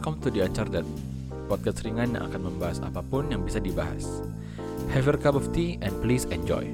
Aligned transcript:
Welcome 0.00 0.24
to 0.24 0.32
the 0.32 0.48
Uncharted, 0.48 0.88
podcast 1.44 1.84
ringan 1.84 2.16
yang 2.16 2.24
akan 2.24 2.48
membahas 2.48 2.80
apa 2.80 3.04
pun 3.04 3.28
yang 3.28 3.44
bisa 3.44 3.60
dibahas. 3.60 4.24
Have 4.96 5.04
your 5.04 5.20
cup 5.20 5.36
of 5.36 5.52
tea 5.52 5.76
and 5.84 5.92
please 6.00 6.24
enjoy. 6.32 6.64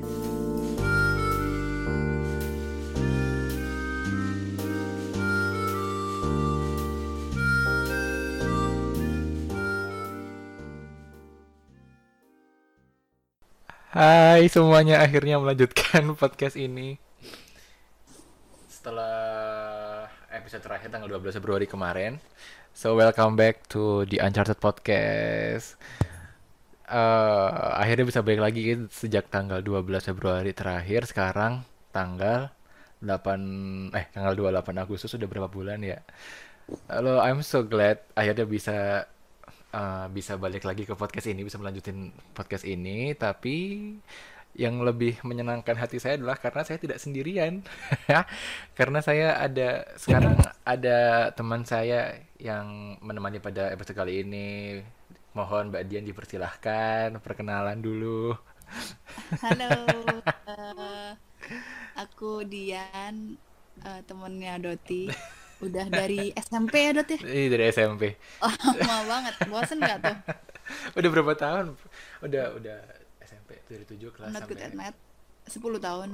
Hai 13.90 14.46
semuanya, 14.46 15.02
akhirnya 15.02 15.43
melanjutkan 15.43 16.14
podcast 16.22 16.54
ini. 16.54 17.02
Setelah 18.71 19.46
episode 20.46 20.63
terakhir 20.63 20.95
tanggal 20.95 21.11
12 21.11 21.43
Februari 21.43 21.67
kemarin. 21.67 22.23
So 22.71 22.95
welcome 22.95 23.35
back 23.35 23.67
to 23.75 24.07
the 24.07 24.23
Uncharted 24.23 24.63
Podcast. 24.63 25.75
Eh, 26.86 27.50
akhirnya 27.75 28.07
bisa 28.07 28.22
balik 28.22 28.46
lagi 28.46 28.79
sejak 28.95 29.27
tanggal 29.27 29.59
12 29.59 30.07
Februari 30.07 30.55
terakhir. 30.55 31.03
Sekarang 31.11 31.67
tanggal 31.91 32.55
8 33.03 33.91
eh 33.91 34.06
tanggal 34.14 34.39
28 34.39 34.86
Agustus 34.86 35.11
sudah 35.11 35.27
berapa 35.27 35.50
bulan 35.50 35.83
ya? 35.83 35.98
Halo, 36.86 37.19
I'm 37.27 37.42
so 37.42 37.67
glad 37.67 38.06
akhirnya 38.14 38.47
bisa 38.47 39.03
uh, 39.75 40.06
bisa 40.14 40.39
balik 40.39 40.62
lagi 40.62 40.86
ke 40.86 40.94
podcast 40.94 41.27
ini, 41.27 41.42
bisa 41.42 41.58
melanjutin 41.58 42.14
podcast 42.39 42.62
ini, 42.62 43.19
tapi 43.19 43.98
yang 44.56 44.80
lebih 44.80 45.20
menyenangkan 45.20 45.77
hati 45.77 46.00
saya 46.00 46.16
adalah 46.16 46.41
karena 46.41 46.64
saya 46.64 46.80
tidak 46.80 46.98
sendirian. 46.98 47.60
karena 48.78 49.04
saya 49.04 49.36
ada 49.36 49.84
sekarang 50.00 50.40
ada 50.64 51.30
teman 51.36 51.68
saya 51.68 52.16
yang 52.40 52.96
menemani 53.04 53.38
pada 53.38 53.68
episode 53.70 53.96
kali 53.96 54.24
ini. 54.24 54.80
Mohon 55.36 55.68
Mbak 55.68 55.84
Dian 55.92 56.08
dipersilahkan 56.08 57.20
perkenalan 57.20 57.84
dulu. 57.84 58.32
Halo, 59.44 59.84
eh, 60.48 61.12
aku 62.00 62.48
Dian, 62.48 63.36
eh, 63.84 64.00
temennya 64.08 64.56
Doti. 64.56 65.12
Udah 65.60 65.88
dari 65.88 66.32
SMP 66.36 66.88
ya 66.88 66.91
Dot 66.96 67.08
ya? 67.08 67.20
Ini 67.20 67.48
dari 67.52 67.64
SMP. 67.68 68.16
Oh, 68.44 68.52
lama 68.80 68.96
banget. 69.08 69.34
Bosen 69.48 69.80
gak 69.80 70.00
tuh? 70.04 70.16
Udah 70.98 71.08
berapa 71.12 71.32
tahun? 71.36 71.76
Udah 72.20 72.44
udah 72.58 72.80
dari 73.67 73.84
7 73.84 74.14
kelas 74.14 74.31
Not 74.33 74.47
good 74.48 74.62
at 74.62 74.75
math. 74.75 74.98
10 75.47 75.78
tahun. 75.78 76.09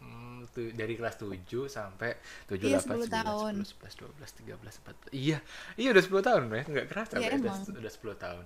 Hmm, 0.00 0.48
dari 0.52 0.94
kelas 0.96 1.20
7 1.20 1.68
sampai 1.68 2.16
7, 2.48 2.72
Iya, 2.72 2.80
8, 2.80 2.88
10 2.88 3.04
9, 3.04 3.18
tahun. 3.20 3.54
10, 3.68 3.76
11, 3.76 3.92
12, 4.00 4.30
13, 4.40 4.80
14. 4.80 5.12
Iya, 5.12 5.38
iya 5.76 5.88
udah 5.92 6.02
10 6.02 6.22
tahun 6.24 6.42
ya. 6.48 6.64
Nggak 6.66 6.86
kerasa 6.88 7.14
Iya, 7.20 7.28
ya, 7.28 7.38
udah, 7.76 7.92
10 7.92 8.16
tahun. 8.16 8.44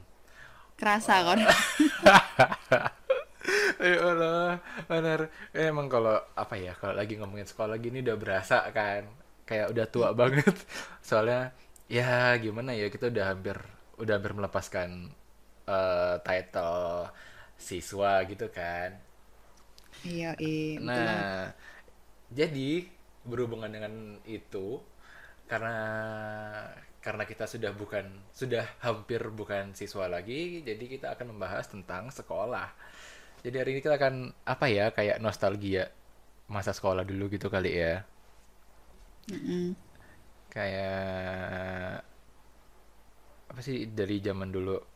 Kerasa 0.77 1.15
kan? 1.25 1.39
Ya 3.77 4.03
Allah, 4.03 4.59
bener. 4.91 5.31
Eh, 5.55 5.71
Emang 5.71 5.87
kalau 5.87 6.19
apa 6.35 6.59
ya, 6.59 6.75
kalau 6.75 6.99
lagi 6.99 7.15
ngomongin 7.15 7.47
sekolah 7.47 7.79
gini 7.79 8.03
udah 8.03 8.17
berasa 8.19 8.67
kan. 8.75 9.07
Kayak 9.47 9.71
udah 9.71 9.87
tua 9.87 10.11
banget. 10.11 10.51
Soalnya 11.07 11.55
ya 11.87 12.35
gimana 12.43 12.75
ya, 12.75 12.91
kita 12.91 13.07
udah 13.07 13.25
hampir 13.31 13.55
udah 14.03 14.13
hampir 14.19 14.33
melepaskan 14.35 15.15
eh, 15.71 16.17
title 16.27 17.07
siswa 17.57 18.23
gitu 18.29 18.47
kan. 18.53 18.97
Iya, 20.05 20.37
iya. 20.39 20.77
betul. 20.79 20.87
Nah, 20.87 21.53
jadi 22.31 22.71
berhubungan 23.27 23.71
dengan 23.73 24.21
itu 24.29 24.79
karena 25.51 25.77
karena 27.01 27.23
kita 27.23 27.47
sudah 27.47 27.71
bukan 27.71 28.07
sudah 28.35 28.67
hampir 28.83 29.23
bukan 29.31 29.73
siswa 29.79 30.11
lagi, 30.11 30.63
jadi 30.67 30.85
kita 30.91 31.07
akan 31.15 31.35
membahas 31.35 31.71
tentang 31.71 32.11
sekolah. 32.11 32.71
Jadi 33.47 33.57
hari 33.63 33.71
ini 33.79 33.81
kita 33.83 33.95
akan 33.95 34.35
apa 34.43 34.67
ya 34.67 34.91
kayak 34.91 35.23
nostalgia 35.23 35.87
masa 36.51 36.75
sekolah 36.75 37.07
dulu 37.07 37.31
gitu 37.31 37.47
kali 37.47 37.79
ya. 37.79 38.03
Mm-mm. 39.31 39.75
Kayak 40.51 42.03
apa 43.51 43.61
sih 43.63 43.87
dari 43.87 44.19
zaman 44.19 44.51
dulu? 44.51 44.96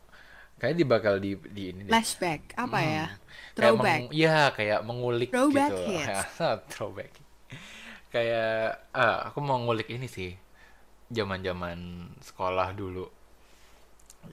Kayaknya 0.61 0.77
di 0.77 0.85
bakal 0.85 1.13
di 1.17 1.31
di 1.49 1.63
ini 1.73 1.81
deh. 1.89 1.91
Flashback. 1.91 2.53
Apa 2.53 2.79
ya? 2.85 3.05
Hmm, 3.09 3.17
kayak 3.57 3.57
Throwback. 3.57 3.99
meng- 4.05 4.11
Iya, 4.13 4.37
kayak 4.53 4.79
mengulik 4.85 5.29
Throwback 5.33 5.71
gitu. 5.73 5.77
hits. 5.89 6.21
Throwback. 6.69 7.11
Kayak 8.13 8.85
ah, 8.93 9.31
aku 9.31 9.39
mau 9.41 9.57
ngulik 9.57 9.89
ini 9.89 10.05
sih. 10.05 10.37
Zaman-zaman 11.11 11.79
sekolah 12.21 12.71
dulu. 12.77 13.09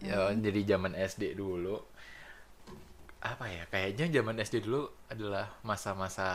Ya, 0.04 0.28
Hmm. 0.30 0.44
jadi 0.44 0.76
zaman 0.76 0.92
SD 0.94 1.32
dulu. 1.32 1.80
Apa 3.18 3.48
ya? 3.50 3.64
Kayaknya 3.72 4.20
zaman 4.20 4.36
SD 4.38 4.62
dulu 4.62 4.82
adalah 5.10 5.50
masa-masa 5.66 6.28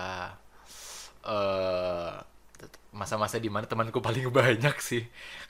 eh 1.24 2.12
masa-masa 2.94 3.42
di 3.42 3.50
mana 3.50 3.66
temanku 3.66 4.00
paling 4.04 4.28
banyak 4.40 4.76
sih. 4.84 5.04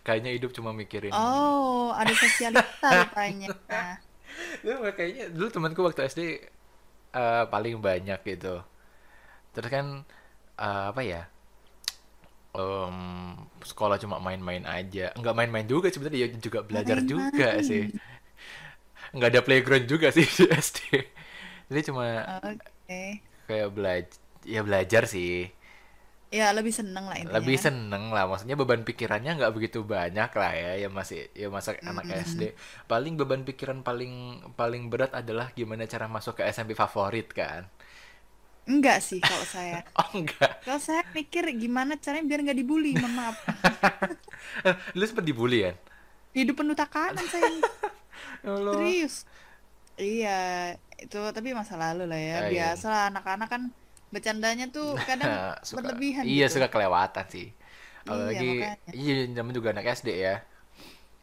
Kayaknya 0.05 0.31
hidup 0.37 0.51
cuma 0.55 0.71
mikirin 0.73 1.11
Oh, 1.13 1.91
ada 1.93 2.13
sosialita 2.13 2.87
rupanya. 3.09 3.49
Lu 4.65 4.79
kayaknya 4.97 5.23
dulu 5.33 5.47
temanku 5.53 5.81
waktu 5.87 6.01
SD 6.07 6.21
eh, 7.15 7.43
paling 7.53 7.75
banyak 7.87 8.19
gitu. 8.25 8.55
Terus 9.53 9.69
kan 9.71 9.85
eh, 10.59 10.85
apa 10.91 11.01
ya? 11.05 11.21
Em, 12.53 12.97
sekolah 13.65 13.97
cuma 13.97 14.21
main-main 14.21 14.61
aja. 14.69 15.09
Enggak 15.17 15.33
main-main 15.37 15.65
juga 15.65 15.89
sebenarnya 15.89 16.19
ya 16.25 16.27
juga 16.37 16.59
belajar 16.61 17.01
juga 17.01 17.57
Main-main. 17.57 17.65
sih. 17.65 17.89
Enggak 19.13 19.29
ada 19.35 19.41
playground 19.45 19.85
juga 19.89 20.07
sih 20.15 20.25
di 20.25 20.45
SD. 20.49 20.79
Jadi 21.69 21.81
cuma 21.89 22.05
Oke. 22.43 23.23
kayak 23.47 23.69
belajar 23.75 24.17
ya 24.43 24.61
belajar 24.67 25.03
sih. 25.07 25.47
Ya, 26.33 26.49
lebih 26.57 26.73
seneng 26.73 27.05
lah 27.05 27.17
intinya 27.21 27.37
Lebih 27.37 27.57
kan. 27.61 27.63
seneng 27.69 28.03
lah, 28.15 28.25
maksudnya 28.25 28.57
beban 28.57 28.81
pikirannya 28.89 29.31
nggak 29.37 29.53
begitu 29.53 29.79
banyak 29.85 30.29
lah 30.33 30.51
ya, 30.57 30.71
ya 30.81 30.89
masih 30.89 31.29
ya 31.37 31.47
masa 31.53 31.77
anak 31.85 32.05
SD. 32.09 32.41
Paling 32.89 33.13
beban 33.21 33.45
pikiran 33.45 33.85
paling 33.87 34.13
paling 34.59 34.89
berat 34.91 35.13
adalah 35.13 35.53
gimana 35.53 35.85
cara 35.85 36.05
masuk 36.09 36.41
ke 36.41 36.43
SMP 36.49 36.73
favorit 36.73 37.29
kan? 37.29 37.69
Enggak 38.65 38.97
sih 39.03 39.19
kalau 39.19 39.45
saya. 39.45 39.83
Oh 39.99 40.09
enggak, 40.15 40.63
Kalau 40.63 40.79
saya 40.81 41.03
mikir 41.11 41.43
gimana 41.59 41.99
caranya 41.99 42.25
biar 42.29 42.39
nggak 42.47 42.57
dibully, 42.59 42.95
mohon 42.97 43.13
maaf. 43.13 43.37
lu 44.97 45.03
sempet 45.05 45.25
dibully 45.27 45.59
kan? 45.67 45.75
Hidup 46.33 46.55
penuh 46.59 46.75
tekanan 46.77 47.25
saya. 47.29 47.45
Ya. 47.45 47.61
Serius. 48.73 49.15
Iya, 49.99 50.39
itu 50.97 51.17
tapi 51.35 51.53
masa 51.53 51.77
lalu 51.77 52.03
lah 52.09 52.17
ya. 52.17 52.37
Ah, 52.39 52.49
iya. 52.49 52.73
Biasa 52.73 52.85
lah 52.89 53.03
anak-anak 53.13 53.49
kan 53.53 53.63
bercandanya 54.13 54.65
tuh 54.75 54.87
kadang 55.09 55.33
Suka, 55.69 55.89
berlebihan 55.89 56.27
iya 56.29 56.43
gitu. 56.43 56.53
suka 56.53 56.67
kelewatan 56.73 57.25
sih. 57.33 57.45
Iya, 58.05 58.37
Apalagi, 58.37 58.45
makanya. 58.47 58.93
iya 58.97 59.11
zaman 59.37 59.53
juga 59.57 59.69
anak 59.73 59.85
SD 59.99 60.09
ya. 60.25 60.31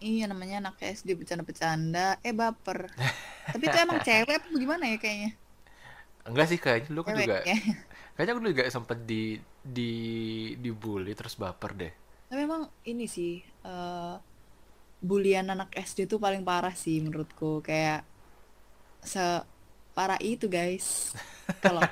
Iya, 0.07 0.23
namanya 0.31 0.55
anak 0.61 0.75
SD 0.99 1.09
bercanda-bercanda, 1.19 1.99
eh 2.27 2.35
baper. 2.41 2.79
Tapi 3.53 3.65
itu 3.69 3.77
emang 3.85 3.99
cewek 4.07 4.35
apa 4.39 4.49
gimana 4.63 4.85
ya 4.93 4.97
kayaknya? 5.03 5.31
Enggak 6.29 6.47
sih 6.53 6.59
kayaknya 6.61 6.91
aku 7.01 7.11
Cewek 7.11 7.21
juga, 7.21 7.37
ya. 7.45 7.55
kayaknya 8.15 8.33
aku 8.37 8.43
juga 8.53 8.65
sempet 8.77 8.99
di 9.11 9.23
di 9.77 9.91
dibully 10.63 11.13
terus 11.19 11.35
baper 11.43 11.73
deh. 11.81 11.93
Tapi 12.31 12.41
emang 12.49 12.63
ini 12.91 13.05
sih, 13.17 13.33
eh 13.67 14.15
bulian 15.11 15.47
anak 15.55 15.71
SD 15.89 15.99
tuh 16.13 16.21
paling 16.25 16.43
parah 16.49 16.75
sih 16.85 16.97
menurutku. 17.05 17.51
Kayak 17.69 18.01
separah 19.03 20.21
itu 20.23 20.47
guys. 20.51 21.17
Kalau 21.63 21.85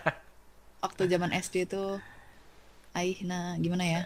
waktu 0.85 1.03
zaman 1.13 1.31
SD 1.45 1.55
tuh, 1.73 1.89
aih 2.99 3.17
nah 3.29 3.45
gimana 3.65 3.85
ya? 3.95 4.01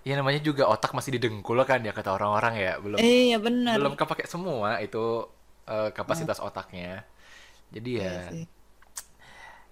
Ya 0.00 0.16
namanya 0.16 0.40
juga 0.40 0.64
otak 0.72 0.96
masih 0.96 1.20
didengkul 1.20 1.60
kan 1.68 1.80
ya 1.84 1.92
kata 1.92 2.16
orang-orang 2.16 2.54
ya, 2.56 2.72
belum 2.80 3.02
Eh, 3.02 3.30
ya 3.32 3.38
bener. 3.46 3.80
belum 3.80 3.92
kepake 4.00 4.24
semua 4.28 4.80
itu 4.84 5.28
eh, 5.68 5.90
kapasitas 5.96 6.38
otaknya. 6.40 7.04
Jadi 7.74 7.90
ya, 8.02 8.10
Iya 8.10 8.20
sih. 8.28 8.42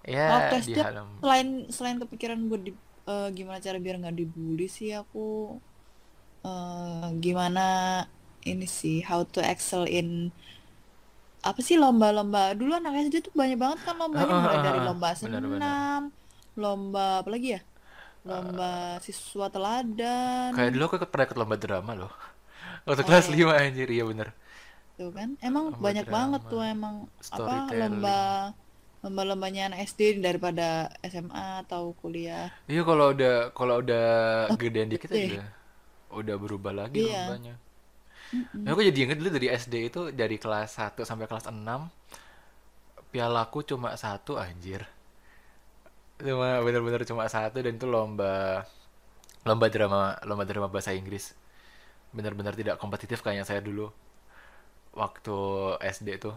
ya 0.07 0.29
Waktu 0.31 0.55
di 0.67 0.73
halam. 0.79 1.09
selain 1.19 1.47
selain 1.75 1.97
kepikiran 2.03 2.39
buat 2.49 2.61
di, 2.67 2.71
eh, 3.11 3.27
gimana 3.37 3.59
cara 3.65 3.77
biar 3.83 3.95
nggak 4.01 4.15
dibully 4.19 4.67
sih 4.77 4.89
aku 5.01 5.19
eh, 6.45 7.07
gimana 7.23 7.61
ini 8.51 8.65
sih 8.79 8.95
how 9.07 9.21
to 9.33 9.39
excel 9.43 9.83
in 9.99 10.31
apa 11.49 11.59
sih 11.67 11.75
lomba-lomba 11.83 12.39
dulu 12.59 12.71
anak 12.79 12.93
SD 13.07 13.15
tuh 13.25 13.33
banyak 13.39 13.57
banget 13.63 13.79
kan 13.87 13.95
lombanya 14.01 14.33
mulai 14.41 14.59
dari 14.65 14.79
lomba 14.87 15.09
senam 15.21 16.01
lomba 16.63 17.05
apa 17.21 17.29
lagi 17.33 17.47
ya 17.55 17.61
lomba 18.29 18.65
siswa 19.05 19.45
teladan 19.53 20.53
Kayak 20.55 20.69
dulu 20.75 20.83
aku 20.89 20.97
pernah 21.11 21.25
ikut 21.29 21.37
lomba 21.41 21.55
drama 21.63 21.91
loh. 22.01 22.13
Waktu 22.87 23.03
Oh, 23.03 23.07
kelas 23.07 23.27
iya. 23.27 23.33
5 23.33 23.53
anjir, 23.61 23.87
iya 23.95 24.03
bener. 24.09 24.29
tuh 24.97 25.09
kan 25.17 25.29
emang 25.47 25.65
Lomba 25.71 25.79
banyak 25.85 26.05
banget 26.15 26.41
drama, 26.43 26.51
tuh 26.51 26.61
emang 26.73 26.95
apa 27.37 27.55
lomba 27.79 28.17
lomba-lombanya 29.03 29.61
anak 29.71 29.79
SD 29.89 30.01
daripada 30.25 30.67
SMA 31.11 31.45
atau 31.63 31.83
kuliah 32.01 32.47
Iya 32.71 32.81
kalau 32.89 33.05
udah 33.15 33.33
kalau 33.57 33.75
udah 33.83 34.05
gedean 34.59 34.89
dikit 34.93 35.11
aja 35.19 35.39
udah 36.19 36.35
berubah 36.43 36.73
lagi 36.81 36.99
Iya. 37.07 37.13
lombanya. 37.13 37.53
Nah, 38.63 38.69
aku 38.75 38.81
jadi 38.85 38.99
inget 39.09 39.17
dulu 39.21 39.29
dari 39.37 39.47
SD 39.49 39.73
itu 39.89 40.01
dari 40.13 40.37
kelas 40.43 40.69
satu 40.77 41.01
sampai 41.07 41.25
kelas 41.29 41.45
6 41.49 41.81
pialaku 43.13 43.59
cuma 43.69 43.89
satu 43.97 44.33
anjir. 44.37 44.81
Cuma 46.19 46.49
bener-bener 46.65 47.01
cuma 47.09 47.25
satu 47.31 47.57
dan 47.63 47.73
itu 47.79 47.87
lomba 47.87 48.67
lomba 49.47 49.67
drama 49.73 49.99
lomba 50.27 50.43
drama 50.49 50.67
bahasa 50.73 50.91
Inggris. 50.99 51.25
Bener-bener 52.15 52.53
tidak 52.59 52.75
kompetitif 52.81 53.19
kayaknya 53.25 53.45
saya 53.49 53.61
dulu 53.63 53.87
waktu 54.93 55.37
SD 55.81 56.07
itu. 56.21 56.31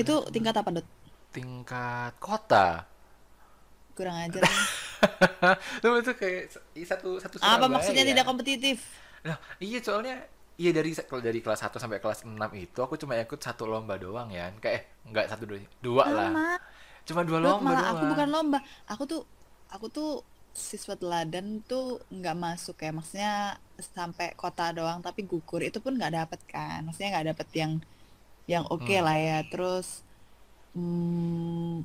Itu 0.00 0.14
tingkat 0.34 0.54
apa, 0.60 0.70
Dot? 0.74 0.86
Tingkat 1.34 2.12
kota. 2.20 2.86
Kurang 3.94 4.16
ajar. 4.26 4.44
Lu 5.84 5.88
itu 6.00 6.12
kayak 6.16 6.42
satu 6.88 7.20
satu 7.22 7.36
Apa 7.40 7.66
maksudnya 7.68 8.02
Surabaya. 8.02 8.12
tidak 8.14 8.24
kompetitif? 8.26 8.78
Nah, 9.26 9.36
iya 9.60 9.78
soalnya 9.80 10.14
iya 10.60 10.70
dari 10.76 10.90
kalau 11.08 11.22
dari 11.24 11.40
kelas 11.44 11.60
satu 11.66 11.76
sampai 11.82 11.98
kelas 12.02 12.24
6 12.28 12.36
itu 12.56 12.78
aku 12.84 12.94
cuma 13.00 13.16
ikut 13.18 13.40
satu 13.40 13.64
lomba 13.68 13.94
doang 14.00 14.28
ya. 14.32 14.52
Kayak 14.62 14.74
eh, 14.78 14.82
enggak 15.08 15.26
satu 15.32 15.44
dua, 15.48 15.58
dua 15.80 16.04
lah. 16.12 16.30
Cuma 17.04 17.20
dua 17.24 17.38
lomba 17.40 17.70
malah 17.72 17.84
aku 17.92 18.04
bukan 18.12 18.28
lomba. 18.32 18.58
Aku 18.88 19.04
tuh 19.04 19.22
aku 19.68 19.86
tuh 19.92 20.10
siswa 20.54 20.94
teladan 20.94 21.60
tuh 21.66 22.00
nggak 22.08 22.36
masuk 22.36 22.76
ya. 22.80 22.90
Maksudnya 22.94 23.32
sampai 23.76 24.32
kota 24.38 24.70
doang 24.72 25.02
tapi 25.04 25.26
gugur 25.26 25.60
itu 25.60 25.78
pun 25.84 25.96
nggak 25.98 26.14
dapet 26.14 26.40
kan. 26.48 26.80
Maksudnya 26.86 27.10
nggak 27.20 27.28
dapet 27.36 27.48
yang 27.56 27.72
yang 28.48 28.64
oke 28.68 28.88
Hmm. 28.88 29.04
lah 29.04 29.18
ya. 29.18 29.38
Terus 29.52 30.00
hmm, 30.76 31.84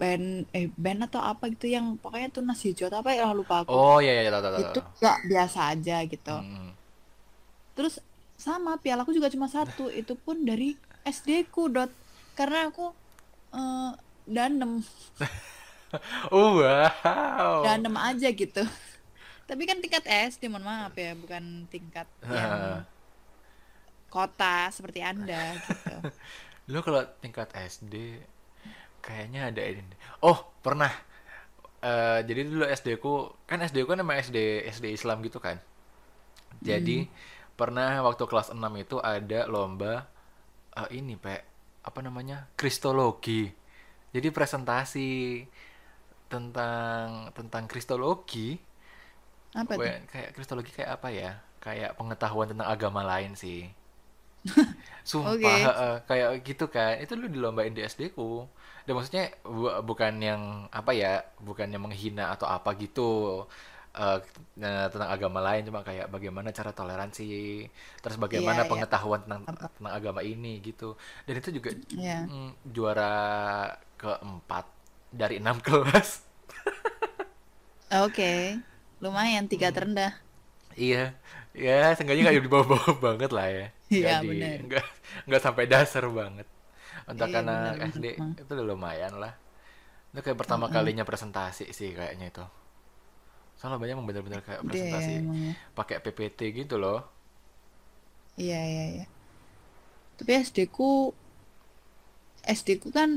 band 0.00 0.26
eh 0.50 0.66
band 0.74 1.06
atau 1.06 1.22
apa 1.22 1.46
gitu 1.54 1.70
yang 1.70 1.94
pokoknya 2.02 2.28
tuh 2.34 2.42
nasi 2.42 2.74
hijau 2.74 2.90
atau 2.90 3.00
apa 3.00 3.14
ya 3.14 3.30
lupa 3.30 3.62
aku. 3.62 3.70
Oh 3.72 3.98
iya 4.02 4.26
iya 4.26 4.30
tahu 4.34 4.42
tahu 4.42 4.52
tahu. 4.58 4.62
Itu 4.74 4.80
nggak 5.00 5.18
biasa 5.30 5.58
aja 5.72 5.96
gitu. 6.04 6.36
Hmm. 6.36 6.70
Terus 7.78 7.94
sama 8.36 8.74
pialaku 8.82 9.14
juga 9.14 9.30
cuma 9.30 9.46
satu, 9.46 9.86
itu 9.86 10.18
pun 10.18 10.42
dari 10.42 10.74
SD 11.06 11.46
ku 11.54 11.70
dot 11.70 11.88
karena 12.34 12.66
aku 12.68 12.90
eh, 13.52 13.90
danem, 14.26 14.82
Oh 16.34 16.60
wow. 16.64 17.60
danem 17.60 17.94
aja 18.00 18.28
gitu. 18.32 18.64
Tapi 19.44 19.62
kan 19.68 19.78
tingkat 19.84 20.04
SD, 20.08 20.48
mohon 20.48 20.64
maaf 20.64 20.96
ya, 20.96 21.12
bukan 21.12 21.68
tingkat 21.68 22.08
yang 22.32 22.86
kota 24.08 24.68
seperti 24.72 25.00
Anda 25.04 25.56
gitu. 25.60 25.96
Lu 26.72 26.80
kalau 26.80 27.04
tingkat 27.20 27.52
SD 27.52 28.22
kayaknya 29.04 29.50
ada 29.50 29.62
ini. 29.64 29.82
Oh, 30.22 30.38
pernah. 30.62 30.92
Eh, 31.82 32.20
jadi 32.24 32.46
dulu 32.46 32.64
SD 32.64 32.88
ku 33.02 33.34
kan 33.44 33.58
SD 33.60 33.82
ku 33.82 33.90
kan 33.92 34.00
emang 34.00 34.16
SD 34.22 34.68
SD 34.70 34.94
Islam 34.94 35.20
gitu 35.26 35.42
kan. 35.42 35.58
Jadi 36.62 37.10
pernah 37.58 38.00
waktu 38.06 38.24
kelas 38.30 38.54
6 38.54 38.62
itu 38.78 38.96
ada 39.02 39.40
lomba 39.50 40.06
eh, 40.78 40.88
ini, 40.94 41.18
Pak. 41.18 41.51
Apa 41.82 42.00
namanya? 42.02 42.48
Kristologi. 42.56 43.50
Jadi 44.14 44.28
presentasi 44.32 45.10
tentang 46.32 47.30
tentang 47.36 47.64
kristologi. 47.70 48.56
Apa 49.54 49.74
tuh? 49.84 49.94
Kayak 50.10 50.30
kristologi 50.36 50.70
kayak 50.76 50.90
apa 51.00 51.08
ya? 51.10 51.30
Kayak 51.62 51.90
pengetahuan 51.98 52.48
tentang 52.50 52.68
agama 52.74 53.00
lain 53.06 53.32
sih. 53.38 53.60
Sumpah, 55.02 55.56
Oke. 55.58 55.64
heeh, 55.66 55.94
kayak 56.08 56.30
gitu 56.46 56.64
kan. 56.70 56.94
Itu 57.02 57.12
lu 57.18 57.26
dilombain 57.26 57.74
di 57.74 57.82
SD 57.82 58.10
ku. 58.14 58.46
Dan 58.86 58.92
maksudnya 58.98 59.30
bu- 59.46 59.82
bukan 59.82 60.12
yang 60.22 60.42
apa 60.70 60.90
ya, 60.94 61.22
bukan 61.42 61.66
yang 61.74 61.82
menghina 61.86 62.30
atau 62.34 62.46
apa 62.46 62.70
gitu. 62.78 63.02
Eh, 63.96 64.18
nah, 64.62 64.86
tentang 64.92 65.10
agama 65.14 65.40
lain 65.46 65.62
cuma 65.68 65.80
kayak 65.88 66.06
bagaimana 66.14 66.48
cara 66.58 66.70
toleransi, 66.72 67.24
terus 68.02 68.16
bagaimana 68.20 68.62
iya. 68.62 68.70
pengetahuan 68.70 69.20
tentang 69.24 69.42
Apa? 69.46 69.68
tentang 69.76 69.94
agama 69.98 70.20
ini 70.24 70.60
gitu. 70.64 70.96
Dan 71.26 71.34
itu 71.40 71.50
juga 71.58 71.70
Ya. 71.96 72.30
mm, 72.30 72.50
juara 72.74 73.14
keempat 74.00 74.64
dari 75.12 75.38
enam 75.42 75.58
kelas. 75.66 76.24
Oke. 78.04 78.32
Lumayan 79.02 79.46
tiga 79.52 79.68
Hmm. 79.68 79.76
terendah. 79.76 80.12
Iya, 80.72 80.96
ya 81.64 81.72
seenggaknya 81.96 82.22
nggak 82.24 82.36
di 82.48 82.52
bawah-bawah 82.54 82.94
banget 83.06 83.30
lah 83.36 83.46
ya. 83.56 83.64
Iya, 83.90 84.22
benar. 84.28 84.60
nggak 84.66 84.84
nggak 85.28 85.42
sampai 85.46 85.64
dasar 85.72 86.04
banget. 86.20 86.46
Untuk 87.10 87.28
Iya, 87.28 87.38
anak 87.40 87.74
benar, 87.78 87.78
SD 87.92 88.06
benar. 88.16 88.36
itu 88.40 88.50
udah 88.56 88.66
lumayan 88.72 89.14
lah. 89.22 89.32
Itu 90.12 90.20
kayak 90.24 90.38
pertama 90.42 90.66
kalinya 90.72 91.04
presentasi 91.08 91.64
sih 91.78 91.90
kayaknya 91.98 92.26
itu. 92.32 92.44
Soalnya 93.62 93.78
banyak 93.82 93.94
yang 93.98 94.08
bener-bener 94.10 94.42
kayak 94.48 94.62
Dia 94.70 94.82
presentasi 94.82 95.14
emang 95.20 95.38
ya. 95.48 95.54
pakai 95.78 95.96
PPT 96.04 96.40
gitu 96.58 96.76
loh. 96.82 96.98
Iya, 98.36 98.56
iya, 98.70 98.82
iya. 98.96 99.04
Tapi 100.18 100.30
SD 100.38 100.58
ku 100.76 101.12
SD 102.56 102.68
ku 102.82 102.88
kan 102.98 103.10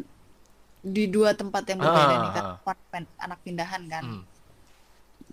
di 0.95 1.05
dua 1.15 1.31
tempat 1.41 1.63
yang 1.71 1.79
berbeda 1.85 2.15
nih 2.23 2.31
kan 2.37 2.45
Ah, 2.45 2.59
anak 2.65 2.79
pen- 2.91 3.15
anak 3.25 3.39
pindahan 3.45 3.83
kan. 3.93 4.05
hmm. 4.05 4.25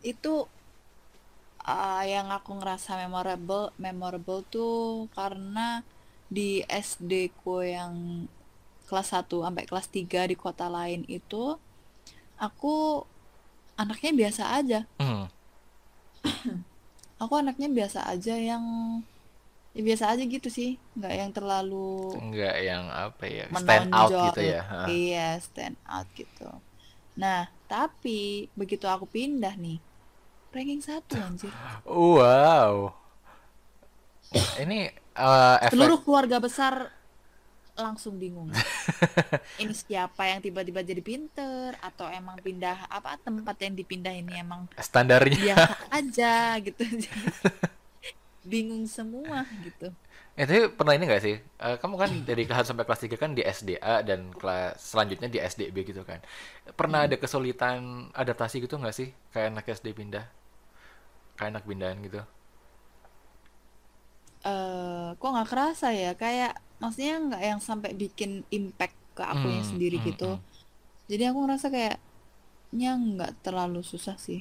Itu 0.03 0.49
uh, 1.75 2.03
yang 2.15 2.29
aku 2.37 2.50
ngerasa 2.61 2.91
memorable 3.03 3.65
memorable 3.87 4.41
tuh 4.55 5.08
karena 5.19 5.69
di 6.37 6.49
SD 6.69 7.12
ku 7.41 7.61
yang 7.76 7.93
kelas 8.88 9.08
1 9.15 9.37
sampai 9.47 9.65
kelas 9.70 9.87
3 9.97 10.20
di 10.31 10.37
kota 10.44 10.67
lain 10.76 11.03
itu 11.19 11.44
aku 12.47 13.05
anaknya 13.82 14.12
biasa 14.14 14.43
aja. 14.55 14.81
Hmm. 15.02 15.26
Aku 17.19 17.34
anaknya 17.38 17.67
biasa 17.70 18.06
aja 18.06 18.34
yang 18.38 18.62
ya 19.73 19.82
biasa 19.82 20.12
aja 20.12 20.23
gitu 20.23 20.52
sih, 20.52 20.76
nggak 20.94 21.12
yang 21.17 21.31
terlalu 21.32 22.12
Enggak 22.20 22.56
yang 22.61 22.93
apa 22.93 23.25
ya, 23.25 23.44
stand 23.49 23.88
out 23.90 24.11
menonjol. 24.12 24.26
gitu 24.29 24.40
ya. 24.44 24.61
Heeh. 24.62 24.87
Iya, 24.90 25.29
stand 25.40 25.79
out 25.88 26.08
gitu. 26.12 26.49
Nah, 27.17 27.49
tapi 27.67 28.52
begitu 28.52 28.84
aku 28.84 29.08
pindah 29.08 29.56
nih, 29.56 29.81
ranking 30.52 30.84
satu 30.84 31.17
anjir. 31.17 31.52
Wow. 31.88 32.93
Ini 34.32 34.93
efek 35.61 35.73
Seluruh 35.76 36.00
keluarga 36.05 36.37
besar 36.40 36.88
langsung 37.87 38.14
bingung. 38.23 38.50
Ini 39.61 39.73
siapa 39.76 40.23
yang 40.31 40.40
tiba-tiba 40.44 40.81
jadi 40.90 41.02
pinter 41.05 41.77
atau 41.89 42.06
emang 42.19 42.36
pindah 42.46 42.77
apa 42.96 43.10
tempat 43.27 43.56
yang 43.65 43.74
dipindah 43.79 44.15
ini 44.20 44.32
emang 44.44 44.62
standarnya. 44.81 45.39
biasa 45.41 45.74
aja 45.98 46.32
gitu. 46.65 46.82
Bingung 48.51 48.84
semua 48.91 49.39
gitu. 49.65 49.89
Eh, 50.32 50.48
tapi 50.48 50.72
pernah 50.72 50.96
ini 50.96 51.05
gak 51.05 51.22
sih? 51.27 51.36
Eh, 51.36 51.77
kamu 51.77 51.94
kan 52.01 52.10
dari 52.24 52.43
kelas 52.48 52.65
1 52.65 52.70
sampai 52.72 52.84
kelas 52.89 53.03
3 53.05 53.17
kan 53.20 53.31
di 53.36 53.43
SDA 53.44 54.01
dan 54.01 54.32
kelas 54.32 54.81
selanjutnya 54.81 55.29
di 55.29 55.39
SDB 55.39 55.77
gitu 55.84 56.03
kan. 56.08 56.24
Pernah 56.72 57.05
ada 57.05 57.17
kesulitan 57.20 58.08
adaptasi 58.17 58.65
gitu 58.65 58.81
gak 58.81 58.96
sih? 58.96 59.12
Kayak 59.32 59.46
anak 59.53 59.67
SD 59.77 59.93
pindah? 59.93 60.24
Kayak 61.36 61.51
anak 61.53 61.65
pindahan 61.69 61.98
gitu. 62.06 62.20
eh 64.43 65.08
kok 65.20 65.31
nggak 65.32 65.48
kerasa 65.51 65.86
ya 66.03 66.10
kayak 66.22 66.53
maksudnya 66.82 67.15
nggak 67.27 67.43
yang 67.51 67.60
sampai 67.69 67.91
bikin 68.03 68.31
impact 68.58 68.96
ke 69.17 69.22
akunya 69.24 69.62
Hmm, 69.62 69.70
sendiri 69.70 69.96
hmm, 69.96 70.06
gitu 70.08 70.31
hmm. 70.36 70.43
jadi 71.10 71.22
aku 71.31 71.39
ngerasa 71.44 71.67
kayaknya 71.74 72.91
nggak 73.12 73.32
terlalu 73.44 73.81
susah 73.93 74.17
sih 74.27 74.41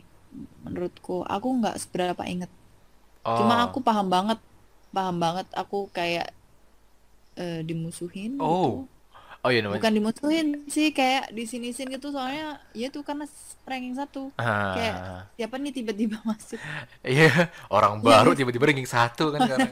menurutku 0.65 1.24
aku 1.27 1.48
nggak 1.62 1.75
seberapa 1.83 2.24
inget 2.33 2.51
cuma 3.38 3.55
Oh. 3.55 3.65
aku 3.69 3.79
paham 3.88 4.07
banget 4.15 4.39
paham 4.95 5.17
banget 5.24 5.48
aku 5.62 5.77
kayak 5.98 6.27
eh, 7.36 7.62
dimusuhin 7.63 8.39
Oh. 8.41 8.51
gitu 8.51 8.89
Oh 9.41 9.50
iya 9.50 9.65
namanya. 9.65 9.81
bukan 9.81 9.93
dimusuhin 9.98 10.48
sih 10.69 10.93
kayak 10.93 11.33
di 11.33 11.50
sini 11.50 11.74
sini 11.74 11.98
gitu 11.98 12.13
soalnya 12.13 12.62
ya 12.77 12.93
tuh 12.93 13.01
karena 13.01 13.25
ranking 13.65 13.98
satu 13.98 14.29
kayak 14.75 14.95
Ah. 14.95 15.21
siapa 15.33 15.57
nih 15.57 15.74
tiba-tiba 15.74 16.21
masuk 16.29 16.62
Iya, 17.01 17.50
orang 17.74 18.05
baru 18.05 18.38
tiba-tiba 18.38 18.69
ranking 18.69 18.86
satu 18.89 19.33
kan 19.33 19.39
sekarang. 19.50 19.71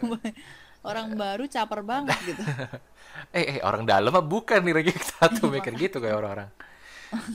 Orang 0.88 1.08
baru 1.22 1.44
caper 1.50 1.82
banget 1.92 2.18
gitu 2.30 2.44
Eh, 3.38 3.46
eh, 3.58 3.60
orang 3.66 3.84
dalam 3.86 4.12
mah 4.16 4.24
bukan 4.26 4.60
nih 4.66 4.74
ranking 4.82 5.02
satu 5.02 5.50
mikir 5.52 5.74
gitu 5.78 5.98
kayak 6.02 6.18
orang-orang. 6.20 6.50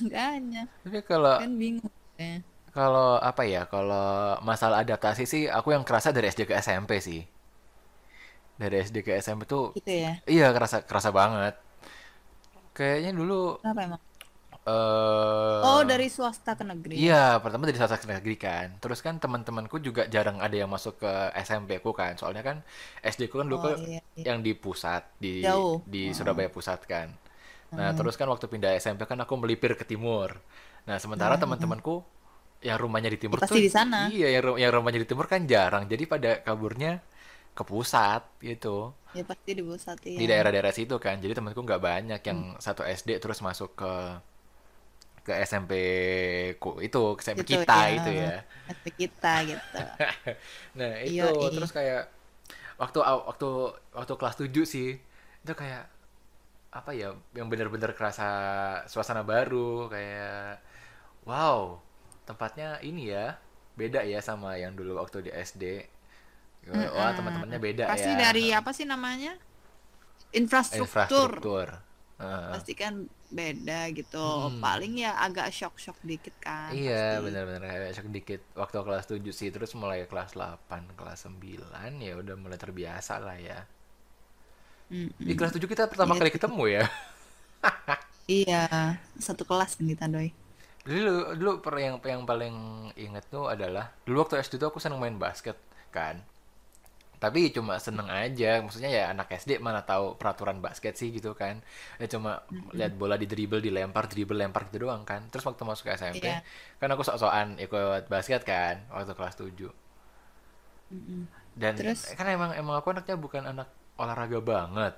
makanya 0.02 0.62
Tapi 0.84 0.98
kalau 1.08 1.36
kan 1.38 1.50
bingung 1.60 1.90
ya. 2.18 2.42
kalau 2.76 3.10
apa 3.30 3.42
ya? 3.54 3.62
Kalau 3.72 4.06
masalah 4.48 4.76
adaptasi 4.84 5.24
sih 5.32 5.42
aku 5.58 5.68
yang 5.74 5.84
kerasa 5.88 6.08
dari 6.14 6.26
SD 6.32 6.42
ke 6.50 6.54
SMP 6.58 6.90
sih. 7.08 7.20
Dari 8.54 8.74
SD 8.86 8.96
ke 9.02 9.12
SMP 9.18 9.42
tuh 9.50 9.74
gitu 9.74 9.90
ya 9.90 10.12
iya 10.30 10.46
kerasa 10.54 10.76
kerasa 10.86 11.10
banget. 11.10 11.54
Kayaknya 12.74 13.10
dulu 13.14 13.58
kenapa 13.62 13.80
emang 13.86 14.00
eh 14.64 15.60
oh 15.68 15.80
dari 15.84 16.06
swasta 16.08 16.56
ke 16.56 16.64
negeri 16.64 16.94
Iya, 17.04 17.42
pertama 17.42 17.66
dari 17.68 17.76
swasta 17.76 17.98
ke 18.00 18.06
negeri 18.08 18.36
kan. 18.38 18.66
Terus 18.82 19.00
kan 19.04 19.14
teman-temanku 19.20 19.76
juga 19.82 20.02
jarang 20.14 20.38
ada 20.40 20.54
yang 20.56 20.70
masuk 20.70 20.94
ke 21.02 21.10
SMP 21.36 21.70
ku 21.84 21.90
kan. 21.92 22.14
Soalnya 22.20 22.42
kan 22.48 22.56
SD 23.02 23.26
ku 23.30 23.36
kan 23.42 23.46
dulu 23.50 23.58
oh 23.60 23.74
ke- 23.74 23.80
iya, 23.84 24.00
iya. 24.16 24.24
yang 24.30 24.38
di 24.46 24.52
pusat 24.56 25.02
di 25.20 25.42
Jauh. 25.44 25.82
di 25.84 26.02
Surabaya 26.16 26.48
pusat 26.48 26.80
kan. 26.86 27.08
Nah, 27.74 27.90
terus 27.98 28.14
kan 28.20 28.26
waktu 28.30 28.46
pindah 28.52 28.72
SMP 28.78 29.02
kan 29.10 29.18
aku 29.24 29.34
melipir 29.42 29.74
ke 29.80 29.84
timur. 29.84 30.30
Nah, 30.88 30.96
sementara 31.02 31.34
teman-temanku 31.42 32.04
yang 32.64 32.78
rumahnya 32.80 33.10
di 33.14 33.20
timur 33.20 33.38
Ya, 33.38 33.42
pasti 33.44 33.58
tuh 33.58 33.64
di 33.66 33.70
sana. 33.72 34.00
iya 34.08 34.28
yang, 34.40 34.56
yang 34.62 34.72
rumahnya 34.72 35.00
di 35.04 35.08
timur 35.10 35.26
kan 35.28 35.44
jarang 35.44 35.84
jadi 35.92 36.04
pada 36.08 36.30
kaburnya 36.46 37.02
ke 37.56 37.62
pusat 37.66 38.22
gitu 38.42 38.94
Ya 39.14 39.22
pasti 39.22 39.50
di 39.54 39.62
pusat 39.62 39.96
di 40.18 40.24
ya. 40.26 40.28
daerah-daerah 40.30 40.72
situ 40.74 40.94
kan 41.02 41.18
jadi 41.22 41.34
temanku 41.38 41.60
nggak 41.66 41.82
banyak 41.82 42.20
yang 42.28 42.38
Hmm. 42.54 42.58
satu 42.62 42.82
SD 42.86 43.18
terus 43.22 43.38
masuk 43.42 43.70
ke 43.78 43.92
ke 45.26 45.32
SMP 45.48 45.72
ku 46.62 46.68
itu 46.86 46.98
ke 47.16 47.20
SMP 47.26 47.40
Gitu 47.40 47.50
kita 47.52 47.74
ya. 47.74 47.88
itu 47.98 48.10
ya 48.22 48.34
SP 48.70 48.84
kita 49.00 49.34
gitu. 49.50 49.80
nah 50.78 50.92
itu 51.04 51.20
Iya, 51.20 51.24
terus 51.54 51.70
kayak 51.76 52.08
waktu 52.80 52.98
waktu 53.02 53.48
waktu 53.98 54.12
kelas 54.20 54.36
7 54.40 54.64
sih 54.66 54.88
itu 55.44 55.52
kayak 55.54 55.84
apa 56.74 56.90
ya 56.96 57.14
yang 57.38 57.48
benar-benar 57.52 57.94
kerasa 57.98 58.28
suasana 58.90 59.22
baru 59.22 59.86
kayak 59.92 60.58
wow 61.28 61.78
tempatnya 62.28 62.78
ini 62.82 63.12
ya 63.14 63.38
beda 63.80 64.00
ya 64.06 64.20
sama 64.22 64.56
yang 64.62 64.74
dulu 64.78 64.98
waktu 65.00 65.28
di 65.28 65.32
SD 65.34 65.64
wah 66.96 67.12
teman-temannya 67.16 67.60
beda 67.60 67.84
Pasti 67.90 68.10
ya 68.10 68.16
dari 68.16 68.44
apa 68.56 68.70
sih 68.72 68.86
namanya? 68.88 69.36
Infrastruktur. 70.32 71.30
infrastruktur 71.44 71.68
Heeh. 72.14 72.50
Pasti 72.54 72.72
kan 72.78 73.06
beda 73.34 73.90
gitu. 73.90 74.22
Hmm. 74.22 74.62
Paling 74.62 75.02
ya 75.02 75.18
agak 75.18 75.50
shock-shock 75.50 75.98
dikit 76.06 76.34
kan. 76.38 76.70
Iya, 76.70 77.18
benar-benar 77.18 77.66
kayak 77.66 77.94
shock 77.98 78.08
dikit 78.14 78.40
waktu 78.54 78.76
kelas 78.78 79.06
7 79.10 79.20
sih, 79.34 79.50
terus 79.50 79.74
mulai 79.74 80.06
kelas 80.06 80.38
8, 80.38 80.94
kelas 80.94 81.26
9 81.26 81.98
ya 81.98 82.12
udah 82.14 82.34
mulai 82.38 82.58
terbiasa 82.58 83.18
lah 83.18 83.38
ya. 83.38 83.66
Mm-mm. 84.92 85.10
Di 85.18 85.34
kelas 85.34 85.56
7 85.56 85.66
kita 85.66 85.90
pertama 85.90 86.14
Iya 86.14 86.20
kali 86.22 86.30
ketemu 86.30 86.64
ya. 86.70 86.84
Iya, 88.24 88.96
satu 89.20 89.44
kelas 89.44 89.76
kita 89.76 90.08
doi. 90.08 90.32
Dulu 90.84 91.36
dulu 91.36 91.60
per 91.60 91.76
yang 91.76 92.00
yang 92.00 92.24
paling 92.24 92.88
inget 92.96 93.28
tuh 93.28 93.52
adalah 93.52 93.92
dulu 94.08 94.24
waktu 94.24 94.40
SD 94.40 94.56
tuh 94.56 94.72
aku 94.72 94.80
seneng 94.80 94.96
main 94.96 95.20
basket 95.20 95.60
kan. 95.92 96.24
Tapi 97.22 97.40
cuma 97.56 97.74
seneng 97.86 98.08
aja, 98.22 98.60
maksudnya 98.64 98.90
ya 98.92 99.02
anak 99.12 99.26
SD 99.40 99.50
mana 99.66 99.80
tahu 99.90 100.14
peraturan 100.20 100.58
basket 100.66 100.94
sih 101.00 101.08
gitu 101.16 101.30
kan. 101.40 101.54
Ya 102.00 102.06
cuma 102.14 102.30
lihat 102.78 102.92
bola 103.00 103.16
di 103.22 103.26
dribble, 103.32 103.62
dilempar, 103.64 104.04
dribble, 104.12 104.38
lempar 104.42 104.62
gitu 104.68 104.78
doang 104.86 105.02
kan. 105.10 105.20
Terus 105.32 105.44
waktu 105.48 105.62
masuk 105.64 105.84
ke 105.88 105.92
SMP, 106.00 106.24
Iya. 106.24 106.42
kan 106.80 106.88
aku 106.92 107.02
sok-sokan 107.08 107.48
ikut 107.64 108.02
basket 108.12 108.42
kan 108.44 108.76
waktu 108.92 109.12
kelas 109.18 109.34
7. 109.40 109.70
Mm-mm. 110.92 111.22
Dan 111.54 111.74
Terus? 111.78 112.00
kan 112.18 112.26
emang 112.26 112.50
emang 112.58 112.74
aku 112.78 112.90
anaknya 112.94 113.16
bukan 113.18 113.42
anak 113.46 113.68
olahraga 113.98 114.38
banget. 114.42 114.94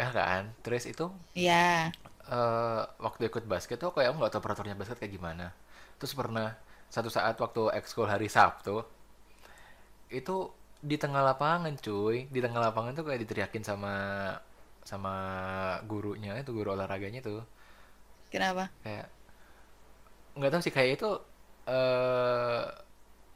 Ya 0.00 0.08
kan? 0.14 0.42
Terus 0.64 0.84
itu 0.92 1.06
Iya. 1.34 1.92
eh 2.28 2.82
waktu 3.04 3.22
ikut 3.32 3.44
basket 3.52 3.76
tuh 3.82 3.90
kayak 3.94 4.08
aku 4.12 4.16
nggak 4.20 4.32
tahu 4.36 4.42
peraturannya 4.44 4.76
basket 4.80 4.98
kayak 5.00 5.14
gimana. 5.16 5.46
Terus 5.98 6.12
pernah 6.20 6.48
satu 6.92 7.08
saat 7.16 7.36
waktu 7.40 7.62
ekskul 7.80 8.08
hari 8.08 8.28
Sabtu 8.28 8.84
itu 10.08 10.36
di 10.82 10.96
tengah 11.02 11.22
lapangan 11.26 11.74
cuy, 11.86 12.30
di 12.30 12.38
tengah 12.44 12.60
lapangan 12.70 12.92
tuh 12.98 13.04
kayak 13.08 13.20
diteriakin 13.26 13.64
sama 13.66 13.94
sama 14.90 15.12
gurunya 15.90 16.32
itu 16.40 16.50
guru 16.56 16.72
olahraganya 16.76 17.20
tuh 17.20 17.42
Kenapa? 18.30 18.70
kayak 18.82 19.08
nggak 20.38 20.50
tahu 20.54 20.62
sih 20.64 20.74
kayak 20.74 20.90
itu 20.98 21.08
eh 21.68 22.62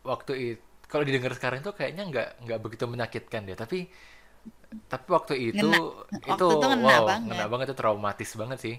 waktu 0.06 0.32
itu 0.56 0.62
kalau 0.90 1.04
didengar 1.08 1.32
sekarang 1.38 1.60
itu 1.64 1.72
kayaknya 1.74 2.02
nggak 2.10 2.28
nggak 2.46 2.60
begitu 2.64 2.84
menyakitkan 2.90 3.42
deh 3.48 3.56
tapi 3.58 3.88
tapi 4.90 5.06
waktu 5.16 5.34
itu 5.52 5.68
Ngena. 5.68 5.78
itu 6.32 6.46
Waktu 6.46 6.50
itu 6.56 6.64
ngena 6.70 6.84
wow 6.86 7.04
banget. 7.08 7.22
ngena 7.26 7.44
banget 7.50 7.66
itu 7.72 7.76
traumatis 7.80 8.30
banget 8.40 8.58
sih 8.64 8.76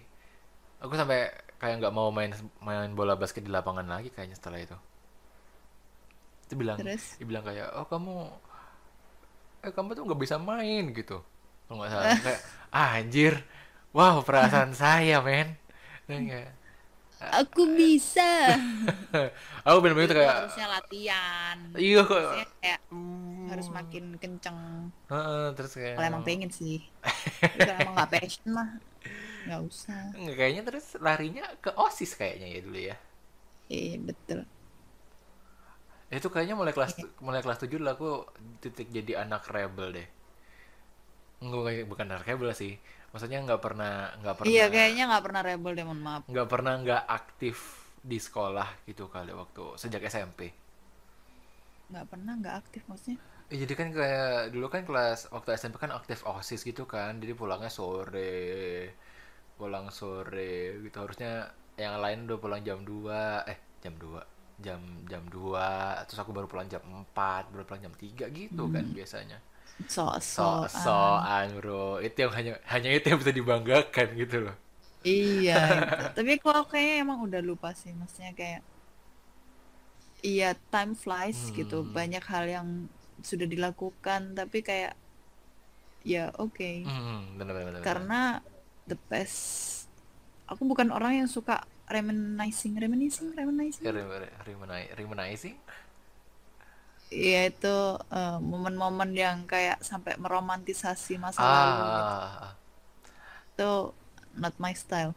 aku 0.83 0.93
sampai 0.99 1.19
kayak 1.61 1.75
nggak 1.81 1.95
mau 1.97 2.09
main 2.17 2.31
main 2.67 2.91
bola 2.99 3.15
basket 3.21 3.43
di 3.47 3.51
lapangan 3.53 3.87
lagi 3.87 4.09
kayaknya 4.15 4.37
setelah 4.39 4.59
itu 4.65 4.77
itu 6.45 6.53
bilang 6.59 6.79
Terus? 6.79 7.17
dia 7.17 7.25
bilang 7.29 7.43
kayak 7.45 7.67
oh 7.77 7.85
kamu 7.87 8.13
eh 9.65 9.71
kamu 9.75 9.89
tuh 9.97 10.03
nggak 10.07 10.21
bisa 10.23 10.37
main 10.49 10.83
gitu 10.97 11.17
kalau 11.65 11.75
nggak 11.79 11.91
salah 11.93 12.07
kayak 12.25 12.41
ah, 12.75 12.89
anjir 12.99 13.33
wow 13.97 14.15
perasaan 14.27 14.71
saya 14.83 15.15
men 15.27 15.47
dan 16.09 16.21
kayak 16.31 16.51
Aku 17.39 17.61
bisa. 17.77 18.21
aku 19.67 19.77
Itu 20.03 20.13
kayak 20.17 20.35
harusnya 20.35 20.65
latihan. 20.73 21.59
iya 21.79 21.99
kok 22.09 22.19
Harusnya 22.23 22.43
kayak 22.61 22.79
Hmm, 22.91 23.49
harus 23.49 23.67
makin 23.77 24.03
kenceng. 24.21 24.59
heeh, 25.09 25.43
terus 25.57 25.73
kayak 25.79 25.93
Kalau 25.93 26.05
emang 26.09 26.23
pengen 26.27 26.51
sih. 26.59 26.73
Kalau 27.63 27.79
emang 27.81 27.93
nggak 27.97 28.11
passion 28.13 28.49
mah 28.57 28.69
nggak 29.45 29.61
usah. 29.71 30.01
Nggak, 30.19 30.35
kayaknya 30.39 30.61
terus 30.67 30.85
larinya 31.05 31.43
ke 31.63 31.69
OSIS 31.85 32.11
kayaknya 32.19 32.47
ya 32.55 32.59
dulu 32.65 32.79
ya. 32.89 32.95
Iya 33.73 33.97
betul. 34.07 34.39
Itu 36.17 36.27
kayaknya 36.33 36.55
mulai 36.59 36.73
kelas 36.77 36.93
mulai 37.25 37.41
kelas 37.43 37.59
7 37.63 37.79
dulu 37.81 37.89
aku 37.95 38.09
titik 38.63 38.87
jadi 38.97 39.11
anak 39.23 39.43
rebel 39.55 39.87
deh. 39.97 40.07
Enggak 41.43 41.85
bukan 41.91 42.05
anak 42.09 42.25
rebel 42.29 42.49
sih. 42.61 42.73
Maksudnya 43.11 43.37
nggak 43.45 43.61
pernah 43.65 43.93
nggak 44.21 44.37
pernah 44.41 44.51
Iya 44.51 44.65
kayaknya 44.73 45.03
nggak 45.09 45.23
pernah 45.25 45.41
rebel 45.47 45.71
deh 45.77 45.85
mohon 45.87 46.01
maaf. 46.07 46.23
nggak 46.31 46.47
pernah 46.51 46.73
nggak 46.83 47.03
aktif 47.19 47.57
di 48.03 48.17
sekolah 48.25 48.67
gitu 48.89 49.03
kali 49.13 49.31
waktu 49.41 49.63
sejak 49.81 50.03
SMP. 50.11 50.41
Nggak 51.89 52.05
pernah 52.11 52.33
nggak 52.39 52.55
aktif 52.61 52.81
maksudnya. 52.89 53.19
Eh, 53.51 53.57
jadi 53.61 53.73
kan 53.79 53.89
kayak 53.97 54.27
dulu 54.53 54.65
kan 54.73 54.81
kelas 54.87 55.19
waktu 55.35 55.49
SMP 55.59 55.75
kan 55.83 55.91
aktif 55.99 56.19
OSIS 56.33 56.61
gitu 56.69 56.83
kan. 56.93 57.11
Jadi 57.21 57.33
pulangnya 57.39 57.71
sore. 57.77 58.31
Pulang 59.59 59.87
sore 59.99 60.81
gitu 60.85 60.97
harusnya 61.03 61.31
yang 61.83 61.95
lain 62.03 62.19
udah 62.29 62.37
pulang 62.43 62.61
jam 62.67 62.79
2 62.85 63.49
eh 63.51 63.57
jam 63.83 63.93
2 63.97 64.21
jam 64.65 64.81
jam 65.11 65.23
2 65.29 66.07
terus 66.07 66.19
aku 66.23 66.31
baru 66.37 66.47
pulang 66.51 66.67
jam 66.73 66.81
4 66.83 67.51
baru 67.51 67.63
pulang 67.67 67.83
jam 67.85 67.93
3 67.95 68.25
gitu 68.39 68.63
kan 68.73 68.85
biasanya 68.97 69.37
So 69.87 70.05
so 70.19 70.67
so. 70.67 70.83
soan 70.83 71.47
bro 71.59 71.99
itu 72.05 72.17
yang 72.23 72.33
hanya 72.37 72.53
hanya 72.73 72.89
itu 72.97 73.05
yang 73.11 73.19
bisa 73.21 73.33
dibanggakan 73.39 74.07
gitu 74.21 74.37
loh 74.45 74.55
Iya. 75.03 75.53
gitu. 75.91 76.07
Tapi 76.15 76.31
kalau 76.43 76.63
kayaknya 76.71 76.95
emang 77.03 77.19
udah 77.27 77.41
lupa 77.43 77.69
sih 77.75 77.91
maksudnya 77.91 78.31
kayak. 78.39 78.61
Iya 80.23 80.55
time 80.71 80.93
flies 80.95 81.39
gitu. 81.57 81.77
Hmm. 81.83 81.91
Banyak 81.97 82.23
hal 82.31 82.45
yang 82.55 82.67
sudah 83.29 83.47
dilakukan 83.53 84.21
tapi 84.39 84.57
kayak 84.63 84.93
ya 86.03 86.31
oke. 86.35 86.71
hmm, 86.83 87.39
bener 87.39 87.53
bener 87.55 87.67
bener 87.71 87.81
Karena 87.83 88.39
the 88.87 88.97
best. 89.11 89.37
Aku 90.47 90.67
bukan 90.67 90.91
orang 90.91 91.23
yang 91.23 91.29
suka 91.31 91.63
reminiscing, 91.95 92.73
reminiscing, 92.83 93.29
reminiscing. 93.39 93.91
Reminiscing 94.95 95.57
Iya 97.23 97.39
itu 97.51 97.67
eh, 98.17 98.35
momen-momen 98.51 99.09
yang 99.23 99.37
kayak 99.51 99.77
sampai 99.89 100.13
meromantisasi 100.23 101.13
masa 101.25 101.43
ah, 101.43 101.45
lalu 101.55 101.79
ah, 101.95 101.97
gitu. 101.97 102.17
ah. 102.45 102.63
Itu 103.53 103.93
not 104.37 104.53
my 104.59 104.73
style. 104.73 105.13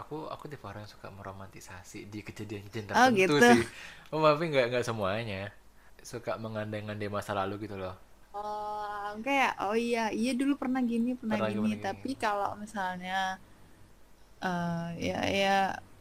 aku 0.00 0.16
aku 0.34 0.44
tipe 0.52 0.64
orang 0.70 0.84
yang 0.84 0.92
suka 0.96 1.08
meromantisasi 1.18 1.98
di 2.12 2.18
kejadian-kejadian 2.26 2.88
Oh, 2.94 3.08
tertentu 3.08 3.34
gitu. 3.34 3.44
sih 3.48 3.62
oh, 4.12 4.20
tapi 4.22 4.44
nggak 4.52 4.66
nggak 4.70 4.84
semuanya 4.88 5.40
suka 6.10 6.32
mengandai-andai 6.44 7.08
masa 7.16 7.32
lalu 7.40 7.54
gitu 7.66 7.76
loh 7.82 7.94
Oh, 8.38 9.08
kayak 9.26 9.52
oh 9.64 9.74
iya, 9.86 10.00
iya 10.20 10.30
dulu 10.40 10.52
pernah 10.62 10.80
gini, 10.90 11.10
pernah, 11.20 11.38
Pernah 11.38 11.48
gini. 11.48 11.70
gini, 11.70 11.70
gini. 11.80 11.86
Tapi 11.86 12.10
kalau 12.24 12.50
misalnya 12.62 13.14
eh 14.44 14.86
ya 15.08 15.18
ya 15.40 15.56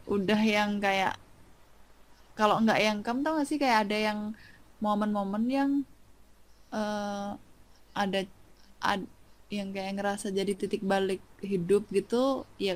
udah 0.06 0.38
yang 0.40 0.78
kayak 0.78 1.18
kalau 2.36 2.60
nggak 2.60 2.80
yang 2.80 2.98
kamu 3.00 3.24
tau 3.24 3.40
gak 3.40 3.48
sih 3.48 3.56
kayak 3.56 3.88
ada 3.90 3.98
yang 3.98 4.20
momen-momen 4.78 5.44
yang 5.48 5.72
eh 6.70 7.30
ada 7.96 8.20
ad, 8.84 9.08
yang 9.48 9.72
kayak 9.72 9.96
ngerasa 9.96 10.30
jadi 10.30 10.52
titik 10.52 10.84
balik 10.84 11.24
hidup 11.40 11.88
gitu, 11.90 12.44
ya 12.60 12.76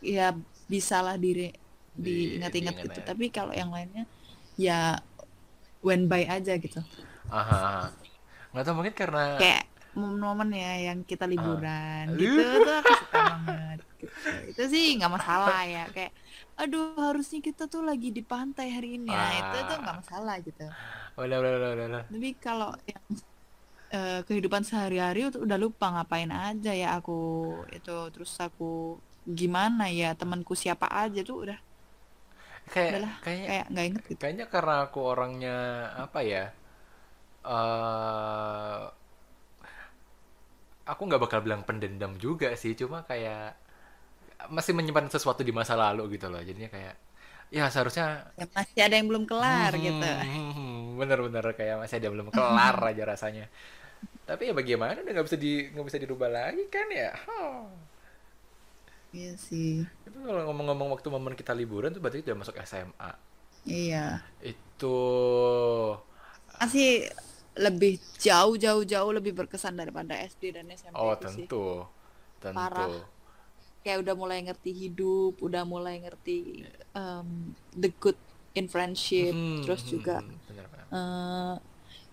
ya 0.00 0.32
bisalah 0.66 1.20
diri 1.20 1.52
Di- 1.92 2.38
diingat-ingat 2.40 2.74
diingat 2.74 2.86
gitu. 2.88 2.98
ya. 3.02 3.06
Tapi 3.12 3.24
kalau 3.28 3.52
yang 3.52 3.68
lainnya 3.68 4.08
ya 4.56 4.96
went 5.84 6.08
by 6.08 6.24
aja 6.24 6.56
gitu. 6.56 6.80
aha 7.28 7.92
nggak 8.56 8.64
tahu 8.64 8.74
mungkin 8.80 8.94
karena 8.96 9.36
kayak 9.36 9.68
momen-momen 9.92 10.48
ya 10.56 10.72
yang 10.90 11.04
kita 11.04 11.28
liburan 11.28 12.08
Ah. 12.08 12.16
gitu 12.16 12.40
tuh 12.40 12.74
aku 12.80 12.92
suka 12.96 13.18
banget. 13.20 13.67
Itu 14.50 14.62
sih 14.72 14.84
nggak 14.96 15.12
masalah 15.16 15.58
ya 15.74 15.80
kayak 15.94 16.12
aduh 16.60 16.82
harusnya 17.06 17.38
kita 17.48 17.62
tuh 17.72 17.82
lagi 17.88 18.08
di 18.16 18.22
pantai 18.32 18.66
hari 18.76 18.88
ini 18.98 19.08
ya 19.24 19.30
itu 19.40 19.56
tuh 19.68 19.76
nggak 19.82 19.94
Ah. 19.94 20.00
masalah 20.00 20.34
gitu 20.46 20.62
udah 21.18 21.36
udah 21.42 21.52
udah 21.58 21.70
udah, 21.74 21.86
udah. 21.90 22.04
tapi 22.10 22.28
kalau 22.44 22.70
yang 22.90 23.04
eh, 23.96 24.20
kehidupan 24.26 24.62
sehari-hari 24.68 25.18
udah 25.28 25.40
udah 25.46 25.58
lupa 25.64 25.86
ngapain 25.94 26.30
aja 26.46 26.70
ya 26.82 26.86
aku 26.98 27.12
itu 27.76 27.90
terus 28.14 28.32
aku 28.46 28.64
gimana 29.40 29.82
ya 30.00 30.06
temanku 30.20 30.54
siapa 30.62 30.86
aja 31.02 31.20
tuh 31.28 31.36
udah 31.44 31.58
kayak 32.72 32.96
udahlah 33.00 33.14
kayaknya 33.22 33.48
kayak 33.48 33.64
nggak 33.72 33.86
inget 33.88 34.04
gitu 34.12 34.22
kayaknya 34.22 34.44
karena 34.54 34.72
aku 34.86 34.98
orangnya 35.12 35.50
apa 36.04 36.18
ya 36.32 36.42
eh 37.44 38.82
aku 40.92 41.02
nggak 41.08 41.22
bakal 41.24 41.40
bilang 41.44 41.62
pendendam 41.68 42.12
juga 42.24 42.48
sih 42.62 42.72
cuma 42.80 42.98
kayak 43.10 43.54
masih 44.56 44.72
menyimpan 44.78 45.06
sesuatu 45.10 45.42
di 45.42 45.52
masa 45.54 45.74
lalu 45.74 46.16
gitu 46.18 46.26
loh 46.32 46.40
jadinya 46.42 46.70
kayak 46.70 46.94
ya 47.50 47.64
seharusnya 47.72 48.06
Ya 48.38 48.46
masih 48.54 48.80
ada 48.86 48.94
yang 48.98 49.08
belum 49.10 49.24
kelar 49.30 49.72
gitu. 49.86 50.12
Hmm, 50.22 50.98
bener-bener 50.98 51.44
kayak 51.58 51.76
masih 51.82 51.96
ada 52.00 52.08
belum 52.14 52.28
kelar 52.34 52.76
aja 52.90 53.02
rasanya. 53.12 53.44
Tapi 54.28 54.42
ya 54.50 54.54
bagaimana 54.60 54.98
udah 55.04 55.12
nggak 55.14 55.26
bisa 55.28 55.38
di 55.40 55.52
nggak 55.72 55.86
bisa 55.88 55.98
dirubah 56.02 56.30
lagi 56.30 56.64
kan 56.74 56.88
ya. 56.92 57.10
Iya 59.16 59.32
sih. 59.46 59.88
Itu 60.06 60.18
kalau 60.26 60.42
ngomong-ngomong 60.50 60.88
waktu 60.94 61.08
momen 61.14 61.34
kita 61.40 61.52
liburan 61.60 61.90
tuh 61.94 62.00
berarti 62.02 62.18
udah 62.26 62.36
masuk 62.40 62.56
SMA. 62.68 63.10
Iya. 63.64 64.24
Itu 64.42 64.94
Masih 66.60 66.88
lebih 67.64 67.92
jauh 68.26 68.54
jauh 68.64 68.84
jauh 68.92 69.10
lebih 69.18 69.32
berkesan 69.38 69.74
daripada 69.80 70.14
SD 70.30 70.42
dan 70.56 70.66
SMP 70.78 71.02
oh 71.02 71.12
itu 71.14 71.26
sih. 71.34 71.46
tentu, 71.48 71.86
tentu. 72.42 72.54
Parah. 72.54 72.92
Kayak 73.84 73.98
udah 74.04 74.14
mulai 74.18 74.38
ngerti 74.46 74.70
hidup, 74.74 75.32
udah 75.40 75.62
mulai 75.64 76.02
ngerti 76.04 76.66
um, 76.92 77.54
the 77.72 77.90
good 78.02 78.18
in 78.58 78.66
friendship, 78.68 79.34
Hmm, 79.34 79.62
terus 79.62 79.82
hmm, 79.84 79.92
juga 79.92 80.16
hmm, 80.16 80.34
bener-bener. 80.48 80.88
eh, 80.92 81.54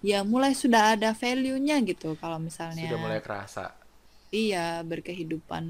ya 0.06 0.20
mulai 0.28 0.54
sudah 0.58 0.96
ada 0.98 1.12
value-nya 1.18 1.76
gitu 1.90 2.16
kalau 2.22 2.40
Sudah 2.78 2.98
mulai 3.02 3.20
misalnya 3.20 3.24
kerasa. 3.26 3.64
iya 4.42 4.84
berkehidupan. 4.90 5.64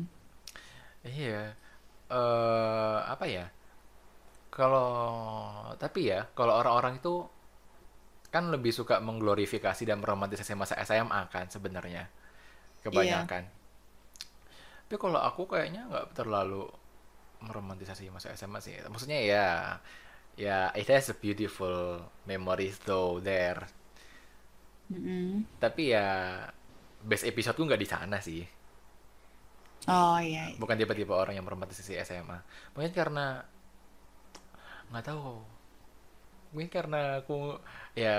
Iya. 1.06 1.56
eh 2.12 2.98
apa 3.14 3.26
ya? 3.36 3.44
Kalau 4.56 4.90
tapi 5.82 6.08
ya, 6.12 6.20
kalau 6.38 6.54
orang-orang 6.62 6.98
itu 7.04 7.14
kan 8.34 8.52
lebih 8.54 8.72
suka 8.76 9.00
mengglorifikasi 9.00 9.84
dan 9.88 9.98
meromantisasi 10.04 10.54
masa 10.60 10.76
SMA 10.84 11.22
kan 11.32 11.48
sebenarnya. 11.48 12.04
Iya. 12.90 13.30
Tapi 14.86 14.96
kalau 15.02 15.18
aku 15.30 15.42
kayaknya 15.50 15.82
nggak 15.90 16.06
terlalu 16.18 16.70
meromantisasi 17.46 18.10
masa 18.14 18.34
SMA 18.40 18.60
sih. 18.66 18.76
Maksudnya 18.94 19.20
ya, 19.34 19.48
ya 20.38 20.58
it 20.78 20.88
has 20.94 21.10
a 21.14 21.18
beautiful 21.18 22.02
memories 22.30 22.78
though 22.86 23.18
there. 23.22 23.66
Mm-mm. 24.92 25.46
Tapi 25.60 25.92
ya 25.96 26.08
best 27.06 27.24
episodeku 27.30 27.64
nggak 27.68 27.82
di 27.84 27.88
sana 27.90 28.18
sih. 28.22 28.42
Oh 29.86 30.18
iya. 30.18 30.50
iya. 30.50 30.58
Bukan 30.62 30.76
tipe-tipe 30.80 31.14
orang 31.14 31.38
yang 31.38 31.46
meromantisasi 31.46 31.94
SMA. 32.02 32.38
Mungkin 32.74 32.94
karena 32.94 33.46
nggak 34.90 35.06
tahu. 35.06 35.42
Mungkin 36.54 36.70
karena 36.72 37.20
aku 37.22 37.60
ya 37.98 38.18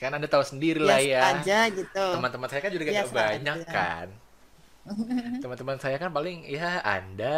kan 0.00 0.10
anda 0.16 0.28
tahu 0.30 0.44
sendiri 0.44 0.80
lah 0.82 0.98
Biasa 1.00 1.14
ya. 1.14 1.22
aja 1.34 1.58
gitu. 1.70 2.06
Teman-teman 2.14 2.48
saya 2.50 2.60
kan 2.64 2.72
juga 2.74 2.84
nggak 2.90 3.10
Biasa 3.10 3.14
banyak 3.20 3.58
aja. 3.60 3.74
kan. 3.74 4.08
Teman-teman 5.42 5.78
saya 5.82 5.96
kan 6.02 6.10
paling 6.16 6.44
ya 6.48 6.80
anda, 6.84 7.34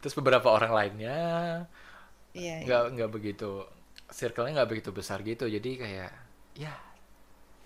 terus 0.00 0.14
beberapa 0.18 0.48
orang 0.52 0.72
lainnya 0.78 1.18
Iya. 2.32 2.54
iya. 2.64 2.64
nggak 2.64 2.82
nggak 2.96 3.10
begitu, 3.14 3.50
circle-nya 4.18 4.52
nggak 4.62 4.70
begitu 4.72 4.90
besar 4.98 5.18
gitu. 5.30 5.44
Jadi 5.56 5.70
kayak 5.82 6.10
ya 6.56 6.72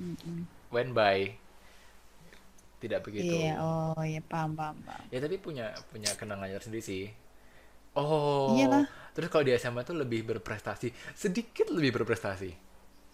Mm-mm. 0.01 0.47
went 0.71 0.93
by 0.95 1.37
tidak 2.83 3.01
begitu. 3.09 3.33
Iya, 3.33 3.53
oh 3.61 4.01
iya 4.05 4.21
paham 4.31 4.53
paham 4.59 4.77
paham. 4.85 5.07
Ya 5.13 5.19
tapi 5.23 5.37
punya 5.41 5.73
punya 5.91 6.11
kenangannya 6.19 6.59
sendiri 6.61 6.83
sih. 6.85 7.05
Oh, 7.97 8.53
Iyalah. 8.53 8.87
terus 9.17 9.29
kalau 9.33 9.45
di 9.49 9.53
SMA 9.57 9.83
tuh 9.89 9.97
lebih 9.97 10.21
berprestasi, 10.29 10.89
sedikit 11.17 11.67
lebih 11.73 11.91
berprestasi. 12.03 12.51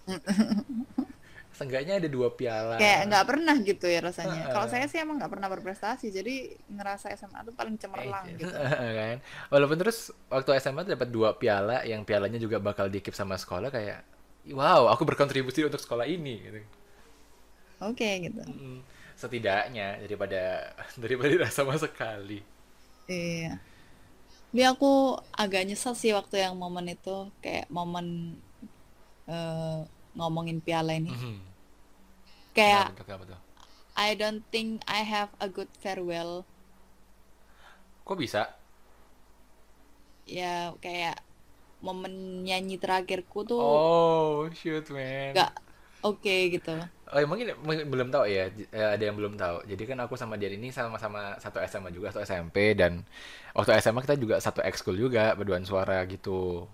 Seenggaknya 1.53 2.01
ada 2.01 2.09
dua 2.09 2.33
piala. 2.33 2.81
Kayak 2.81 3.01
nggak 3.13 3.27
pernah 3.29 3.57
gitu 3.61 3.87
ya 3.87 4.01
rasanya. 4.01 4.49
Kalau 4.49 4.67
Heeh. 4.67 4.73
saya 4.73 4.87
sih 4.89 4.99
emang 5.05 5.21
nggak 5.21 5.33
pernah 5.37 5.49
berprestasi, 5.53 6.09
jadi 6.09 6.35
ngerasa 6.73 7.13
SMA 7.13 7.45
tuh 7.45 7.55
paling 7.55 7.77
cemerlang 7.77 8.25
Eh, 8.33 8.41
gitu. 8.41 8.49
kan. 8.99 9.17
Walaupun 9.53 9.77
terus 9.77 10.11
waktu 10.33 10.57
SMA 10.59 10.89
tuh 10.89 10.93
dapat 10.97 11.09
dua 11.13 11.37
piala, 11.37 11.85
yang 11.85 12.03
pialanya 12.09 12.41
juga 12.41 12.57
bakal 12.57 12.89
dikip 12.89 13.13
sama 13.13 13.37
sekolah 13.37 13.69
kayak, 13.69 14.01
wow, 14.57 14.89
aku 14.89 15.05
berkontribusi 15.05 15.61
untuk 15.69 15.79
sekolah 15.79 16.09
ini. 16.09 16.35
Gitu. 16.41 16.61
Oke 17.83 18.09
gitu. 18.25 18.43
Mm, 18.47 18.81
Setidaknya 19.13 20.01
daripada 20.01 20.73
daripada 21.03 21.29
tidak 21.31 21.51
sama 21.59 21.77
sekali. 21.77 22.41
Iya. 23.11 23.61
Tapi 24.53 24.63
aku 24.69 25.17
agak 25.33 25.65
nyesel 25.65 25.97
sih 25.97 26.13
waktu 26.13 26.45
yang 26.45 26.55
momen 26.61 26.85
itu 26.93 27.29
kayak 27.41 27.69
momen 27.73 28.37
eh, 29.29 29.79
ngomongin 30.17 30.61
piala 30.61 30.93
ini. 30.97 31.09
Mhm. 31.13 31.52
Kayak? 32.57 32.93
I 33.97 34.15
don't 34.15 34.45
think 34.53 34.83
I 34.89 35.01
have 35.05 35.31
a 35.41 35.49
good 35.49 35.69
farewell. 35.81 36.45
Kok 38.05 38.19
bisa? 38.19 38.43
Ya 40.39 40.55
kayak 40.85 41.17
momen 41.87 42.15
nyanyi 42.47 42.77
terakhirku 42.83 43.39
tuh 43.51 43.61
Oh, 43.63 44.49
shoot 44.55 44.87
man. 44.91 45.33
nggak 45.35 45.53
oke 46.09 46.35
gitu. 46.55 46.75
Oh, 47.13 47.21
ya, 47.21 47.27
mungkin 47.29 47.53
mungkin 47.61 47.85
belum 47.93 48.09
tahu 48.09 48.25
ya. 48.25 48.49
Eh, 48.73 48.89
Ada 48.97 49.03
yang 49.13 49.17
belum 49.21 49.35
tahu. 49.37 49.57
Jadi 49.69 49.83
kan 49.85 49.99
aku 50.01 50.15
sama 50.17 50.41
dia 50.41 50.49
ini 50.49 50.73
sama-sama 50.73 51.37
satu 51.37 51.61
SMA 51.61 51.93
juga, 51.93 52.09
satu 52.09 52.25
SMP 52.25 52.73
dan 52.73 53.05
waktu 53.53 53.77
SMA 53.85 54.01
kita 54.01 54.17
juga 54.17 54.37
satu 54.41 54.65
ekskul 54.65 54.97
juga, 54.97 55.37
berduaan 55.37 55.67
suara 55.69 56.01
gitu. 56.09 56.65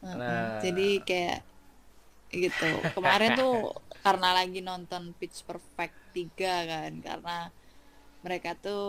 Nah, 0.00 0.60
Jadi 0.62 1.00
kayak 1.08 1.38
gitu. 2.32 2.70
Kemarin 2.94 3.32
tuh 3.40 3.54
karena 4.04 4.28
lagi 4.38 4.58
nonton 4.68 5.02
Pitch 5.18 5.38
Perfect 5.48 5.96
3 6.16 6.52
kan, 6.70 6.92
karena 7.06 7.30
mereka 8.24 8.50
tuh 8.64 8.80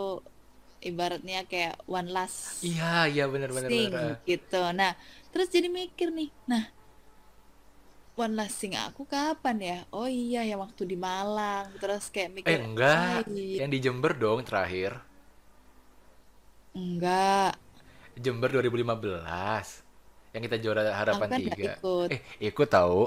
ibaratnya 0.89 1.38
kayak 1.52 1.76
one 1.97 2.10
last 2.17 2.41
iya, 2.67 2.84
iya 3.12 3.24
benar 3.34 3.50
benar 3.58 3.71
benar. 3.80 4.10
gitu. 4.30 4.56
Nah, 4.80 4.91
terus 5.32 5.47
jadi 5.56 5.67
mikir 5.80 6.08
nih, 6.17 6.30
nah 6.50 6.63
one 8.24 8.34
last 8.39 8.56
sing 8.62 8.74
aku 8.86 9.02
kapan 9.13 9.58
ya? 9.69 9.78
Oh 9.97 10.08
iya 10.21 10.39
yang 10.50 10.60
waktu 10.65 10.84
di 10.91 10.95
Malang. 11.06 11.65
Terus 11.82 12.04
kayak 12.13 12.32
Eh, 12.50 12.58
mikir, 12.58 12.60
enggak. 12.65 13.02
ah 13.06 13.21
iya, 13.36 13.60
Yang 13.60 13.69
di 13.74 13.78
Jember 13.86 14.12
dong 14.21 14.39
terakhir. 14.47 14.91
enggak, 16.78 17.56
Jember 18.19 18.50
2015. 18.52 19.84
Yang 20.36 20.41
kita 20.47 20.58
juara 20.63 20.82
harapan 20.95 21.30
kan 21.30 21.41
3. 21.41 21.71
ikut. 21.71 22.12
Eh, 22.12 22.19
ikut 22.43 22.67
tahu. 22.71 23.00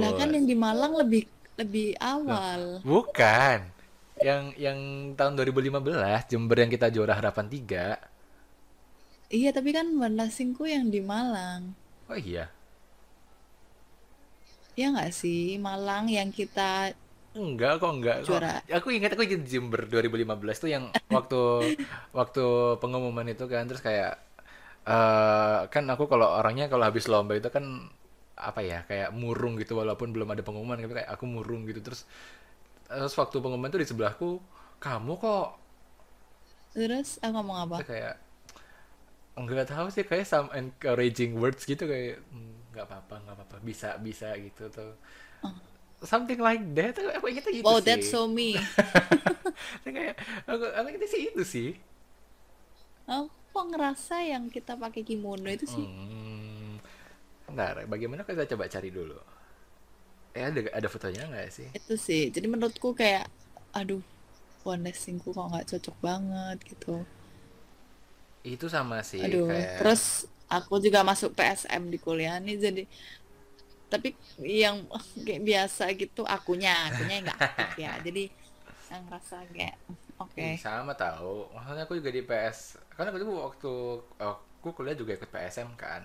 Lah 0.00 0.12
kan 0.18 0.28
Ikut. 0.28 0.36
yang 0.36 0.46
di 0.50 0.56
Malang 0.56 0.92
lebih 1.00 1.22
lebih 1.56 1.88
awal. 1.98 2.84
Bukan. 2.84 3.58
Yang 4.20 4.42
yang 4.56 4.78
tahun 5.18 5.32
2015 5.36 6.28
Jember 6.30 6.56
yang 6.62 6.70
kita 6.72 6.86
juara 6.94 7.14
harapan 7.18 7.46
3. 7.48 7.96
Iya, 9.38 9.50
tapi 9.56 9.70
kan 9.76 9.86
last 10.18 10.38
singku 10.38 10.64
yang 10.74 10.86
di 10.94 11.00
Malang. 11.10 11.62
Oh 12.10 12.18
iya. 12.18 12.44
Ya 14.76 14.86
nggak 14.92 15.12
sih, 15.20 15.56
Malang 15.56 16.04
yang 16.12 16.28
kita 16.38 16.92
Enggak 17.36 17.72
kok 17.82 17.92
enggak 17.96 18.16
kok. 18.24 18.40
juara. 18.40 18.52
Aku 18.78 18.88
ingat 18.96 19.12
aku 19.12 19.22
ingat 19.28 19.44
Jember 19.44 19.84
2015 19.84 20.56
tuh 20.62 20.70
yang 20.72 20.84
waktu 21.16 21.40
waktu 22.18 22.44
pengumuman 22.80 23.28
itu 23.28 23.44
kan 23.44 23.68
terus 23.68 23.84
kayak 23.84 24.16
eh 24.86 25.58
kan 25.72 25.84
aku 25.92 26.04
kalau 26.12 26.28
orangnya 26.38 26.66
kalau 26.72 26.84
habis 26.88 27.06
lomba 27.12 27.34
itu 27.36 27.50
kan 27.52 27.64
apa 28.36 28.60
ya 28.60 28.78
kayak 28.88 29.10
murung 29.16 29.56
gitu 29.56 29.72
walaupun 29.80 30.12
belum 30.12 30.28
ada 30.36 30.44
pengumuman 30.44 30.76
tapi 30.76 30.94
kayak 31.02 31.10
aku 31.16 31.24
murung 31.24 31.64
gitu 31.68 31.80
terus 31.80 32.04
terus 32.88 33.14
waktu 33.18 33.36
pengumuman 33.42 33.70
tuh 33.72 33.80
di 33.82 33.88
sebelahku 33.88 34.40
kamu 34.82 35.12
kok 35.20 35.48
Terus 36.74 37.08
aku 37.24 37.32
ngomong 37.34 37.58
apa? 37.66 37.78
Kayak 37.86 38.16
enggak 39.36 39.68
tahu 39.68 39.86
sih 39.92 40.04
kayak 40.08 40.24
some 40.32 40.48
encouraging 40.56 41.36
words 41.36 41.62
gitu 41.68 41.84
kayak 41.84 42.24
"Hmm, 42.32 42.56
nggak 42.72 42.84
apa-apa 42.88 43.14
nggak 43.24 43.34
apa-apa 43.36 43.56
bisa 43.68 43.88
bisa 44.00 44.32
gitu 44.40 44.64
tuh 44.72 44.96
something 46.04 46.38
like 46.38 46.60
that 46.76 46.96
aku 47.16 47.26
ingetnya 47.32 47.52
gitu 47.64 47.72
Wow, 47.72 47.80
sih 47.80 47.80
that's 47.80 48.08
so 48.08 48.28
me. 48.28 48.70
Kayak 49.84 50.16
aku 50.46 50.64
aku 50.76 50.86
ingetnya 50.92 51.10
sih 51.10 51.22
itu 51.32 51.42
sih 51.46 51.68
Aku 53.14 53.26
kok 53.52 53.66
ngerasa 53.74 54.16
yang 54.32 54.44
kita 54.54 54.72
pakai 54.82 55.02
kimono 55.08 55.48
itu 55.56 55.66
sih. 55.74 55.86
hmm. 55.86 56.35
Bentar, 57.56 57.74
bagaimana 57.92 58.22
kita 58.28 58.44
coba 58.52 58.64
cari 58.74 58.90
dulu 58.92 59.16
eh 60.36 60.44
ada 60.48 60.60
ada 60.78 60.88
fotonya 60.92 61.22
nggak 61.30 61.48
sih 61.56 61.68
Itu 61.78 61.94
sih. 62.06 62.22
Jadi 62.34 62.46
menurutku 62.52 62.88
kayak, 63.00 63.24
aduh, 63.78 64.02
one 64.72 64.90
kok 65.24 65.48
nggak 65.50 65.66
cocok 65.70 65.96
banget 66.06 66.56
gitu. 66.70 66.92
itu 68.52 68.66
sama 68.74 68.98
sih 69.10 69.24
Aduh, 69.24 69.48
kayak 69.48 69.78
terus 69.78 70.02
aku 70.52 70.74
juga 70.84 71.00
masuk 71.10 71.30
PSM 71.36 71.82
di 71.92 71.98
kuliah 72.04 72.36
nih 72.44 72.56
jadi 72.64 72.82
tapi 73.92 74.08
yang 74.42 74.76
kayak 75.26 75.42
biasa 75.48 75.84
gitu 76.00 76.22
akunya, 76.26 76.70
akunya 76.90 77.14
nggak 77.24 77.38
aktif 77.42 77.68
ya. 77.84 77.92
Jadi 78.06 78.20
yang 78.90 79.00
ngerasa 79.06 79.36
kayak 79.54 79.76
oke. 80.22 80.46
Ih, 80.46 80.52
sama 80.64 80.92
tahu 81.02 81.48
maksudnya 81.54 81.82
aku 81.88 81.94
juga 82.00 82.10
di 82.16 82.22
PS 82.28 82.58
karena 82.92 83.08
aku 83.12 83.34
waktu 83.46 83.72
aku 84.20 84.68
kuliah 84.76 84.96
juga 85.00 85.12
ikut 85.16 85.30
PSM 85.32 85.70
kan 85.82 86.02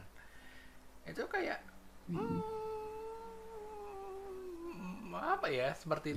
itu 1.11 1.23
kayak 1.35 1.59
hmm, 2.09 2.41
apa 5.11 5.47
ya 5.51 5.67
seperti 5.77 6.09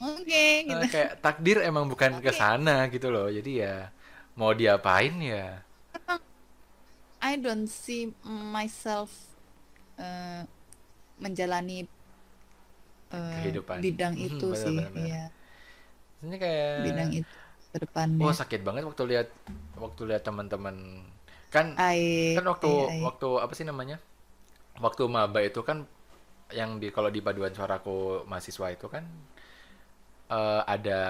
Oke 0.00 0.42
eh, 0.70 0.84
gitu. 0.84 0.86
kayak 0.92 1.10
takdir 1.24 1.56
emang 1.68 1.84
bukan 1.92 2.12
ke 2.24 2.30
Oke. 2.30 2.36
sana 2.40 2.86
gitu 2.94 3.08
loh. 3.14 3.26
Jadi 3.30 3.50
ya 3.62 3.90
mau 4.38 4.52
diapain 4.60 5.14
ya? 5.32 5.62
I 7.20 7.36
don't 7.36 7.68
see 7.68 8.12
myself 8.24 9.10
eh, 9.98 10.44
menjalani 11.20 11.88
eh, 13.12 13.32
kehidupan. 13.32 13.82
bidang 13.82 14.14
Mhm, 14.16 14.28
itu 14.28 14.48
benar, 14.52 14.90
sih 14.92 14.92
ya 14.94 15.30
Maksudnya 16.20 16.38
kayak 16.40 16.66
bidang 16.82 17.10
itu 17.18 17.36
ke 17.72 17.76
oh 18.22 18.32
depannya 18.32 18.34
sakit 18.40 18.60
banget 18.66 18.82
waktu 18.88 19.02
lihat 19.10 19.28
waktu 19.76 20.02
lihat 20.08 20.22
teman-teman. 20.28 20.76
Kan 21.54 21.66
I 21.78 22.00
kan 22.34 22.44
waktu 22.50 22.68
I, 22.68 22.70
I 22.88 23.00
waktu 23.06 23.28
apa 23.44 23.52
sih 23.56 23.66
namanya 23.68 23.96
waktu 24.84 25.02
maba 25.08 25.40
itu 25.42 25.60
kan 25.66 25.86
yang 26.54 26.78
di 26.78 26.88
kalau 26.94 27.10
di 27.10 27.20
paduan 27.24 27.50
suaraku 27.50 28.22
mahasiswa 28.30 28.66
itu 28.70 28.86
kan 28.86 29.04
eh, 30.30 30.62
ada 30.66 31.00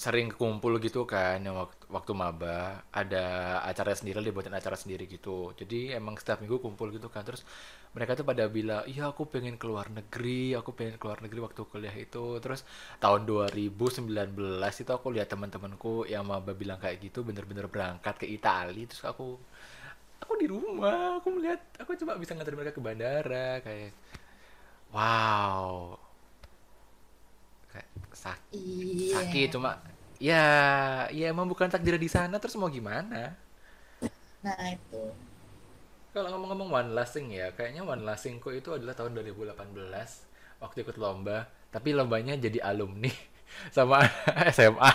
sering 0.00 0.32
kumpul 0.32 0.80
gitu 0.80 1.04
kan 1.04 1.36
yang 1.44 1.56
waktu, 1.60 1.76
waktu 1.92 2.12
maba 2.16 2.80
ada 2.88 3.24
acara 3.68 3.92
sendiri 3.92 4.24
dibuatin 4.24 4.56
acara 4.56 4.72
sendiri 4.72 5.04
gitu. 5.04 5.52
Jadi 5.52 5.92
emang 5.92 6.16
setiap 6.16 6.40
minggu 6.40 6.56
kumpul 6.64 6.88
gitu 6.96 7.12
kan. 7.12 7.20
Terus 7.28 7.44
mereka 7.92 8.16
tuh 8.16 8.24
pada 8.24 8.48
bilang 8.48 8.80
iya 8.88 9.12
aku 9.12 9.28
pengen 9.28 9.60
keluar 9.60 9.92
negeri 9.92 10.56
aku 10.56 10.72
pengen 10.72 10.96
keluar 10.96 11.20
negeri 11.20 11.40
waktu 11.44 11.60
kuliah 11.68 11.92
itu. 11.92 12.40
Terus 12.40 12.64
tahun 12.96 13.28
2019 13.28 14.08
itu 14.56 14.90
aku 14.96 15.06
lihat 15.12 15.28
teman-temanku 15.28 16.08
yang 16.08 16.24
maba 16.24 16.56
bilang 16.56 16.80
kayak 16.80 16.96
gitu 17.04 17.20
bener-bener 17.20 17.68
berangkat 17.68 18.16
ke 18.16 18.24
Italia 18.24 18.88
terus 18.88 19.04
aku 19.04 19.36
aku 20.30 20.38
di 20.38 20.46
rumah 20.46 21.18
aku 21.18 21.26
melihat 21.34 21.58
aku 21.82 21.98
coba 21.98 22.14
bisa 22.14 22.38
nganterin 22.38 22.54
mereka 22.62 22.78
ke 22.78 22.82
bandara 22.86 23.58
kayak 23.66 23.90
wow. 24.94 25.98
Kayak 27.74 27.90
sak- 28.14 28.46
sakit 29.10 29.48
iya. 29.50 29.54
cuma 29.54 29.70
ya 30.22 30.46
ya 31.10 31.26
emang 31.34 31.50
bukan 31.50 31.66
takdir 31.66 31.98
di 31.98 32.06
sana 32.06 32.38
terus 32.38 32.54
mau 32.54 32.70
gimana? 32.70 33.34
Nah 34.46 34.56
itu. 34.70 35.02
Kalau 36.14 36.28
ngomong-ngomong 36.34 36.70
one 36.70 36.90
last 36.94 37.18
thing 37.18 37.34
ya 37.34 37.50
kayaknya 37.50 37.82
one 37.82 38.06
last 38.06 38.22
thingku 38.26 38.54
itu 38.54 38.70
adalah 38.70 38.94
tahun 38.94 39.18
2018 39.18 39.50
waktu 40.62 40.78
ikut 40.86 40.96
lomba 41.00 41.48
tapi 41.74 41.94
lombanya 41.94 42.34
jadi 42.38 42.62
alumni 42.62 43.10
sama 43.74 44.02
SMA 44.54 44.92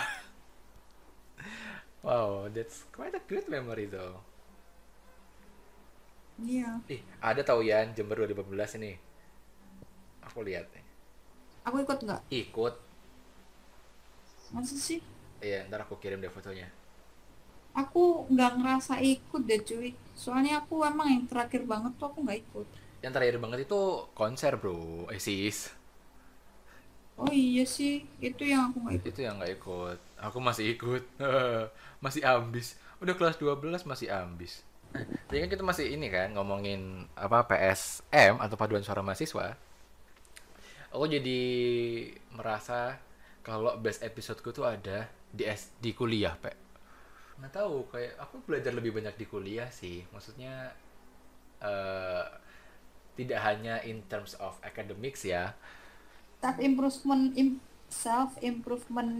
wow 2.06 2.46
that's 2.52 2.84
quite 2.94 3.12
a 3.16 3.22
good 3.26 3.44
memory 3.48 3.88
though 3.88 4.20
iya. 6.44 6.80
Ih 6.88 7.00
ada 7.22 7.40
tau 7.40 7.60
Yan 7.64 7.96
Jember 7.96 8.20
2018 8.20 8.78
ini. 8.80 8.92
Aku 10.26 10.44
lihat 10.44 10.68
nih. 10.74 10.84
Aku 11.66 11.82
ikut 11.82 11.98
nggak? 12.02 12.20
Ikut. 12.30 12.74
Masa 14.52 14.76
sih? 14.76 15.00
Iya 15.42 15.66
ntar 15.68 15.84
aku 15.84 15.96
kirim 15.98 16.20
deh 16.20 16.30
fotonya. 16.30 16.68
Aku 17.76 18.24
nggak 18.32 18.52
ngerasa 18.60 19.00
ikut 19.00 19.42
deh 19.44 19.60
cuy. 19.60 19.92
Soalnya 20.16 20.64
aku 20.64 20.80
emang 20.84 21.08
yang 21.12 21.24
terakhir 21.28 21.64
banget 21.68 21.92
tuh 22.00 22.08
aku 22.08 22.24
nggak 22.24 22.40
ikut. 22.44 22.66
Yang 23.04 23.12
terakhir 23.12 23.36
banget 23.42 23.58
itu 23.68 23.80
konser 24.16 24.52
bro. 24.56 25.08
Eh 25.12 25.20
sis. 25.20 25.72
Oh 27.16 27.32
iya 27.32 27.64
sih 27.64 28.04
itu 28.20 28.44
yang 28.44 28.72
aku 28.72 28.76
nggak 28.84 28.94
ikut. 29.00 29.08
Itu 29.12 29.20
yang 29.24 29.34
nggak 29.40 29.52
ikut. 29.60 29.98
Aku 30.20 30.38
masih 30.40 30.76
ikut. 30.76 31.02
Masih 32.04 32.22
ambis. 32.28 32.76
Udah 33.00 33.12
kelas 33.16 33.36
12 33.40 33.88
masih 33.88 34.08
ambis 34.08 34.64
jadi 35.28 35.38
kan 35.46 35.50
kita 35.54 35.64
masih 35.66 35.86
ini 35.96 36.06
kan 36.12 36.28
ngomongin 36.36 37.06
apa 37.16 37.38
PSM 37.50 38.34
atau 38.44 38.56
paduan 38.60 38.84
suara 38.86 39.02
mahasiswa. 39.06 39.56
Aku 40.94 41.04
jadi 41.10 41.40
merasa 42.32 42.96
kalau 43.46 43.76
best 43.78 44.00
episodeku 44.02 44.50
tuh 44.54 44.66
ada 44.66 45.06
di 45.30 45.44
S 45.46 45.70
di 45.82 45.92
kuliah 45.92 46.34
pe. 46.38 46.52
Nggak 47.38 47.52
tahu 47.52 47.76
kayak 47.92 48.12
aku 48.22 48.36
belajar 48.48 48.72
lebih 48.72 48.92
banyak 48.96 49.14
di 49.20 49.26
kuliah 49.28 49.68
sih. 49.70 50.04
Maksudnya 50.14 50.72
eh 51.60 52.24
tidak 53.18 53.40
hanya 53.48 53.80
in 53.84 54.04
terms 54.10 54.36
of 54.40 54.56
academics 54.64 55.24
ya. 55.24 55.56
Self 56.40 56.58
improvement 56.68 57.24
self 57.88 58.30
improvement 58.42 59.12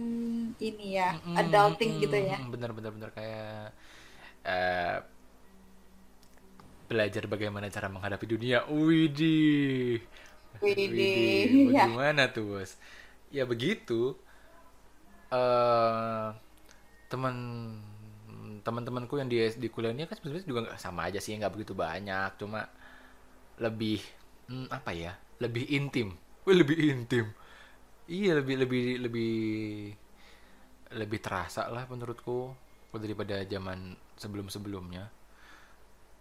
ini 0.59 0.99
ya 0.99 1.09
Mm, 1.11 1.21
adulting 1.39 1.91
mm, 1.91 2.03
gitu 2.03 2.17
ya. 2.19 2.37
mm, 2.37 2.51
bener 2.51 2.71
bener 2.75 2.91
bener. 2.95 3.09
Kayak 3.15 3.71
eh, 4.45 4.97
belajar 6.89 7.23
bagaimana 7.33 7.67
cara 7.75 7.87
menghadapi 7.91 8.25
dunia. 8.33 8.57
Widih. 8.69 9.99
Widih, 10.61 10.89
Widih, 10.91 11.65
ya. 11.75 11.85
bagaimana 11.85 12.21
tuh, 12.33 12.43
Bos? 12.57 12.71
Ya 13.29 13.43
begitu. 13.45 14.15
eh 15.31 16.27
teman 17.11 17.35
teman-temanku 18.65 19.15
yang 19.19 19.29
di 19.31 19.37
di 19.55 19.67
kuliahnya 19.71 20.05
kan 20.09 20.15
sebenarnya 20.19 20.45
juga 20.47 20.59
nggak 20.67 20.79
sama 20.81 21.07
aja 21.07 21.19
sih, 21.23 21.33
nggak 21.39 21.53
begitu 21.55 21.73
banyak, 21.77 22.29
cuma 22.39 22.67
lebih 23.61 23.99
hmm, 24.49 24.67
apa 24.73 24.91
ya? 24.93 25.13
Lebih 25.43 25.65
intim. 25.77 26.07
Wih, 26.45 26.57
lebih 26.61 26.77
intim. 26.93 27.25
Iya, 28.07 28.39
lebih 28.39 28.55
lebih 28.63 28.85
lebih 29.05 29.31
lebih 30.95 31.19
terasa 31.19 31.67
lah 31.67 31.83
menurutku 31.91 32.55
daripada 32.97 33.43
zaman 33.45 33.93
sebelum-sebelumnya. 34.17 35.05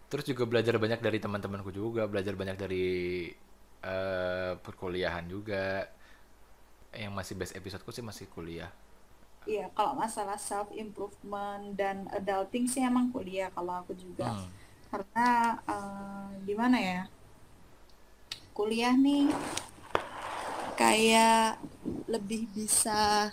Terus 0.07 0.25
juga 0.27 0.47
belajar 0.47 0.79
banyak 0.79 1.03
dari 1.03 1.19
teman-temanku 1.19 1.75
juga, 1.75 2.07
belajar 2.07 2.39
banyak 2.39 2.57
dari 2.57 2.87
eh, 3.83 4.53
perkuliahan 4.63 5.27
juga. 5.27 5.91
Yang 6.97 7.13
masih 7.13 7.35
best 7.37 7.55
episodeku 7.59 7.91
sih 7.93 8.07
masih 8.07 8.27
kuliah. 8.31 8.71
Iya, 9.47 9.71
kalau 9.79 9.95
masalah 9.95 10.39
self 10.39 10.75
improvement 10.75 11.75
dan 11.79 12.11
adulting 12.11 12.67
sih 12.67 12.83
emang 12.83 13.15
kuliah 13.15 13.51
kalau 13.55 13.83
aku 13.83 13.95
juga. 13.95 14.31
Hmm. 14.35 14.51
Karena 14.91 15.29
eh, 15.67 16.29
gimana 16.47 16.79
ya? 16.79 17.03
Kuliah 18.57 18.95
nih 18.97 19.29
kayak 20.77 21.61
lebih 22.07 22.47
bisa 22.53 23.33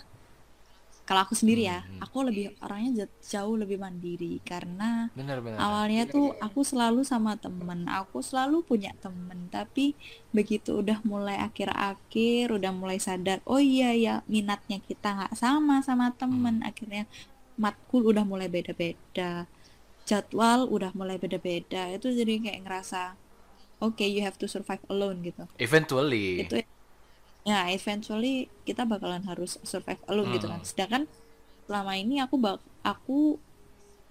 kalau 1.04 1.20
aku 1.28 1.36
sendiri 1.36 1.68
ya, 1.68 1.84
Hmm. 1.84 2.00
aku 2.00 2.24
lebih 2.24 2.56
orangnya 2.64 3.04
jauh 3.20 3.60
lebih 3.60 3.76
mandiri 3.76 4.40
karena 4.40 5.12
Benar-benar. 5.12 5.60
awalnya 5.60 6.08
tuh 6.08 6.32
aku 6.40 6.64
selalu 6.64 7.04
sama 7.04 7.36
temen, 7.36 7.84
aku 7.84 8.24
selalu 8.24 8.64
punya 8.64 8.96
temen, 9.04 9.52
tapi 9.52 9.92
begitu 10.32 10.80
udah 10.80 11.04
mulai 11.04 11.36
akhir-akhir, 11.38 12.56
udah 12.56 12.72
mulai 12.72 12.96
sadar, 12.96 13.44
oh 13.44 13.60
iya 13.60 13.92
ya 13.92 14.14
minatnya 14.26 14.80
kita 14.80 15.12
nggak 15.12 15.34
sama 15.36 15.84
sama 15.84 16.10
temen, 16.16 16.64
akhirnya 16.64 17.04
matkul 17.60 18.02
udah 18.10 18.24
mulai 18.24 18.48
beda-beda, 18.48 19.46
jadwal 20.08 20.66
udah 20.68 20.90
mulai 20.96 21.20
beda-beda, 21.20 21.92
itu 21.92 22.08
jadi 22.12 22.40
kayak 22.40 22.60
ngerasa, 22.64 23.02
oke 23.84 24.02
you 24.04 24.24
have 24.24 24.40
to 24.40 24.48
survive 24.48 24.82
alone 24.88 25.20
gitu, 25.22 25.44
Eventually. 25.60 26.44
itu 26.48 26.64
ya 27.44 27.68
eventually 27.70 28.34
kita 28.64 28.82
bakalan 28.84 29.24
harus 29.28 29.60
survive 29.62 30.00
alone 30.08 30.32
gitu 30.32 30.46
kan, 30.48 30.60
Hmm. 30.60 30.68
sedangkan 30.68 31.02
selama 31.64 31.92
ini 31.96 32.20
aku 32.20 32.36
bak 32.36 32.56
aku 32.82 33.36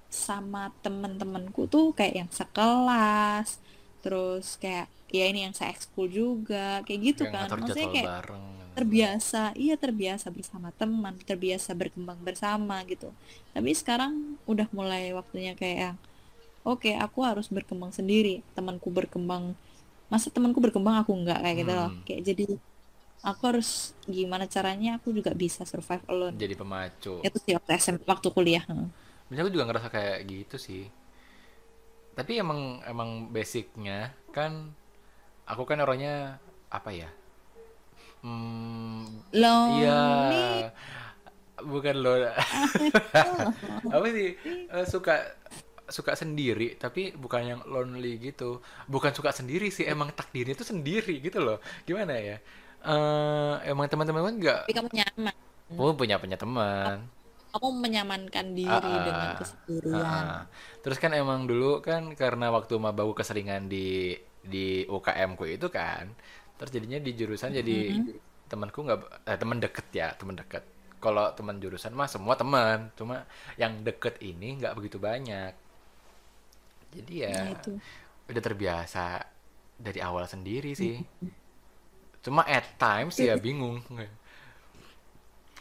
sama 0.09 0.69
temen-temenku 0.85 1.65
tuh 1.65 1.89
kayak 1.91 2.13
yang 2.25 2.29
sekelas 2.29 3.57
terus 4.05 4.61
kayak 4.61 4.85
ya 5.09 5.25
ini 5.29 5.45
yang 5.45 5.53
saya 5.57 5.73
ekskul 5.73 6.05
juga 6.09 6.81
kayak 6.85 7.01
gitu 7.01 7.23
Kayak 7.25 7.49
kan 7.49 7.57
maksudnya 7.57 7.87
kayak 7.89 8.07
bareng. 8.21 8.45
terbiasa 8.73 9.41
iya 9.55 9.75
terbiasa 9.77 10.27
bersama 10.29 10.69
teman 10.73 11.13
terbiasa 11.21 11.73
berkembang 11.73 12.17
bersama 12.21 12.81
gitu 12.85 13.09
tapi 13.53 13.69
sekarang 13.73 14.13
udah 14.45 14.65
mulai 14.73 15.13
waktunya 15.13 15.53
kayak 15.53 15.77
yang 15.77 15.95
oke 16.65 16.89
aku 16.97 17.19
harus 17.25 17.47
berkembang 17.49 17.93
sendiri 17.93 18.41
temanku 18.53 18.89
berkembang 18.89 19.53
masa 20.09 20.29
temanku 20.29 20.61
berkembang 20.61 20.97
aku 21.01 21.13
enggak 21.13 21.41
kayak 21.41 21.57
gitu 21.65 21.73
loh 21.73 21.89
Hmm. 21.89 22.01
kayak 22.05 22.21
jadi 22.27 22.45
aku 23.23 23.41
harus 23.49 23.69
gimana 24.17 24.45
caranya 24.55 24.89
aku 24.99 25.09
juga 25.17 25.31
bisa 25.43 25.61
survive 25.71 26.03
alone 26.11 26.37
Jadi 26.41 26.53
pemacu. 26.59 27.13
itu 27.27 27.37
sih 27.43 27.53
waktu 27.57 27.71
SM 27.83 27.97
waktu 28.11 28.27
kuliah 28.35 28.63
heeh. 28.69 28.87
Sebenarnya 29.27 29.43
aku 29.47 29.51
juga 29.55 29.65
ngerasa 29.69 29.89
kayak 29.95 30.17
gitu 30.29 30.55
sih. 30.61 30.83
Tapi 32.13 32.37
emang 32.37 32.81
emang 32.85 33.09
basicnya 33.33 34.13
kan 34.35 34.69
aku 35.49 35.63
kan 35.69 35.79
orangnya 35.85 36.37
apa 36.69 36.91
ya? 36.93 37.09
Hmm, 38.23 39.03
iya, 39.67 39.91
lonely 39.91 40.71
bukan 41.63 41.95
lo 42.03 42.13
apa 43.95 44.07
sih 44.11 44.29
Eh, 44.73 44.85
suka 44.89 45.15
suka 45.87 46.15
sendiri 46.17 46.79
tapi 46.79 47.13
bukan 47.13 47.41
yang 47.43 47.61
lonely 47.67 48.17
gitu 48.17 48.63
bukan 48.89 49.11
suka 49.13 49.29
sendiri 49.35 49.67
sih 49.69 49.85
emang 49.85 50.09
takdirnya 50.15 50.55
itu 50.57 50.65
sendiri 50.65 51.19
gitu 51.21 51.43
loh 51.43 51.57
gimana 51.85 52.15
ya 52.17 52.37
Eh 52.83 53.53
emang 53.71 53.87
teman-teman 53.91 54.23
kan 54.27 54.35
nggak 54.41 54.59
tapi 54.63 54.71
kamu 54.75 54.89
nyaman. 54.99 55.35
Oh, 55.79 55.91
punya 55.99 56.15
punya 56.21 56.37
teman. 56.37 56.97
Kamu 57.53 57.69
menyamankan 57.83 58.47
diri 58.57 58.93
Ah, 58.95 59.03
dengan 59.05 59.29
ah, 59.29 59.37
kesendirian. 59.37 60.25
Ah. 60.27 60.39
Terus 60.83 60.97
kan 61.03 61.11
emang 61.21 61.45
dulu 61.51 61.79
kan 61.87 62.03
karena 62.21 62.45
waktu 62.55 62.73
maba 62.85 63.01
aku 63.05 63.13
keseringan 63.21 63.63
di 63.73 64.17
di 64.53 64.83
UKM 64.95 65.29
ku 65.39 65.45
itu 65.47 65.67
kan, 65.77 66.05
terus 66.57 66.71
jadinya 66.75 66.99
di 67.05 67.11
jurusan 67.19 67.51
jadi 67.59 67.77
Mm-mm. 67.93 68.19
temanku 68.51 68.79
nggak 68.87 68.99
eh, 69.29 69.37
teman 69.41 69.59
deket 69.63 69.87
ya 69.99 70.07
teman 70.19 70.35
deket. 70.41 70.63
Kalau 71.03 71.25
teman 71.37 71.57
jurusan 71.63 71.93
mah 71.99 72.07
semua 72.11 72.35
teman 72.41 72.77
cuma 72.99 73.15
yang 73.61 73.73
deket 73.87 74.15
ini 74.23 74.47
nggak 74.59 74.73
begitu 74.77 74.97
banyak. 75.07 75.51
Jadi 76.93 77.13
ya 77.25 77.33
Nah, 77.33 77.49
itu. 77.53 77.71
udah 78.29 78.41
terbiasa 78.47 79.05
dari 79.85 79.99
awal 79.99 80.25
sendiri 80.29 80.71
sih 80.77 80.95
cuma 82.25 82.41
at 82.47 82.65
times 82.79 83.15
ya 83.27 83.33
bingung. 83.45 83.77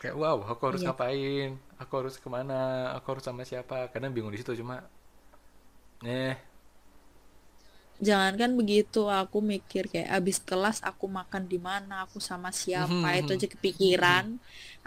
Kayak 0.00 0.16
wow 0.22 0.38
aku 0.52 0.62
harus 0.68 0.82
Iya. 0.82 0.86
ngapain? 0.86 1.48
Aku 1.82 1.92
harus 2.00 2.14
ke 2.22 2.28
mana? 2.36 2.90
Aku 2.98 3.06
harus 3.14 3.24
sama 3.28 3.42
siapa? 3.50 3.76
Kadang 3.92 4.10
bingung 4.14 4.32
di 4.34 4.40
situ 4.42 4.52
cuma 4.60 4.76
eh. 6.04 6.36
Jangankan 8.06 8.52
begitu, 8.60 9.02
aku 9.20 9.38
mikir 9.52 9.84
kayak 9.92 10.10
abis 10.18 10.38
kelas 10.48 10.78
aku 10.90 11.06
makan 11.18 11.44
di 11.52 11.58
mana, 11.68 11.94
aku 12.04 12.18
sama 12.30 12.50
siapa, 12.62 13.06
itu 13.20 13.30
aja 13.36 13.46
kepikiran. 13.54 14.26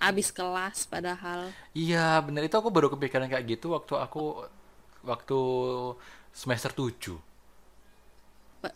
Abis 0.07 0.27
kelas 0.37 0.77
padahal. 0.93 1.41
iya 1.81 1.97
bener. 2.25 2.41
Itu 2.47 2.55
aku 2.61 2.69
baru 2.75 2.87
kepikiran 2.93 3.27
kayak 3.31 3.45
gitu 3.51 3.65
waktu 3.75 3.93
aku 4.05 4.19
waktu 5.11 5.35
semester 6.41 6.71
7 6.79 7.15
Pa- 7.15 7.24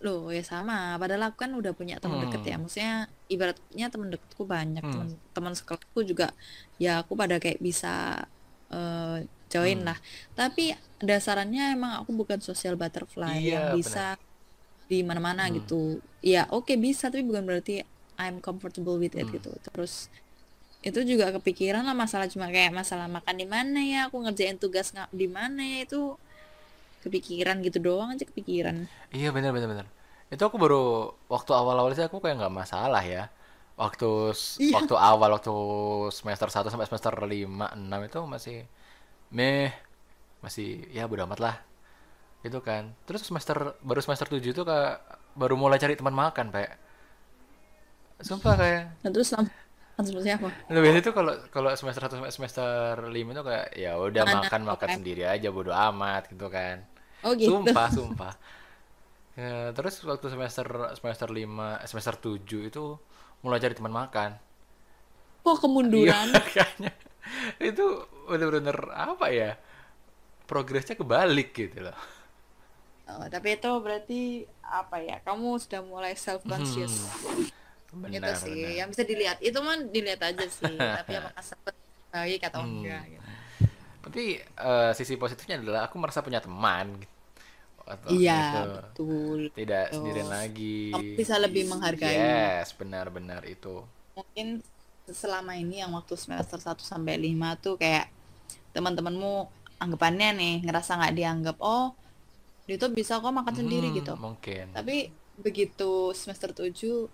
Loh, 0.01 0.29
ya 0.29 0.43
sama. 0.43 0.95
Padahal 0.95 1.31
aku 1.33 1.45
kan 1.47 1.51
udah 1.55 1.73
punya 1.73 1.97
teman 1.97 2.21
deket 2.27 2.41
ya. 2.45 2.55
Hmm. 2.55 2.67
Maksudnya 2.67 2.93
ibaratnya 3.27 3.87
teman 3.89 4.07
deketku 4.13 4.43
banyak, 4.45 4.83
Hmm. 4.83 4.91
teman 4.93 5.07
teman 5.33 5.53
sekolahku 5.55 5.99
juga 6.03 6.33
ya 6.77 7.01
aku 7.01 7.17
pada 7.17 7.39
kayak 7.41 7.57
bisa 7.59 8.25
eh, 8.69 9.25
join 9.49 9.81
Hmm. 9.81 9.89
lah. 9.89 9.97
Tapi 10.37 10.77
dasarannya 11.01 11.73
emang 11.73 12.05
aku 12.05 12.13
bukan 12.13 12.37
social 12.37 12.77
butterfly 12.77 13.33
iya 13.41 13.49
yang 13.49 13.63
bener 13.73 13.77
bisa 13.81 14.05
di 14.85 15.01
mana-mana 15.01 15.49
Hmm. 15.49 15.57
gitu. 15.57 15.81
Ya, 16.21 16.45
oke 16.53 16.77
bisa, 16.77 17.09
tapi 17.09 17.25
bukan 17.25 17.49
berarti 17.49 17.81
I'm 18.21 18.37
comfortable 18.43 19.01
with 19.01 19.17
it 19.17 19.25
Hmm. 19.25 19.33
gitu. 19.33 19.49
Terus 19.65 20.13
itu 20.79 21.01
juga 21.03 21.33
kepikiran 21.35 21.83
lah 21.83 21.91
masalah 21.91 22.29
cuma 22.29 22.47
kayak 22.47 22.71
masalah 22.71 23.09
makan 23.09 23.35
di 23.35 23.47
mana 23.49 23.79
ya, 23.81 23.99
aku 24.07 24.21
ngerjain 24.23 24.55
tugas 24.55 24.93
di 25.09 25.27
mana 25.27 25.59
ya 25.65 25.83
itu 25.83 26.15
kepikiran 27.03 27.59
gitu 27.63 27.79
doang 27.79 28.13
aja 28.13 28.23
kepikiran. 28.27 28.85
Iya 29.11 29.29
bener 29.35 29.51
bener 29.55 29.67
bener. 29.71 29.87
Itu 30.29 30.43
aku 30.45 30.57
baru 30.61 31.09
waktu 31.27 31.51
awal-awal 31.55 31.91
sih 31.97 32.05
aku 32.05 32.19
kayak 32.21 32.37
nggak 32.39 32.53
masalah 32.53 33.01
ya. 33.03 33.31
Waktu 33.79 34.35
Iya. 34.59 34.73
waktu 34.75 34.95
awal 34.99 35.29
waktu 35.39 35.53
semester 36.11 36.47
1 36.51 36.67
sampai 36.67 36.87
semester 36.89 37.13
5 37.15 37.73
6 37.79 37.99
itu 38.07 38.19
masih 38.27 38.57
meh 39.31 39.71
masih 40.43 40.87
ya 40.91 41.07
bodo 41.07 41.23
amat 41.27 41.39
lah. 41.39 41.55
Gitu 42.43 42.59
kan. 42.63 42.95
Terus 43.07 43.23
semester 43.23 43.75
baru 43.83 43.99
semester 44.03 44.27
7 44.27 44.51
itu 44.51 44.63
kayak 44.67 44.99
baru 45.35 45.55
mulai 45.55 45.79
cari 45.79 45.95
teman 45.95 46.15
makan, 46.15 46.51
Pak. 46.51 46.69
Sumpah 48.19 48.53
kayak 48.59 48.81
Nah, 49.03 49.11
terus 49.15 49.31
seperti 50.07 50.29
apa? 50.37 50.49
Nah, 50.69 50.79
biasanya 50.83 51.03
itu 51.05 51.13
kalau 51.17 51.33
kalau 51.53 51.69
semester 51.79 52.01
1 52.05 52.15
sampai 52.19 52.33
semester 52.33 52.65
5 53.09 53.33
itu 53.33 53.41
kayak 53.43 53.67
ya 53.75 53.91
udah 53.99 54.23
makan 54.25 54.61
makan 54.65 54.89
UKM. 54.89 54.97
sendiri 54.97 55.23
aja 55.27 55.47
bodo 55.51 55.71
amat 55.73 56.29
gitu 56.31 56.47
kan. 56.51 56.77
Oh 57.25 57.33
gitu. 57.35 57.65
Sumpah, 57.65 57.87
sumpah. 57.97 58.33
Ya, 59.39 59.71
terus 59.71 59.95
waktu 60.03 60.27
semester 60.33 60.67
semester 60.99 61.29
5, 61.31 61.87
semester 61.87 62.15
7 62.19 62.69
itu 62.69 62.83
mulai 63.43 63.59
cari 63.63 63.75
teman 63.77 63.93
makan. 63.95 64.31
Kok 65.43 65.57
Iya, 65.95 66.15
kemunduran? 66.23 66.27
kayaknya 66.51 66.91
itu 67.61 67.85
bener-bener 68.29 68.77
apa 68.93 69.27
ya? 69.31 69.51
Progresnya 70.49 70.95
kebalik 70.99 71.49
gitu 71.55 71.79
loh. 71.87 71.97
Oh, 73.09 73.25
tapi 73.33 73.57
itu 73.57 73.71
berarti 73.81 74.21
apa 74.61 75.01
ya? 75.01 75.17
Kamu 75.25 75.57
sudah 75.57 75.81
mulai 75.81 76.13
self 76.13 76.45
conscious. 76.45 76.93
Hmm, 76.93 77.49
Itu 77.89 77.97
benar, 77.97 78.35
sih 78.37 78.53
benar. 78.53 78.77
yang 78.77 78.87
bisa 78.89 79.03
dilihat. 79.03 79.37
Itu 79.41 79.57
mah 79.59 79.77
dilihat 79.81 80.21
aja 80.21 80.45
sih. 80.45 80.75
Tapi 80.77 81.11
apakah 81.15 81.43
sempat 81.49 81.75
baik 82.09 82.41
atau 82.45 82.61
Hmm. 82.61 82.71
enggak 82.81 83.03
gitu. 83.07 83.27
Tapi 83.99 84.23
eh, 84.39 84.91
sisi 84.93 85.13
positifnya 85.15 85.59
adalah 85.59 85.81
aku 85.85 85.95
merasa 85.97 86.21
punya 86.21 86.39
teman 86.39 86.97
gitu. 86.97 87.13
Atau 87.89 88.09
Iya, 88.13 88.37
gitu. 88.37 88.61
betul. 88.69 89.39
Tidak 89.51 89.83
Betul. 89.89 89.95
sendirian 89.97 90.29
lagi. 90.29 90.79
Kamu 90.93 91.17
bisa 91.17 91.35
lebih 91.37 91.63
menghargai. 91.65 92.13
Yes, 92.15 92.69
benar-benar 92.73 93.41
itu. 93.43 93.81
Mungkin 94.13 94.61
selama 95.09 95.57
ini 95.57 95.81
yang 95.81 95.89
waktu 95.97 96.13
semester 96.13 96.61
1 96.61 96.85
sampai 96.85 97.17
5 97.17 97.57
tuh 97.57 97.81
kayak 97.81 98.13
teman-temanmu 98.71 99.49
anggapannya 99.81 100.37
nih 100.37 100.55
ngerasa 100.63 101.01
nggak 101.01 101.15
dianggap. 101.17 101.57
Oh, 101.57 101.97
dia 102.69 102.77
tuh 102.77 102.93
bisa 102.93 103.17
kok 103.17 103.33
makan 103.33 103.55
sendiri 103.57 103.89
Hmm, 103.89 103.97
gitu. 103.97 104.13
Mungkin. 104.13 104.69
Tapi 104.69 105.09
begitu 105.41 106.13
semester 106.13 106.53
7 106.53 107.09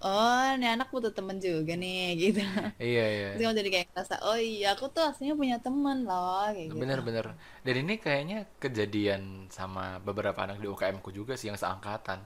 Oh, 0.00 0.42
ini 0.56 0.66
anak 0.74 0.88
butuh 0.94 1.12
temen 1.16 1.36
juga 1.46 1.72
nih, 1.82 1.96
gitu. 2.22 2.40
Iya, 2.78 3.02
iya. 3.16 3.30
Terus 3.32 3.42
kamu 3.44 3.54
jadi 3.60 3.70
kayak 3.74 3.86
ngerasa, 3.92 4.14
oh 4.28 4.38
iya, 4.48 4.66
aku 4.74 4.84
tuh 4.94 5.02
aslinya 5.08 5.34
punya 5.40 5.56
temen 5.64 5.96
loh, 6.08 6.48
kayak 6.56 6.68
gitu. 6.78 6.80
Bener-bener. 6.80 7.26
Dan 7.66 7.74
ini 7.82 7.94
kayaknya 8.04 8.38
kejadian 8.62 9.22
sama 9.58 9.84
beberapa 10.06 10.38
anak 10.46 10.56
di 10.62 10.66
UKM 10.72 10.98
ku 11.04 11.10
juga 11.18 11.34
sih 11.38 11.46
yang 11.50 11.58
seangkatan. 11.62 12.20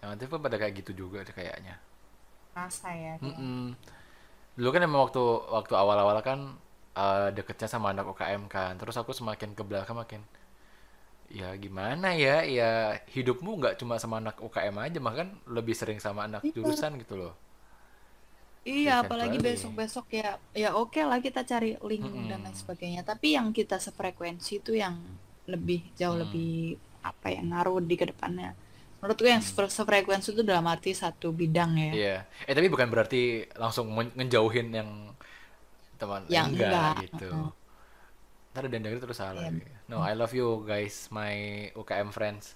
Yang 0.00 0.08
nanti 0.10 0.24
pun 0.30 0.40
pada 0.44 0.56
kayak 0.60 0.74
gitu 0.84 0.92
juga 1.06 1.18
deh 1.26 1.34
kayaknya. 1.40 1.74
Rasa 2.56 2.90
ya. 2.94 3.14
kayak. 3.22 3.38
Mm-mm. 3.38 3.74
Dulu 4.58 4.68
kan 4.74 4.82
emang 4.86 5.00
waktu 5.10 5.22
waktu 5.56 5.74
awal-awal 5.74 6.18
kan 6.28 6.38
eh, 6.96 7.28
deketnya 7.36 7.68
sama 7.70 7.92
anak 7.94 8.06
UKM 8.12 8.42
kan. 8.50 8.72
Terus 8.80 8.96
aku 9.00 9.12
semakin 9.16 9.50
ke 9.58 9.62
belakang 9.66 9.98
makin 9.98 10.22
ya 11.28 11.52
gimana 11.56 12.12
ya 12.14 12.44
ya 12.44 12.70
hidupmu 13.06 13.58
nggak 13.58 13.74
cuma 13.76 13.96
sama 13.96 14.18
anak 14.18 14.38
UKM 14.38 14.76
aja 14.78 14.98
bahkan 14.98 15.28
lebih 15.46 15.72
sering 15.72 15.98
sama 15.98 16.24
anak 16.24 16.42
Iya. 16.42 16.52
jurusan 16.54 16.94
gitu 16.96 17.16
loh 17.16 17.34
Iya, 18.64 19.04
apalagi 19.04 19.36
Eventually. 19.36 19.60
besok-besok 19.60 20.06
ya, 20.10 20.28
ya 20.56 20.72
oke 20.72 20.96
lah 20.96 21.20
kita 21.20 21.44
cari 21.44 21.76
link 21.78 22.00
dan 22.24 22.40
lain 22.40 22.56
sebagainya. 22.56 23.04
Tapi 23.04 23.36
yang 23.36 23.52
kita 23.52 23.76
sefrekuensi 23.76 24.56
itu 24.58 24.72
yang 24.72 24.96
lebih 25.44 25.84
jauh 25.92 26.16
Hmm. 26.16 26.24
lebih 26.24 26.52
apa 27.04 27.28
ya 27.28 27.44
ngaruh 27.44 27.84
di 27.84 27.92
ke 27.92 28.08
depannya. 28.08 28.56
Menurutku 29.04 29.28
yang 29.28 29.44
sefer- 29.44 29.68
sefrekuensi 29.68 30.32
itu 30.32 30.40
dalam 30.40 30.64
arti 30.64 30.96
satu 30.96 31.28
bidang 31.28 31.76
ya. 31.76 31.90
Iya. 31.92 32.16
Eh 32.48 32.56
tapi 32.56 32.72
bukan 32.72 32.88
berarti 32.88 33.22
langsung 33.52 33.92
men- 33.92 34.16
ngejauhin 34.16 34.72
yang 34.72 35.12
teman 36.00 36.24
Yang 36.32 36.46
enggak 36.56 36.72
enggak. 36.72 36.94
gitu. 37.04 37.28
Heeh. 37.28 37.48
Ntar 38.54 38.70
denger 38.70 39.02
terus 39.02 39.18
salah. 39.18 39.50
Lagi. 39.50 39.66
No, 39.90 39.98
I 40.00 40.14
love 40.14 40.30
you 40.32 40.62
guys, 40.64 41.10
my 41.10 41.34
UKM 41.74 42.14
friends. 42.14 42.54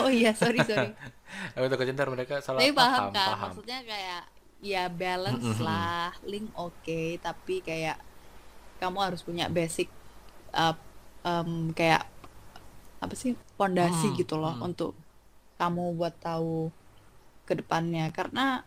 Oh 0.00 0.08
iya, 0.08 0.32
sorry 0.32 0.62
sorry. 0.64 0.94
Aku 1.58 1.66
takutnya 1.66 1.92
ntar 1.98 2.08
mereka 2.08 2.38
salah 2.40 2.62
Tapi 2.62 2.72
paham 2.72 3.10
paham, 3.10 3.12
kan, 3.12 3.28
paham. 3.36 3.42
maksudnya 3.50 3.78
kayak 3.82 4.22
ya 4.64 4.88
balance 4.88 5.58
lah, 5.60 6.14
link 6.24 6.48
oke, 6.56 7.20
tapi 7.20 7.60
kayak 7.60 7.98
kamu 8.80 8.98
harus 9.02 9.20
punya 9.20 9.50
basic 9.50 9.90
uh, 10.54 10.72
um, 11.26 11.74
kayak 11.74 12.06
apa 13.02 13.14
sih 13.18 13.36
pondasi 13.60 14.08
Hmm, 14.08 14.16
gitu 14.16 14.40
loh 14.40 14.56
hmm. 14.56 14.66
untuk 14.72 14.92
kamu 15.60 15.94
buat 15.98 16.16
tahu 16.22 16.72
ke 17.44 17.52
depannya 17.60 18.08
karena 18.14 18.64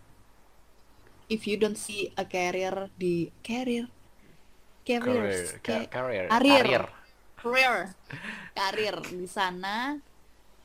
if 1.28 1.48
you 1.50 1.58
don't 1.58 1.80
see 1.80 2.14
a 2.16 2.24
career 2.28 2.92
di 2.96 3.34
career 3.42 3.90
careers 4.88 5.60
Career, 5.60 5.60
ca- 5.60 5.84
ca- 5.84 5.90
career, 5.92 6.26
karir 6.28 6.64
karir. 6.64 6.84
career 7.36 7.76
karir 8.54 8.96
di 9.04 9.28
sana 9.28 10.00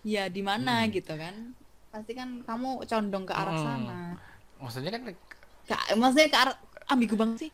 ya 0.03 0.27
di 0.27 0.41
mana 0.41 0.83
Hmm. 0.83 0.91
gitu 0.91 1.13
kan 1.13 1.35
pasti 1.91 2.13
kan 2.13 2.41
kamu 2.43 2.87
condong 2.87 3.25
ke 3.25 3.35
arah 3.35 3.53
Hmm. 3.53 3.67
sana 3.67 3.99
Maksudnya 4.57 4.91
kan 4.91 5.03
Ka- 5.63 5.95
maksudnya 5.95 6.29
ke 6.29 6.39
arah 6.39 6.55
ambigu 6.87 7.15
banget 7.15 7.47
sih 7.47 7.53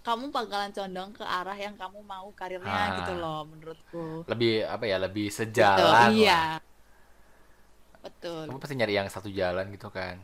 kamu 0.00 0.30
bakalan 0.30 0.70
condong 0.70 1.10
ke 1.12 1.20
arah 1.20 1.54
yang 1.54 1.74
kamu 1.74 2.00
mau 2.02 2.26
karirnya 2.32 2.66
Ah. 2.66 2.96
gitu 2.98 3.12
loh 3.14 3.44
menurutku 3.44 4.24
lebih 4.24 4.64
apa 4.64 4.84
ya, 4.84 4.96
lebih 4.96 5.26
gitu 5.26 5.38
sejalan 5.44 6.10
iya 6.12 6.58
lah. 6.58 6.66
betul 8.00 8.46
Kamu 8.46 8.58
pasti 8.58 8.74
nyari 8.74 8.94
yang 8.94 9.08
satu 9.08 9.28
jalan 9.28 9.68
gitu 9.68 9.90
kan. 9.90 10.16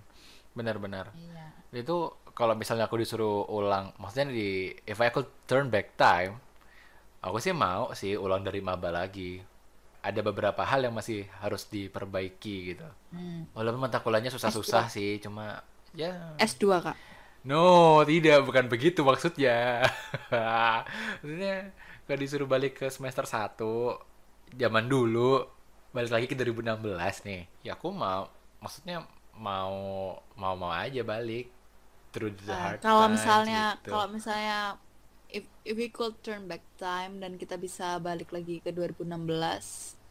Benar-benar. 0.55 1.11
iya 1.14 1.50
Itu 1.74 2.14
kalau 2.35 2.59
misalnya 2.59 2.90
aku 2.90 2.99
disuruh 2.99 3.47
ulang, 3.49 3.94
maksudnya 3.97 4.35
di 4.35 4.75
if 4.85 4.99
I 4.99 5.14
could 5.14 5.31
turn 5.47 5.70
back 5.70 5.94
time, 5.94 6.38
aku 7.23 7.38
sih 7.38 7.55
mau 7.55 7.94
sih 7.94 8.18
ulang 8.18 8.42
dari 8.42 8.59
maba 8.59 8.90
lagi. 8.90 9.40
Ada 10.05 10.20
beberapa 10.20 10.61
hal 10.68 10.85
yang 10.85 10.92
masih 10.92 11.25
harus 11.40 11.64
diperbaiki 11.73 12.77
gitu. 12.77 12.85
Hmm. 13.09 13.49
Walaupun 13.57 13.88
mata 13.88 14.05
kuliahnya 14.05 14.29
susah-susah 14.29 14.92
sih, 14.92 15.16
cuma 15.23 15.64
ya 15.97 16.37
S2 16.37 16.64
kak 16.85 16.97
no, 17.44 18.01
tidak 18.09 18.40
bukan 18.42 18.66
begitu 18.73 19.05
maksudnya. 19.05 19.85
Maksudnya 21.20 21.77
kalau 22.09 22.18
disuruh 22.18 22.49
balik 22.49 22.81
ke 22.81 22.88
semester 22.88 23.29
1 23.29 23.61
zaman 24.57 24.85
dulu 24.88 25.44
balik 25.92 26.11
lagi 26.11 26.27
ke 26.27 26.35
2016 26.35 27.29
nih. 27.29 27.42
Ya 27.62 27.77
aku 27.77 27.92
mau 27.92 28.33
maksudnya 28.59 29.05
mau 29.37 30.16
mau 30.40 30.55
mau 30.57 30.73
aja 30.73 31.05
balik 31.05 31.53
through 32.14 32.31
the 32.46 32.55
hard 32.55 32.79
kalau 32.79 33.11
times 33.11 33.18
misalnya 33.18 33.62
gitu. 33.83 33.90
kalau 33.90 34.07
misalnya 34.07 34.59
if 35.27 35.44
if 35.66 35.74
we 35.74 35.90
could 35.90 36.14
turn 36.22 36.46
back 36.46 36.62
time 36.79 37.18
dan 37.18 37.35
kita 37.35 37.59
bisa 37.59 37.98
balik 37.98 38.31
lagi 38.31 38.62
ke 38.62 38.70
2016 38.70 39.11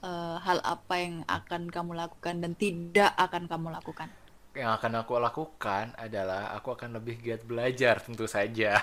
eh, 0.04 0.38
hal 0.44 0.60
apa 0.60 0.94
yang 1.00 1.24
akan 1.32 1.72
kamu 1.72 1.96
lakukan 1.96 2.44
dan 2.44 2.52
tidak 2.60 3.16
akan 3.16 3.48
kamu 3.48 3.72
lakukan 3.72 4.12
yang 4.54 4.70
akan 4.78 5.02
aku 5.02 5.18
lakukan 5.18 5.98
adalah 5.98 6.54
aku 6.54 6.78
akan 6.78 7.02
lebih 7.02 7.18
giat 7.26 7.42
belajar 7.42 7.98
tentu 7.98 8.30
saja. 8.30 8.78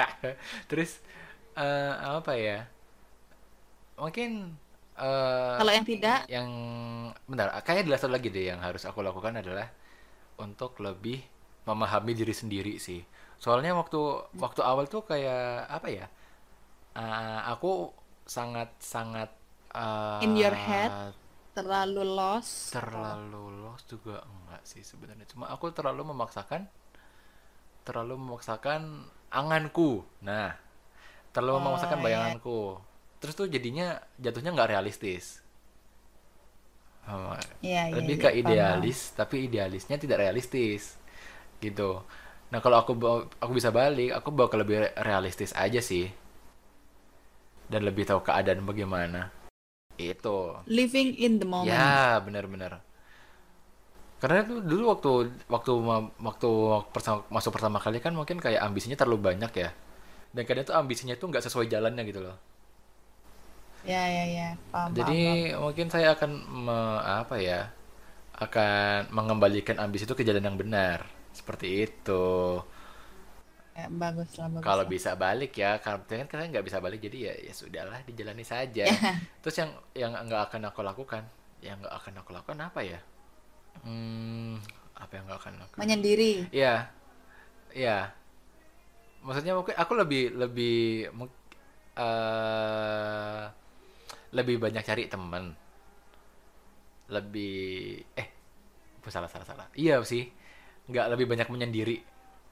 Terus 0.72 1.04
eh, 1.52 1.94
apa 2.00 2.32
ya? 2.32 2.64
Mungkin 4.00 4.56
eh 4.96 5.56
Kalau 5.60 5.72
yang 5.72 5.84
tidak, 5.84 6.24
yang 6.32 6.48
bentar, 7.28 7.52
kayaknya 7.60 7.92
ada 7.92 8.00
satu 8.00 8.12
lagi 8.16 8.32
deh 8.32 8.56
yang 8.56 8.60
harus 8.64 8.88
aku 8.88 9.04
lakukan 9.04 9.36
adalah 9.36 9.68
untuk 10.40 10.80
lebih 10.80 11.20
memahami 11.68 12.12
diri 12.20 12.34
sendiri 12.34 12.74
sih. 12.86 13.00
Soalnya 13.42 13.72
waktu 13.80 13.98
waktu 14.44 14.60
awal 14.70 14.86
tuh 14.90 15.02
kayak 15.10 15.66
apa 15.70 15.88
ya? 15.90 16.06
eh, 16.96 17.40
aku 17.52 17.92
sangat 18.26 18.70
sangat 18.80 19.30
in 20.24 20.36
your 20.36 20.54
head, 20.54 20.92
terlalu 21.54 22.02
lost. 22.04 22.74
terlalu 22.74 23.42
lost 23.62 23.84
juga 23.92 24.16
enggak 24.26 24.62
sih 24.70 24.82
sebenarnya. 24.90 25.26
Cuma 25.30 25.44
aku 25.54 25.66
terlalu 25.76 26.02
memaksakan 26.10 26.62
terlalu 27.86 28.14
memaksakan 28.18 28.82
anganku. 29.32 30.02
Nah, 30.22 30.54
terlalu 31.34 31.58
Oh, 31.58 31.60
memaksakan 31.70 32.00
ya. 32.02 32.06
bayanganku. 32.06 32.80
Terus 33.22 33.34
tuh 33.38 33.48
jadinya 33.50 33.98
jatuhnya 34.20 34.50
nggak 34.56 34.70
realistis. 34.78 35.24
Oh, 37.08 37.34
Iya, 37.66 37.82
iya, 37.94 37.98
lebih 37.98 38.16
iya, 38.16 38.26
ke 38.26 38.30
paham, 38.42 38.58
paham. 38.66 38.86
idealis, 38.86 39.10
tapi 39.18 39.50
idealisnya 39.50 39.96
tidak 39.98 40.22
realistis, 40.22 40.96
gitu. 41.62 42.02
Nah, 42.52 42.58
kalau 42.60 42.82
aku 42.82 42.92
aku 43.40 43.52
bisa 43.56 43.70
balik, 43.72 44.12
aku 44.12 44.28
bawa 44.34 44.48
ke 44.52 44.56
lebih 44.60 44.76
re- 44.84 44.94
realistis 45.00 45.56
aja 45.56 45.80
sih, 45.80 46.10
dan 47.70 47.86
lebih 47.88 48.04
tahu 48.04 48.20
keadaan 48.20 48.66
bagaimana. 48.68 49.32
Itu. 49.96 50.58
Living 50.68 51.16
in 51.16 51.38
the 51.40 51.46
moment. 51.48 51.72
Ya, 51.72 52.18
benar-benar. 52.20 52.82
Karena 54.20 54.46
itu 54.46 54.62
dulu 54.62 54.82
waktu 54.94 55.10
waktu 55.50 55.72
waktu 56.22 56.50
masuk 57.32 57.50
pertama 57.56 57.82
kali 57.82 57.98
kan 57.98 58.14
mungkin 58.14 58.38
kayak 58.38 58.62
ambisinya 58.62 58.94
terlalu 58.94 59.34
banyak 59.34 59.52
ya. 59.56 59.70
Dan 60.32 60.42
kadang 60.48 60.64
tuh 60.68 60.76
ambisinya 60.78 61.14
tuh 61.18 61.26
nggak 61.32 61.44
sesuai 61.44 61.66
jalannya 61.68 62.02
gitu 62.08 62.20
loh. 62.22 62.36
Ya, 63.82 64.06
ya, 64.06 64.24
ya. 64.30 64.48
Paham, 64.70 64.94
paham, 64.94 64.98
Jadi 64.98 65.20
paham. 65.26 65.60
mungkin 65.66 65.86
saya 65.90 66.14
akan 66.14 66.30
me- 66.66 67.02
apa 67.02 67.36
ya? 67.42 67.60
Akan 68.38 69.10
mengembalikan 69.10 69.76
ambisi 69.82 70.06
itu 70.06 70.14
ke 70.14 70.22
jalan 70.22 70.42
yang 70.46 70.58
benar. 70.58 71.02
Seperti 71.32 71.88
itu. 71.88 72.24
Ya, 73.72 73.88
bagus 73.88 74.36
lah, 74.36 74.52
bagus 74.52 74.68
Kalau 74.68 74.84
bisa 74.84 75.16
balik 75.16 75.56
ya, 75.56 75.80
karena 75.80 76.04
kan 76.04 76.28
kalian 76.28 76.48
nggak 76.52 76.66
bisa 76.68 76.78
balik 76.84 77.00
jadi 77.00 77.32
ya 77.32 77.34
ya 77.48 77.52
sudahlah 77.56 78.00
dijalani 78.04 78.44
saja. 78.44 78.84
Terus 79.42 79.56
yang 79.56 79.70
yang 79.96 80.12
nggak 80.12 80.52
akan 80.52 80.68
aku 80.68 80.80
lakukan, 80.84 81.24
yang 81.64 81.80
nggak 81.80 81.94
akan 81.96 82.12
aku 82.20 82.30
lakukan 82.36 82.60
apa 82.60 82.80
ya? 82.84 83.00
Hmm, 83.80 84.60
apa 84.92 85.12
yang 85.16 85.24
nggak 85.24 85.40
akan 85.40 85.54
aku? 85.64 85.76
Menyendiri. 85.80 86.52
Iya, 86.52 86.92
iya. 87.72 88.12
Maksudnya 89.24 89.56
mungkin 89.56 89.74
aku 89.78 89.92
lebih 89.96 90.36
lebih 90.36 91.08
eh 91.96 93.42
lebih 94.36 94.56
banyak 94.60 94.84
cari 94.84 95.08
teman. 95.08 95.56
Lebih 97.08 97.56
eh 98.20 98.28
salah 99.08 99.32
salah 99.32 99.46
salah. 99.48 99.66
Iya 99.72 100.04
sih. 100.04 100.41
Nggak 100.90 101.06
lebih 101.14 101.26
banyak 101.30 101.48
menyendiri. 101.50 101.96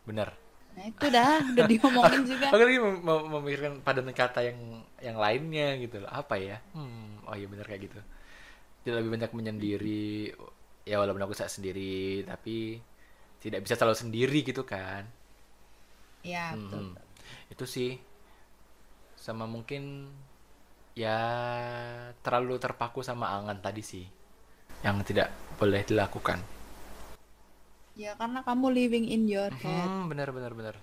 Bener. 0.07 0.31
Nah, 0.71 0.87
itu 0.87 1.07
dah, 1.11 1.43
udah 1.43 1.67
diomongin 1.67 2.23
juga. 2.25 2.47
Aku 2.55 2.63
lagi 2.63 2.79
mem- 2.79 3.03
mem- 3.03 3.29
memikirkan 3.39 3.73
padanan 3.83 4.15
kata 4.15 4.41
yang 4.47 4.59
yang 5.03 5.17
lainnya 5.19 5.77
gitu 5.83 5.99
loh. 6.03 6.11
Apa 6.11 6.39
ya? 6.39 6.63
Hmm, 6.73 7.27
oh 7.27 7.35
iya 7.35 7.47
bener 7.51 7.67
kayak 7.67 7.91
gitu. 7.91 8.01
Dia 8.87 8.93
lebih 8.97 9.19
banyak 9.19 9.31
menyendiri. 9.35 10.31
Ya 10.87 10.97
walaupun 11.03 11.27
aku 11.27 11.35
saat 11.37 11.53
sendiri, 11.53 12.23
tapi 12.25 12.81
tidak 13.43 13.67
bisa 13.67 13.75
selalu 13.77 13.99
sendiri 13.99 14.39
gitu 14.47 14.63
kan. 14.63 15.05
Ya, 16.23 16.55
betul. 16.55 16.95
Mhm. 16.95 16.95
Itu 17.51 17.65
sih 17.67 17.99
sama 19.19 19.45
mungkin 19.45 20.09
ya 20.97 21.19
terlalu 22.25 22.57
terpaku 22.57 23.05
sama 23.05 23.31
angan 23.37 23.61
tadi 23.61 23.83
sih 23.85 24.05
yang 24.81 25.01
tidak 25.05 25.29
boleh 25.61 25.85
dilakukan. 25.85 26.60
Ya, 28.01 28.17
karena 28.17 28.41
kamu 28.41 28.67
living 28.73 29.05
in 29.13 29.29
your 29.29 29.53
head. 29.53 29.85
Hmm, 29.85 30.09
benar 30.09 30.33
benar 30.33 30.57
benar. 30.57 30.75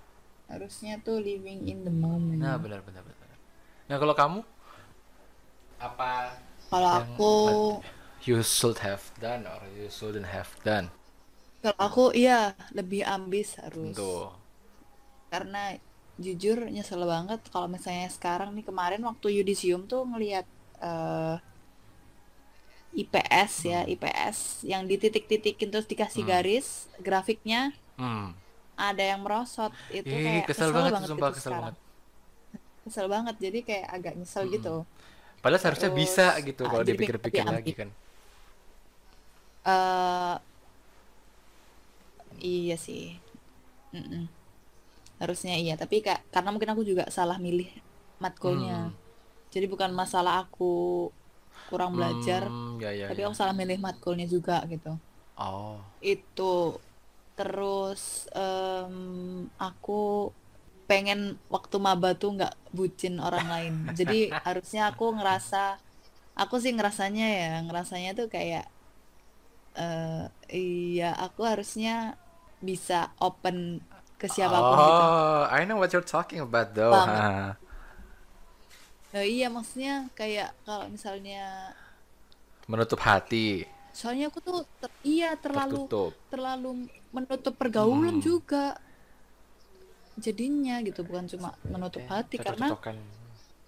Harusnya 0.46 1.02
tuh 1.02 1.18
living 1.18 1.66
in 1.66 1.82
the 1.82 1.90
moment. 1.90 2.38
Nah, 2.38 2.54
benar 2.62 2.80
benar 2.86 3.02
benar. 3.02 3.28
Nah, 3.90 3.96
kalau 3.98 4.14
kamu 4.14 4.40
apa 5.82 6.10
Kalau 6.70 6.90
aku, 7.02 7.34
you 8.22 8.38
should 8.46 8.78
have 8.86 9.02
done 9.18 9.42
or 9.50 9.58
you 9.74 9.90
shouldn't 9.90 10.30
have 10.30 10.50
done? 10.62 10.94
kalau 11.58 11.78
aku 11.90 12.04
iya 12.14 12.54
lebih 12.70 13.02
ambis 13.02 13.58
harus. 13.58 13.98
Tuh. 13.98 14.30
Karena 15.32 15.74
jujur 16.18 16.66
nyesel 16.70 17.02
banget 17.06 17.40
kalau 17.50 17.66
misalnya 17.70 18.08
sekarang 18.10 18.54
nih 18.54 18.66
kemarin 18.66 19.02
waktu 19.06 19.26
yudisium 19.42 19.86
tuh 19.90 20.06
ngelihat 20.06 20.46
eh, 20.82 21.34
IPS 23.00 23.52
ya, 23.72 23.80
Hmm. 23.80 23.92
IPS 23.92 24.38
yang 24.72 24.82
dititik-titikin 24.90 25.68
terus 25.72 25.86
dikasih 25.92 26.22
Hmm. 26.22 26.30
garis 26.32 26.66
grafiknya 27.06 27.60
Hmm. 27.98 28.34
ada 28.88 29.02
yang 29.10 29.20
merosot 29.24 29.72
itu 30.00 30.14
Ih, 30.14 30.20
kayak 30.24 30.46
kesel 30.48 30.70
kesel 30.70 30.72
banget, 30.76 30.94
banget 30.94 31.10
sumpah 31.10 31.30
gitu 31.30 31.36
kesel 31.36 31.52
sekarang. 31.52 31.60
banget. 31.60 31.76
Kesel 32.84 33.06
banget 33.14 33.36
jadi 33.44 33.58
kayak 33.68 33.86
agak 33.96 34.12
nyesel 34.18 34.44
Mm-mm. 34.44 34.54
gitu. 34.54 34.74
Padahal 35.42 35.60
seharusnya 35.62 35.90
Terus 35.90 36.00
bisa 36.00 36.26
gitu 36.48 36.62
ah, 36.66 36.70
kalau 36.70 36.84
dipikir-pikir 36.90 37.44
lagi 37.54 37.72
kan. 37.80 37.88
Eh 39.64 40.38
iya 42.42 42.76
sih. 42.86 43.02
Mm-mm. 43.96 44.22
Harusnya 45.22 45.54
iya, 45.58 45.74
tapi 45.82 45.96
kak 46.06 46.18
karena 46.34 46.50
mungkin 46.54 46.70
aku 46.74 46.82
juga 46.90 47.04
salah 47.10 47.38
milih 47.46 47.68
matkulnya. 48.22 48.78
Hmm. 48.90 48.96
Jadi 49.54 49.66
bukan 49.72 49.90
masalah 49.94 50.34
aku 50.46 50.64
kurang 51.70 51.92
belajar, 51.98 52.42
Hmm, 52.48 52.80
ya 52.82 52.90
ya 53.00 53.08
tapi 53.08 53.20
ya. 53.20 53.26
aku 53.26 53.34
salah 53.40 53.54
milih 53.60 53.78
matkulnya 53.86 54.26
juga 54.34 54.56
gitu. 54.72 54.88
Oh. 55.38 55.78
Itu 56.14 56.78
terus 57.38 58.02
em, 58.34 58.96
aku 59.68 60.00
pengen 60.90 61.20
waktu 61.54 61.76
maba 61.86 62.10
tuh 62.22 62.30
nggak 62.36 62.54
bucin 62.76 63.14
orang 63.26 63.46
lain. 63.54 63.74
Jadi 63.98 64.14
harusnya 64.46 64.82
aku 64.90 65.04
ngerasa, 65.18 65.78
aku 66.42 66.54
sih 66.64 66.72
ngerasanya 66.76 67.26
ya, 67.40 67.50
ngerasanya 67.66 68.10
tuh 68.18 68.28
kayak 68.36 68.64
eh 69.78 70.24
iya 70.58 71.10
aku 71.24 71.40
harusnya 71.50 71.90
bisa 72.68 72.94
open 73.26 73.56
ke 74.20 74.26
siapa 74.34 74.58
pun 74.68 74.78
gitu. 74.88 75.04
Oh, 75.04 75.46
I 75.50 75.64
know 75.64 75.76
what 75.76 75.92
you're 75.92 76.02
talking 76.04 76.40
about 76.40 76.74
though. 76.74 76.92
Banget. 76.94 77.24
Ha. 77.24 77.67
Nah, 79.08 79.24
iya 79.24 79.48
maksudnya 79.48 80.12
kayak 80.12 80.52
kalau 80.68 80.86
misalnya 80.92 81.72
Menutup 82.68 83.00
hati, 83.00 83.64
soalnya 83.96 84.28
aku 84.28 84.38
tuh 84.44 84.60
ter- 84.78 85.00
iya 85.02 85.32
terlalu 85.40 85.88
tertutup. 85.88 86.12
terlalu 86.28 86.70
menutup 87.10 87.54
pergaulan 87.56 88.20
Hmm. 88.20 88.22
juga 88.22 88.76
jadinya 90.18 90.82
gitu 90.84 91.00
bukan 91.06 91.24
cuma 91.30 91.54
menutup 91.64 92.02
Eh, 92.04 92.10
hati 92.10 92.36
karena 92.36 92.74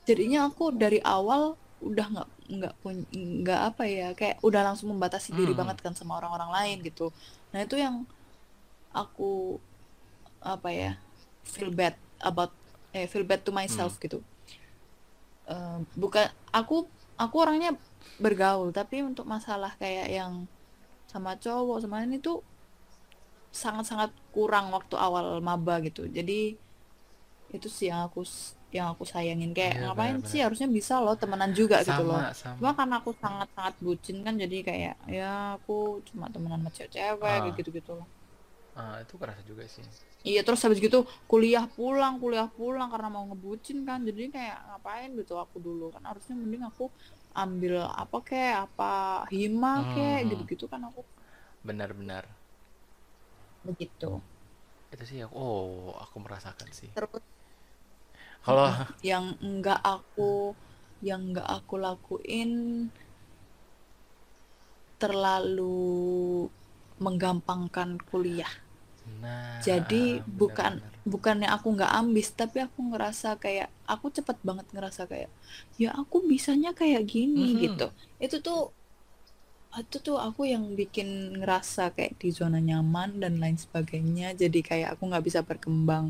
jadinya 0.04 0.50
aku 0.50 0.74
dari 0.74 0.98
awal 1.00 1.54
udah 1.80 2.06
nggak 2.12 2.28
nggak 2.50 2.74
pun 2.82 2.94
nggak 3.08 3.60
apa 3.72 3.82
ya 3.88 4.08
kayak 4.12 4.36
udah 4.44 4.60
langsung 4.66 4.92
membatasi 4.92 5.32
diri 5.32 5.54
Hmm. 5.54 5.60
banget 5.64 5.78
kan 5.80 5.94
sama 5.96 6.18
orang-orang 6.20 6.50
lain 6.52 6.76
gitu 6.84 7.08
nah 7.54 7.64
itu 7.64 7.78
yang 7.80 8.04
aku 8.92 9.56
apa 10.42 10.68
ya 10.74 10.90
feel 11.46 11.70
bad 11.72 11.94
about 12.20 12.52
eh 12.92 13.06
feel 13.06 13.24
bad 13.24 13.40
to 13.46 13.50
Hmm. 13.50 13.62
myself 13.62 13.96
gitu 13.96 14.20
Bukan 15.94 16.26
aku 16.50 16.86
aku 17.14 17.36
orangnya 17.36 17.74
bergaul 18.16 18.70
tapi 18.70 19.02
untuk 19.02 19.24
masalah 19.24 19.76
kayak 19.76 20.08
yang 20.08 20.32
sama 21.04 21.34
cowok 21.36 21.82
sama 21.82 22.00
ini 22.00 22.16
tuh 22.16 22.40
sangat-sangat 23.50 24.14
kurang 24.30 24.70
waktu 24.70 24.94
awal 24.94 25.42
maba 25.42 25.82
gitu 25.82 26.06
jadi 26.06 26.54
itu 27.50 27.66
sih 27.66 27.90
yang 27.90 28.06
aku 28.06 28.22
yang 28.70 28.94
aku 28.94 29.02
sayangin 29.02 29.50
kayak 29.50 29.74
Iya, 29.74 29.90
ngapain 29.90 30.14
benar-benar. 30.16 30.30
sih 30.30 30.38
harusnya 30.38 30.68
bisa 30.70 31.02
loh 31.02 31.18
temenan 31.18 31.50
juga 31.50 31.82
gitu 31.82 32.06
loh 32.06 32.22
Sama, 32.22 32.30
sama. 32.30 32.56
cuma 32.56 32.70
karena 32.78 32.94
aku 33.02 33.10
sangat-sangat 33.18 33.74
bucin 33.82 34.16
kan 34.22 34.34
jadi 34.38 34.56
kayak 34.62 34.94
ya 35.10 35.30
aku 35.58 35.98
cuma 36.06 36.30
temenan 36.30 36.62
sama 36.62 36.70
cewek-cewek 36.70 37.18
Ah. 37.26 37.42
kayak 37.42 37.54
gitu-gitu 37.58 37.90
loh 37.98 38.06
Ah, 38.80 38.96
itu 39.04 39.14
kerasa 39.20 39.42
juga 39.50 39.64
sih. 39.74 39.84
iya 40.28 40.40
terus 40.46 40.60
habis 40.64 40.80
gitu 40.86 40.98
kuliah 41.30 41.64
pulang 41.76 42.14
kuliah 42.22 42.48
pulang 42.58 42.88
karena 42.92 43.08
mau 43.14 43.24
ngebucin 43.28 43.78
kan 43.88 43.98
jadi 44.08 44.20
kayak 44.36 44.56
ngapain 44.68 45.08
gitu 45.20 45.32
aku 45.44 45.56
dulu 45.66 45.84
kan 45.94 46.02
harusnya 46.08 46.34
mending 46.42 46.62
aku 46.70 46.84
ambil 47.42 47.74
apa 48.02 48.16
kek 48.28 48.52
apa 48.64 48.84
hima 49.34 49.70
kek 49.92 50.18
Hmm. 50.18 50.30
gitu-gitu 50.30 50.64
kan 50.72 50.80
aku 50.88 51.00
Benar-benar. 51.64 52.36
begitu 53.64 54.20
Itu 54.94 55.04
sih 55.10 55.18
aku, 55.26 55.34
oh, 55.46 55.94
aku 56.04 56.16
merasakan 56.24 56.68
sih. 56.78 56.90
terus 56.94 57.22
Kalau 58.44 58.72
yang 59.10 59.26
enggak 59.44 59.80
aku 59.80 60.52
yang 61.08 61.20
enggak 61.32 61.48
aku 61.48 61.74
lakuin 61.80 62.50
terlalu 65.00 65.72
menggampangkan 67.04 67.96
kuliah. 68.08 68.52
Nah, 69.18 69.66
Jadi 69.66 70.24
bukan 70.40 70.72
benar-benar. 70.78 70.94
bukannya 71.12 71.48
aku 71.54 71.66
nggak 71.76 71.92
ambis, 72.00 72.26
tapi 72.40 72.56
aku 72.66 72.78
ngerasa 72.90 73.28
kayak 73.42 73.68
aku 73.92 74.06
cepet 74.16 74.36
banget 74.48 74.66
ngerasa 74.74 75.02
kayak 75.10 75.30
ya 75.82 75.88
aku 76.00 76.16
bisanya 76.32 76.68
kayak 76.80 77.02
gini 77.12 77.40
Mhm. 77.40 77.60
gitu. 77.62 77.92
Itu 78.24 78.36
tuh 78.46 78.58
itu 79.82 79.96
tuh 80.06 80.16
aku 80.26 80.42
yang 80.52 80.64
bikin 80.80 81.08
ngerasa 81.38 81.82
kayak 81.94 82.12
di 82.22 82.28
zona 82.38 82.58
nyaman 82.68 83.10
dan 83.22 83.32
lain 83.42 83.58
sebagainya. 83.64 84.26
Jadi 84.42 84.58
kayak 84.68 84.88
aku 84.94 85.02
nggak 85.10 85.24
bisa 85.28 85.40
berkembang 85.48 86.06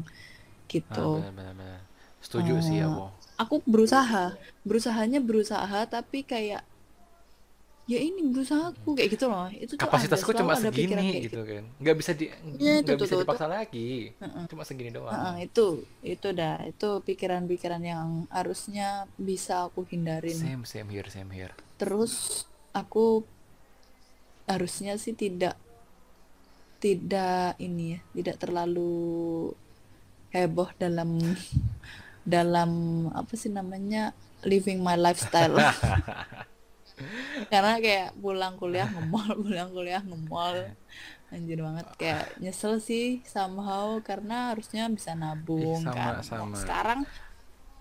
Ah, 0.91 1.07
gitu. 1.07 1.09
benar-benar. 1.13 1.81
Setuju 2.25 2.55
sih 2.67 2.79
Eh, 2.79 2.87
aku. 2.87 3.05
aku 3.43 3.55
berusaha, 3.73 4.19
berusahanya 4.67 5.19
berusaha 5.29 5.79
tapi 5.95 6.19
kayak 6.33 6.61
ya 7.91 7.99
ini 7.99 8.23
berusahaku 8.31 8.95
kayak 8.95 9.11
gitu 9.19 9.27
loh. 9.27 9.51
Itu 9.51 9.75
Kapasitasku 9.75 10.31
cuma 10.31 10.55
segini 10.55 11.27
gitu 11.27 11.27
gitu. 11.27 11.41
kan. 11.43 11.65
Nggak 11.83 11.97
bisa 11.99 12.11
di 12.15 12.31
Ya 12.63 12.79
itu 12.79 12.87
nggak 12.87 12.95
tuh 12.95 13.03
bisa 13.03 13.11
tuh 13.11 13.19
tuh. 13.19 13.23
dipaksa 13.27 13.47
lagi. 13.51 14.15
Heeh. 14.15 14.45
Cuma 14.47 14.63
segini 14.63 14.95
doang. 14.95 15.35
itu 15.43 15.83
itu 16.07 16.29
dah 16.31 16.63
itu 16.63 16.89
pikiran-pikiran 17.03 17.83
yang 17.83 18.31
harusnya 18.31 19.11
bisa 19.19 19.67
aku 19.67 19.83
hindarin. 19.91 20.39
Same, 20.39 20.63
same 20.63 20.87
here, 20.95 21.11
same 21.11 21.35
here. 21.35 21.51
Terus 21.83 22.47
aku 22.71 23.27
harusnya 24.47 24.95
sih 24.95 25.19
tidak 25.19 25.59
tidak 26.79 27.59
ini 27.59 27.99
ya, 27.99 28.01
tidak 28.23 28.37
terlalu 28.39 29.51
heboh 30.31 30.71
dalam 30.79 31.19
dalam 32.23 32.71
apa 33.11 33.35
sih 33.35 33.51
namanya 33.51 34.15
living 34.47 34.79
my 34.79 34.95
lifestyle. 34.95 35.59
Karena 37.49 37.79
kayak 37.79 38.09
pulang 38.19 38.55
kuliah 38.57 38.89
ngemol, 38.89 39.29
pulang 39.45 39.71
kuliah 39.71 40.03
ngemol. 40.03 40.57
Anjir 41.31 41.63
banget 41.63 41.87
kayak 41.95 42.27
nyesel 42.43 42.83
sih 42.83 43.23
somehow 43.23 44.03
karena 44.03 44.51
harusnya 44.51 44.91
bisa 44.91 45.15
Ih, 45.15 45.21
nabung 45.23 45.79
sama, 45.79 45.95
kan. 45.95 46.15
sama. 46.27 46.57
Sekarang 46.59 47.01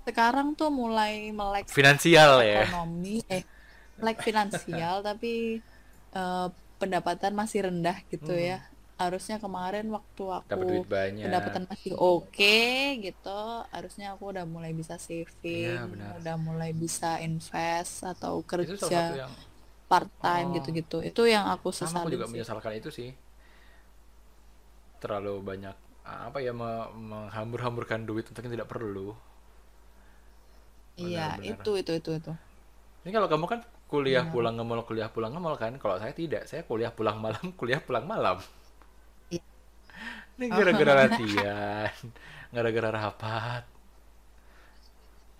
sekarang 0.05 0.47
tuh 0.57 0.69
mulai 0.69 1.29
melek 1.29 1.69
Finansial 1.69 2.41
ya. 2.41 2.65
ekonomi 2.65 3.21
eh 3.29 3.43
melek 3.97 4.21
finansial 4.21 5.01
tapi 5.01 5.59
eh, 6.13 6.47
pendapatan 6.79 7.33
masih 7.35 7.69
rendah 7.69 7.97
gitu 8.07 8.31
Hmm. 8.33 8.49
ya. 8.53 8.59
Harusnya 8.99 9.37
kemarin 9.43 9.85
waktu 9.95 10.23
Dapat 10.49 10.65
aku 10.65 10.65
duit 10.69 10.85
banyak. 10.89 11.23
pendapatan 11.23 11.63
masih 11.71 11.93
oke 11.95 12.55
gitu, 13.05 13.29
harusnya 13.73 14.05
aku 14.13 14.23
udah 14.35 14.45
mulai 14.55 14.71
bisa 14.79 14.95
saving, 15.07 15.79
benar. 15.95 16.15
udah 16.19 16.35
mulai 16.47 16.71
bisa 16.83 17.07
invest 17.27 17.93
atau 18.11 18.33
kerja 18.51 18.95
yang 19.15 19.31
part 19.91 20.11
time 20.23 20.47
oh, 20.47 20.55
gitu-gitu. 20.57 20.95
Itu 21.09 21.21
yang 21.33 21.45
aku 21.53 21.69
sama 21.79 22.03
aku 22.03 22.11
juga 22.13 22.25
sih. 22.27 22.31
menyesalkan 22.31 22.73
itu 22.79 22.89
sih. 22.97 23.09
Terlalu 25.03 25.33
banyak 25.49 25.75
apa 26.03 26.39
ya 26.45 26.51
me- 26.61 26.89
menghambur-hamburkan 27.11 28.01
duit 28.09 28.25
untuk 28.31 28.41
yang 28.45 28.53
tidak 28.59 28.69
perlu. 28.73 29.13
Iya, 31.03 31.27
itu 31.51 31.69
itu 31.81 31.91
itu 31.99 32.09
itu. 32.19 32.31
Ini 33.03 33.11
kalau 33.15 33.27
kamu 33.31 33.45
kan 33.51 33.59
kuliah 33.91 34.23
Benar. 34.23 34.33
pulang 34.33 34.55
ngemol, 34.57 34.79
kuliah 34.87 35.09
pulang 35.15 35.31
ngemol 35.35 35.55
kan. 35.63 35.73
Kalau 35.81 35.95
saya 36.01 36.13
tidak, 36.21 36.43
saya 36.49 36.61
kuliah 36.69 36.91
pulang 36.97 37.17
malam, 37.23 37.43
kuliah 37.59 37.79
pulang 37.87 38.05
malam. 38.13 38.37
Ini 40.39 40.47
Oh. 40.51 40.59
gara-gara 40.59 40.93
latihan, 41.03 41.91
gara-gara 42.55 42.89
rapat, 42.95 43.63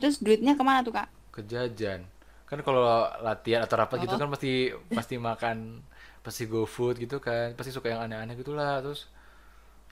Terus 0.02 0.18
duitnya 0.24 0.54
ke 0.58 0.64
mana 0.68 0.80
tuh, 0.86 0.94
Kak? 0.98 1.08
ke 1.34 1.42
jajan. 1.46 2.02
Kan 2.50 2.60
kalau 2.66 3.06
latihan 3.22 3.62
atau 3.66 3.78
rapat 3.78 3.98
gitu 4.06 4.16
Oh, 4.16 4.22
kan 4.22 4.28
pasti 4.34 4.74
pasti 4.98 5.16
makan, 5.22 5.58
pasti 6.26 6.44
go 6.50 6.66
food 6.66 6.98
gitu 7.04 7.22
kan, 7.22 7.54
pasti 7.58 7.72
suka 7.76 7.88
yang 7.94 8.02
aneh-aneh 8.06 8.34
gitulah. 8.42 8.82
Terus 8.84 9.06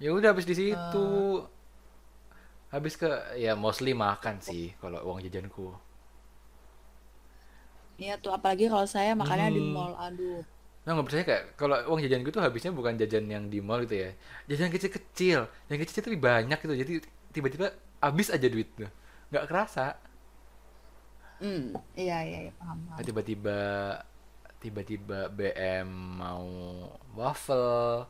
ya 0.04 0.10
udah 0.16 0.30
habis 0.34 0.48
di 0.50 0.56
situ, 0.58 1.08
eh, 1.08 1.28
habis 2.74 2.94
ke 3.02 3.08
ya 3.44 3.54
mostly 3.64 3.92
makan 3.96 4.36
sih 4.44 4.66
kalau 4.82 5.00
uang 5.08 5.20
jajanku. 5.26 5.68
iya 8.04 8.14
tuh 8.24 8.32
apalagi 8.38 8.66
kalau 8.74 8.88
saya 8.96 9.12
makannya 9.22 9.48
di 9.58 9.62
Mhm. 9.62 9.74
mall. 9.74 9.94
Aduh. 10.06 10.42
Nah, 10.88 10.96
nggak 10.96 11.08
percaya 11.12 11.24
kayak 11.28 11.44
kalau 11.60 11.76
uang 11.92 12.00
jajan 12.00 12.24
gitu 12.24 12.40
habisnya 12.40 12.72
bukan 12.72 12.96
jajan 12.96 13.28
yang 13.28 13.52
di 13.52 13.60
mall 13.60 13.84
gitu 13.84 14.08
ya. 14.08 14.16
Jajan 14.48 14.72
kecil-kecil. 14.72 15.44
Yang 15.68 15.80
kecil 15.84 16.00
tapi 16.00 16.16
banyak 16.16 16.56
gitu. 16.64 16.74
Jadi 16.80 16.94
tiba-tiba 17.36 17.76
habis 18.00 18.32
aja 18.32 18.48
duitnya. 18.48 18.88
Nggak 19.28 19.46
kerasa. 19.52 20.00
Hmm, 21.44 21.76
iya 22.00 22.24
iya, 22.24 22.40
iya 22.48 22.52
paham 22.56 22.88
Nah. 22.88 23.04
Tiba-tiba 23.04 23.60
tiba-tiba 24.64 25.28
BM 25.28 25.92
mau 26.24 26.48
waffle, 27.14 28.08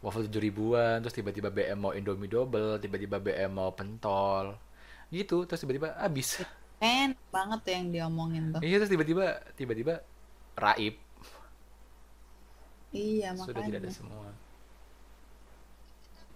waffle 0.00 0.24
tujuh 0.24 0.42
ribuan, 0.42 1.04
terus 1.04 1.12
tiba-tiba 1.12 1.52
BM 1.52 1.76
mau 1.76 1.92
Indomie 1.92 2.32
double, 2.32 2.80
tiba-tiba 2.80 3.20
BM 3.20 3.52
mau 3.52 3.68
pentol. 3.76 4.56
Gitu, 5.12 5.44
terus 5.44 5.60
tiba-tiba 5.60 5.92
habis. 6.00 6.40
Enak 6.80 7.20
banget 7.28 7.58
tuh 7.62 7.72
yang 7.76 7.86
diomongin 7.92 8.44
tuh. 8.48 8.60
Iya, 8.64 8.80
terus 8.80 8.90
tiba-tiba 8.90 9.44
tiba-tiba 9.54 10.00
raib. 10.56 11.03
Iya, 12.98 13.28
Sudah 13.42 13.62
tidak 13.66 13.80
ada 13.84 13.90
makanya. 13.90 13.98
semua. 13.98 14.28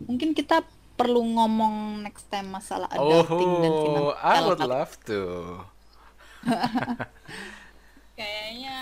Mungkin 0.07 0.31
kita 0.39 0.57
perlu 0.99 1.23
ngomong 1.37 2.03
next 2.05 2.27
time 2.33 2.49
masalah 2.57 2.89
adulting 2.91 3.53
dan 3.63 3.75
Oh, 3.75 4.15
I 4.21 4.41
finansial 4.41 4.43
would 4.43 4.61
kali. 4.61 4.67
love 4.67 4.99
to. 5.07 5.65
Kayaknya 8.19 8.77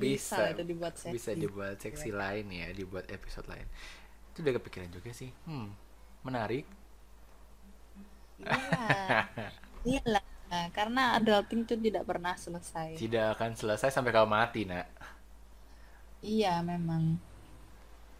bisa 0.00 0.36
Bisa, 0.36 0.44
itu 0.52 0.62
dibuat 0.70 0.94
bisa 1.12 1.30
sesi. 1.34 1.42
dibuat 1.42 1.76
seksi 1.84 2.10
lain 2.20 2.46
ya, 2.60 2.68
dibuat 2.74 3.06
episode 3.16 3.46
lain. 3.52 3.66
Itu 4.32 4.38
udah 4.44 4.54
kepikiran 4.58 4.90
juga 4.96 5.10
sih. 5.14 5.30
Hmm, 5.46 5.70
menarik. 6.26 6.66
Iya, 8.38 8.76
iyalah. 9.88 10.24
Nah, 10.50 10.64
karena 10.76 11.00
adulting 11.18 11.60
itu 11.66 11.74
tidak 11.86 12.04
pernah 12.10 12.34
selesai. 12.44 12.90
Tidak 12.98 13.26
akan 13.36 13.50
selesai 13.60 13.90
sampai 13.94 14.10
kau 14.16 14.26
mati, 14.26 14.62
nak. 14.70 14.86
Iya, 16.22 16.60
memang 16.68 17.04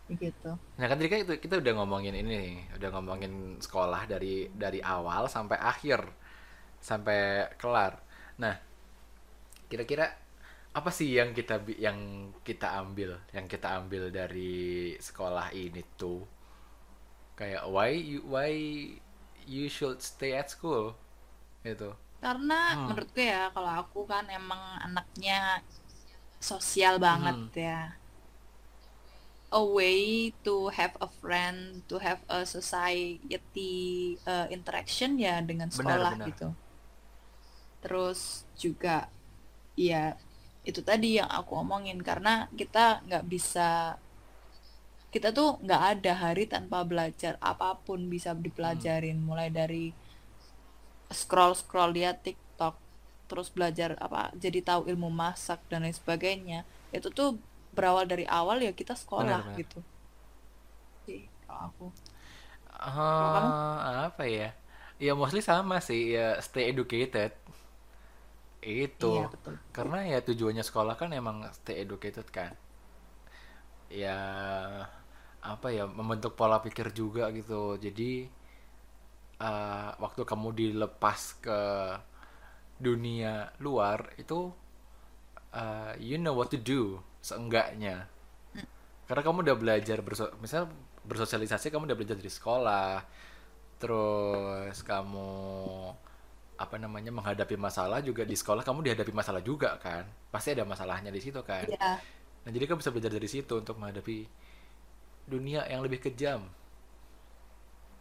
begitu. 0.09 0.59
Nah 0.77 0.87
kan 0.89 0.97
tadi 1.01 1.09
kan 1.13 1.21
itu 1.25 1.35
kita 1.45 1.55
udah 1.63 1.73
ngomongin 1.81 2.15
ini 2.21 2.33
nih, 2.45 2.57
udah 2.77 2.89
ngomongin 2.95 3.33
sekolah 3.65 4.03
dari 4.13 4.49
dari 4.53 4.81
awal 4.85 5.25
sampai 5.37 5.57
akhir, 5.73 6.01
sampai 6.89 7.19
kelar. 7.61 7.95
Nah, 8.43 8.55
kira-kira 9.71 10.07
apa 10.79 10.91
sih 10.99 11.09
yang 11.19 11.31
kita 11.39 11.57
yang 11.87 11.99
kita 12.49 12.69
ambil, 12.83 13.11
yang 13.37 13.47
kita 13.53 13.69
ambil 13.81 14.05
dari 14.19 14.95
sekolah 15.01 15.49
ini 15.65 15.83
tuh? 16.01 16.21
Kayak 17.37 17.65
why 17.69 17.91
you 17.93 18.21
why 18.27 18.51
you 19.47 19.69
should 19.69 20.03
stay 20.03 20.33
at 20.35 20.51
school 20.51 20.97
gitu. 21.65 21.95
Karena 22.23 22.55
Hmm. 22.71 22.87
menurutku 22.87 23.21
ya, 23.33 23.41
kalau 23.55 23.73
aku 23.83 23.99
kan 24.13 24.25
emang 24.39 24.63
anaknya 24.87 25.35
sosial 26.51 26.95
banget 27.07 27.37
Mhm. 27.37 27.51
ya. 27.67 27.81
A 29.51 29.63
way 29.77 30.31
to 30.45 30.69
have 30.79 30.95
a 31.01 31.09
friend, 31.21 31.83
to 31.91 31.97
have 32.07 32.21
a 32.29 32.41
society 32.47 33.75
uh, 34.33 34.47
interaction 34.57 35.11
ya 35.27 35.35
dengan 35.49 35.71
Benar, 35.77 35.79
sekolah 35.79 36.13
benar. 36.13 36.29
gitu. 36.29 36.49
Terus 37.83 38.21
juga 38.63 38.97
ya 39.77 40.17
itu 40.71 40.81
tadi 40.91 41.09
yang 41.21 41.31
aku 41.39 41.53
omongin 41.63 41.99
karena 42.09 42.35
kita 42.61 42.87
nggak 43.07 43.25
bisa 43.35 43.71
kita 45.15 45.29
tuh 45.39 45.49
nggak 45.65 45.83
ada 45.93 46.13
hari 46.23 46.45
tanpa 46.55 46.79
belajar 46.91 47.33
apa 47.53 47.69
pun 47.87 48.01
bisa 48.15 48.31
Hmm. 48.35 48.43
dipelajarin 48.47 49.19
mulai 49.29 49.49
dari 49.59 49.85
scroll 51.21 51.55
scroll 51.61 51.91
lihat 51.99 52.17
TikTok 52.25 52.46
terus 53.31 53.49
belajar 53.57 53.91
apa 54.07 54.21
jadi 54.45 54.59
tahu 54.69 54.83
ilmu 54.93 55.09
masak 55.23 55.59
dan 55.71 55.81
lain 55.85 55.97
sebagainya 56.01 56.59
itu 56.97 57.09
tuh 57.19 57.29
berawal 57.77 58.05
dari 58.13 58.25
awal 58.41 58.59
ya 58.67 58.73
kita 58.81 58.95
Benar, 59.17 59.37
sekolah 59.37 59.43
benar. 59.45 59.61
gitu 59.61 59.79
sih 61.05 61.21
kalau 61.45 61.61
aku 61.69 61.85
kamu 63.19 63.53
Ah, 63.57 64.09
apa 64.13 64.25
ya? 64.29 64.49
Ya 65.01 65.13
mostly 65.21 65.41
sama 65.45 65.77
sih, 65.89 66.01
ya 66.17 66.41
stay 66.47 66.65
educated. 66.73 67.33
Itu. 68.87 69.13
iya 69.13 69.23
betul 69.33 69.57
Karena 69.77 69.99
ya 70.13 70.19
tujuannya 70.29 70.65
sekolah 70.69 70.95
kan 71.01 71.11
emang 71.21 71.37
stay 71.59 71.77
educated 71.85 72.27
kan. 72.37 72.53
Ya 73.91 74.17
apa 75.53 75.69
ya, 75.77 75.85
membentuk 75.87 76.33
pola 76.39 76.59
pikir 76.65 76.91
juga 77.01 77.31
gitu. 77.39 77.79
Jadi 77.85 78.27
eh, 79.41 79.89
waktu 80.03 80.21
kamu 80.25 80.49
dilepas 80.57 81.21
ke 81.45 81.59
dunia 82.77 83.51
luar 83.65 84.13
itu 84.21 84.53
eh, 85.53 85.93
you 86.01 86.21
know 86.21 86.37
what 86.37 86.53
to 86.53 86.61
do 86.61 87.01
seenggaknya. 87.25 88.07
Karena 89.07 89.23
kamu 89.23 89.47
udah 89.47 89.57
belajar 89.57 89.99
berso 90.03 90.35
misal 90.43 90.67
bersosialisasi 91.07 91.71
kamu 91.71 91.87
udah 91.93 91.99
belajar 91.99 92.17
dari 92.19 92.33
sekolah, 92.33 93.07
terus 93.79 94.83
kamu 94.83 95.31
apa 96.57 96.77
namanya 96.81 97.13
menghadapi 97.13 97.55
masalah 97.61 98.01
juga 98.01 98.25
di 98.25 98.33
sekolah 98.33 98.65
kamu 98.65 98.91
dihadapi 98.91 99.13
masalah 99.13 99.45
juga 99.45 99.77
kan, 99.79 100.09
pasti 100.33 100.57
ada 100.57 100.67
masalahnya 100.67 101.15
di 101.15 101.21
situ 101.23 101.39
kan. 101.47 101.67
iya. 101.71 102.03
Nah 102.43 102.51
jadi 102.51 102.65
kamu 102.67 102.79
bisa 102.83 102.91
belajar 102.95 103.13
dari 103.15 103.29
situ 103.31 103.55
untuk 103.59 103.79
menghadapi 103.79 104.27
dunia 105.27 105.67
yang 105.71 105.83
lebih 105.83 106.03
kejam. 106.03 106.47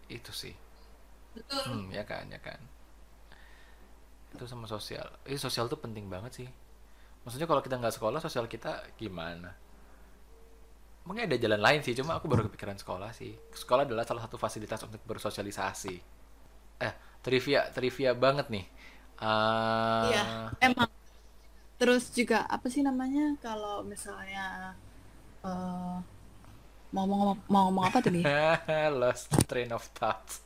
Itu 0.09 0.33
sih. 0.33 0.53
Hmm 1.49 1.91
ya 1.91 2.07
kan 2.07 2.31
ya 2.31 2.39
kan 2.39 2.74
itu 4.37 4.45
sama 4.51 4.65
sosial. 4.75 5.07
Ini 5.29 5.39
sosial 5.45 5.65
tuh 5.71 5.79
penting 5.85 6.05
banget 6.13 6.31
sih. 6.43 6.49
Maksudnya 7.25 7.47
kalau 7.51 7.61
kita 7.65 7.75
nggak 7.81 7.95
sekolah 7.97 8.19
sosial 8.25 8.45
kita 8.53 8.71
gimana? 9.01 9.51
Mungkin 11.05 11.29
ada 11.29 11.37
jalan 11.37 11.61
lain 11.61 11.79
sih 11.85 11.93
cuma 11.93 12.17
aku 12.17 12.25
baru 12.25 12.49
kepikiran 12.49 12.77
sekolah 12.81 13.13
sih. 13.13 13.37
Sekolah 13.53 13.85
adalah 13.85 14.03
salah 14.09 14.25
satu 14.25 14.41
fasilitas 14.41 14.81
untuk 14.89 15.01
bersosialisasi. 15.05 15.95
Eh 16.81 16.93
trivia 17.25 17.69
trivia 17.75 18.11
banget 18.17 18.47
nih. 18.53 18.65
Ah, 19.21 20.07
Iya, 20.07 20.19
emang. 20.65 20.89
Terus 21.79 22.03
juga 22.17 22.37
apa 22.55 22.67
sih 22.73 22.81
namanya? 22.89 23.21
Kalau 23.45 23.75
misalnya 23.91 24.41
eh 25.45 25.95
mau 26.93 27.05
ngomong 27.09 27.29
mau 27.53 27.61
ngomong 27.69 27.85
apa 27.89 27.99
tadi? 28.07 28.21
lost 28.99 29.31
train 29.47 29.71
of 29.71 29.85
thought 29.93 30.39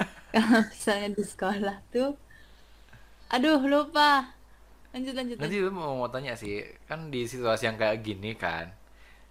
Kalau 0.32 0.60
misalnya 0.72 1.08
di 1.18 1.24
sekolah 1.32 1.76
tuh, 1.92 2.08
aduh 3.32 3.60
lupa. 3.64 4.36
Lanjut 4.92 5.16
lanjut 5.16 5.36
nanti 5.40 5.56
lu 5.56 5.72
mau, 5.72 5.96
mau 5.96 6.08
tanya 6.12 6.36
sih 6.36 6.60
kan 6.84 7.08
di 7.08 7.24
situasi 7.24 7.64
yang 7.64 7.80
kayak 7.80 8.04
gini 8.04 8.36
kan 8.36 8.68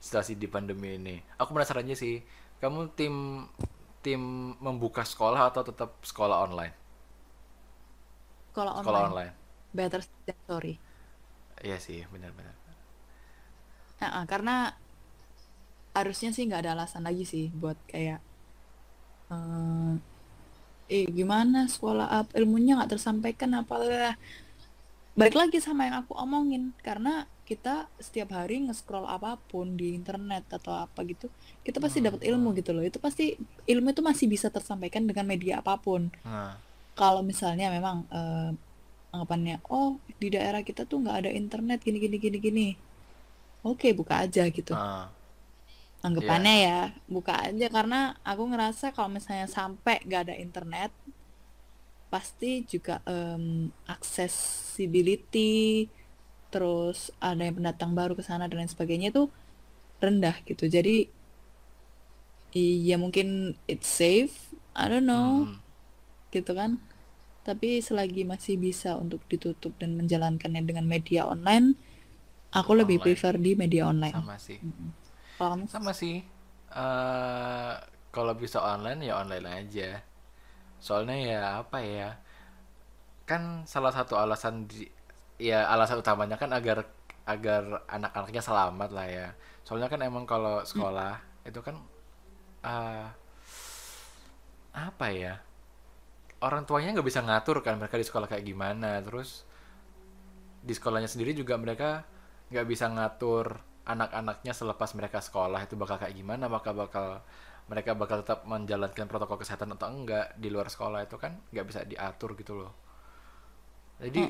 situasi 0.02 0.34
di 0.34 0.50
pandemi 0.50 0.98
ini 0.98 1.22
aku 1.38 1.54
penasaran 1.54 1.86
aja 1.86 1.94
sih 1.94 2.18
kamu 2.58 2.98
tim 2.98 3.46
tim 4.02 4.58
membuka 4.58 5.06
sekolah 5.06 5.54
atau 5.54 5.62
tetap 5.62 6.02
sekolah 6.02 6.50
online? 6.50 6.74
Sekolah 8.50 8.82
online, 8.82 9.06
online. 9.14 9.34
Better 9.70 10.02
than 10.26 10.38
sorry. 10.50 10.76
iya 11.62 11.78
sih 11.78 12.02
benar-benar 12.10 12.58
Nah, 14.02 14.26
karena 14.26 14.74
harusnya 15.94 16.34
sih 16.34 16.50
nggak 16.50 16.66
ada 16.66 16.74
alasan 16.74 17.06
lagi 17.06 17.22
sih 17.22 17.54
buat 17.54 17.78
kayak 17.86 18.18
eh 19.30 19.94
eh 20.92 21.08
gimana 21.08 21.72
sekolah 21.72 22.08
up 22.12 22.28
ilmunya 22.36 22.76
nggak 22.76 23.00
tersampaikan 23.00 23.56
apalah. 23.56 24.20
Balik 25.16 25.36
lagi 25.40 25.58
sama 25.64 25.88
yang 25.88 26.04
aku 26.04 26.12
omongin 26.20 26.76
karena 26.84 27.28
kita 27.48 27.88
setiap 28.00 28.32
hari 28.32 28.64
nge-scroll 28.64 29.04
apa 29.08 29.36
pun 29.52 29.76
di 29.76 29.92
internet 29.92 30.48
atau 30.56 30.72
apa 30.72 31.04
gitu 31.04 31.28
kita 31.68 31.84
pasti 31.84 32.00
Hmm, 32.00 32.08
dapat 32.12 32.22
ilmu 32.28 32.56
gitu 32.56 32.72
loh. 32.76 32.84
Itu 32.84 33.00
pasti 33.00 33.36
ilmu 33.68 33.92
itu 33.92 34.04
masih 34.04 34.28
bisa 34.32 34.48
tersampaikan 34.48 35.04
dengan 35.08 35.28
media 35.28 35.60
apa 35.64 35.80
pun. 35.80 36.12
Nah. 36.24 36.56
Kalau 36.96 37.24
misalnya 37.24 37.72
memang 37.72 38.08
eh, 38.12 38.52
anggapannya 39.12 39.60
oh 39.68 40.00
di 40.20 40.32
daerah 40.32 40.64
kita 40.64 40.88
tuh 40.88 41.04
nggak 41.04 41.28
ada 41.28 41.32
internet 41.32 41.84
gini 41.84 42.00
gini 42.00 42.18
gini 42.20 42.38
gini. 42.40 42.68
Oke 43.68 43.92
buka 43.96 44.24
aja 44.24 44.48
gitu. 44.48 44.72
Ah, 44.76 45.12
anggapannya 46.02 46.56
ya 46.66 46.80
buka 47.06 47.50
aja. 47.50 47.68
Karena 47.70 48.18
aku 48.26 48.50
ngerasa 48.50 48.94
kalau 48.94 49.14
misalnya 49.14 49.48
sampai 49.48 50.02
nggak 50.06 50.22
ada 50.30 50.36
internet 50.38 50.92
pasti 52.12 52.68
juga 52.68 53.00
em, 53.08 53.72
accessibility 53.88 55.88
terus 56.52 57.16
ada 57.24 57.48
yang 57.48 57.64
pendatang 57.64 57.96
baru 57.96 58.20
ke 58.20 58.24
sana 58.28 58.52
dan 58.52 58.60
lain 58.60 58.68
sebagainya 58.68 59.16
itu 59.16 59.32
rendah 60.04 60.36
gitu. 60.44 60.68
Jadi 60.68 61.08
iya 62.52 63.00
mungkin 63.00 63.56
it's 63.64 63.88
safe 63.88 64.52
I 64.76 64.92
don't 64.92 65.08
know 65.08 65.48
hmm, 65.48 65.64
gitu 66.36 66.52
kan. 66.52 66.84
Tapi 67.48 67.80
selagi 67.80 68.28
masih 68.28 68.60
bisa 68.60 69.00
untuk 69.00 69.24
ditutup 69.32 69.72
dan 69.80 69.96
menjalankannya 69.96 70.62
dengan 70.68 70.86
media 70.86 71.26
online 71.26 71.80
aku 72.52 72.76
lebih 72.76 73.00
online. 73.00 73.16
prefer 73.16 73.34
di 73.40 73.52
media 73.56 73.88
online. 73.88 74.20
Sama 74.20 74.36
sih. 74.36 74.60
Kalau 74.60 75.01
kamu 75.50 75.66
sama 75.66 75.92
sih. 75.96 76.22
Eh 76.72 77.74
kalau 78.12 78.34
bisa 78.38 78.62
online 78.62 79.08
ya 79.08 79.18
online 79.18 79.48
aja. 79.50 80.04
Soalnya 80.78 81.18
ya 81.18 81.42
apa 81.66 81.80
ya 81.82 82.10
kan 83.26 83.64
salah 83.64 83.94
satu 83.96 84.20
alasan 84.20 84.68
di 84.68 84.84
ya 85.42 85.66
alasan 85.72 86.04
utamanya 86.04 86.36
kan 86.36 86.52
agar 86.52 86.86
agar 87.26 87.86
anak-anaknya 87.90 88.42
selamat 88.44 88.90
lah 88.94 89.08
ya. 89.08 89.28
Soalnya 89.66 89.88
kan 89.90 90.02
emang 90.06 90.26
kalau 90.30 90.62
sekolah 90.62 91.18
itu 91.48 91.60
kan 91.66 91.78
eh 92.62 93.08
apa 94.72 95.08
ya 95.12 95.36
orang 96.42 96.64
tuanya 96.64 96.96
nggak 96.96 97.08
bisa 97.08 97.22
ngatur 97.22 97.60
kan 97.62 97.78
mereka 97.78 97.98
di 97.98 98.06
sekolah 98.06 98.28
kayak 98.30 98.46
gimana. 98.46 99.02
Terus 99.02 99.46
di 100.62 100.74
sekolahnya 100.78 101.10
sendiri 101.10 101.34
juga 101.34 101.58
mereka 101.58 102.06
nggak 102.52 102.68
bisa 102.70 102.86
ngatur 102.92 103.71
anak-anaknya 103.86 104.54
selepas 104.54 104.94
mereka 104.94 105.20
sekolah 105.24 105.62
itu 105.66 105.74
bakal 105.80 105.98
kayak 106.02 106.14
gimana 106.14 106.46
bakal 106.52 106.74
bakal 106.78 107.22
mereka 107.72 107.96
bakal 107.98 108.22
tetap 108.22 108.44
menjalankan 108.46 109.08
protokol 109.10 109.40
kesehatan 109.42 109.74
atau 109.78 109.88
enggak 109.90 110.36
di 110.38 110.50
luar 110.54 110.68
sekolah 110.70 111.06
itu 111.08 111.16
kan 111.18 111.40
nggak 111.54 111.66
bisa 111.70 111.82
diatur 111.88 112.36
gitu 112.38 112.54
loh. 112.62 112.72
Jadi 114.02 114.22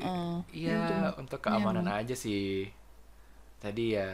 iya 0.52 0.78
Itu- 0.84 1.14
untuk 1.16 1.40
iya, 1.44 1.44
keamanan 1.44 1.86
emang. 1.86 1.88
aja 1.88 2.14
sih. 2.14 2.68
Tadi 3.62 3.94
ya 3.96 4.08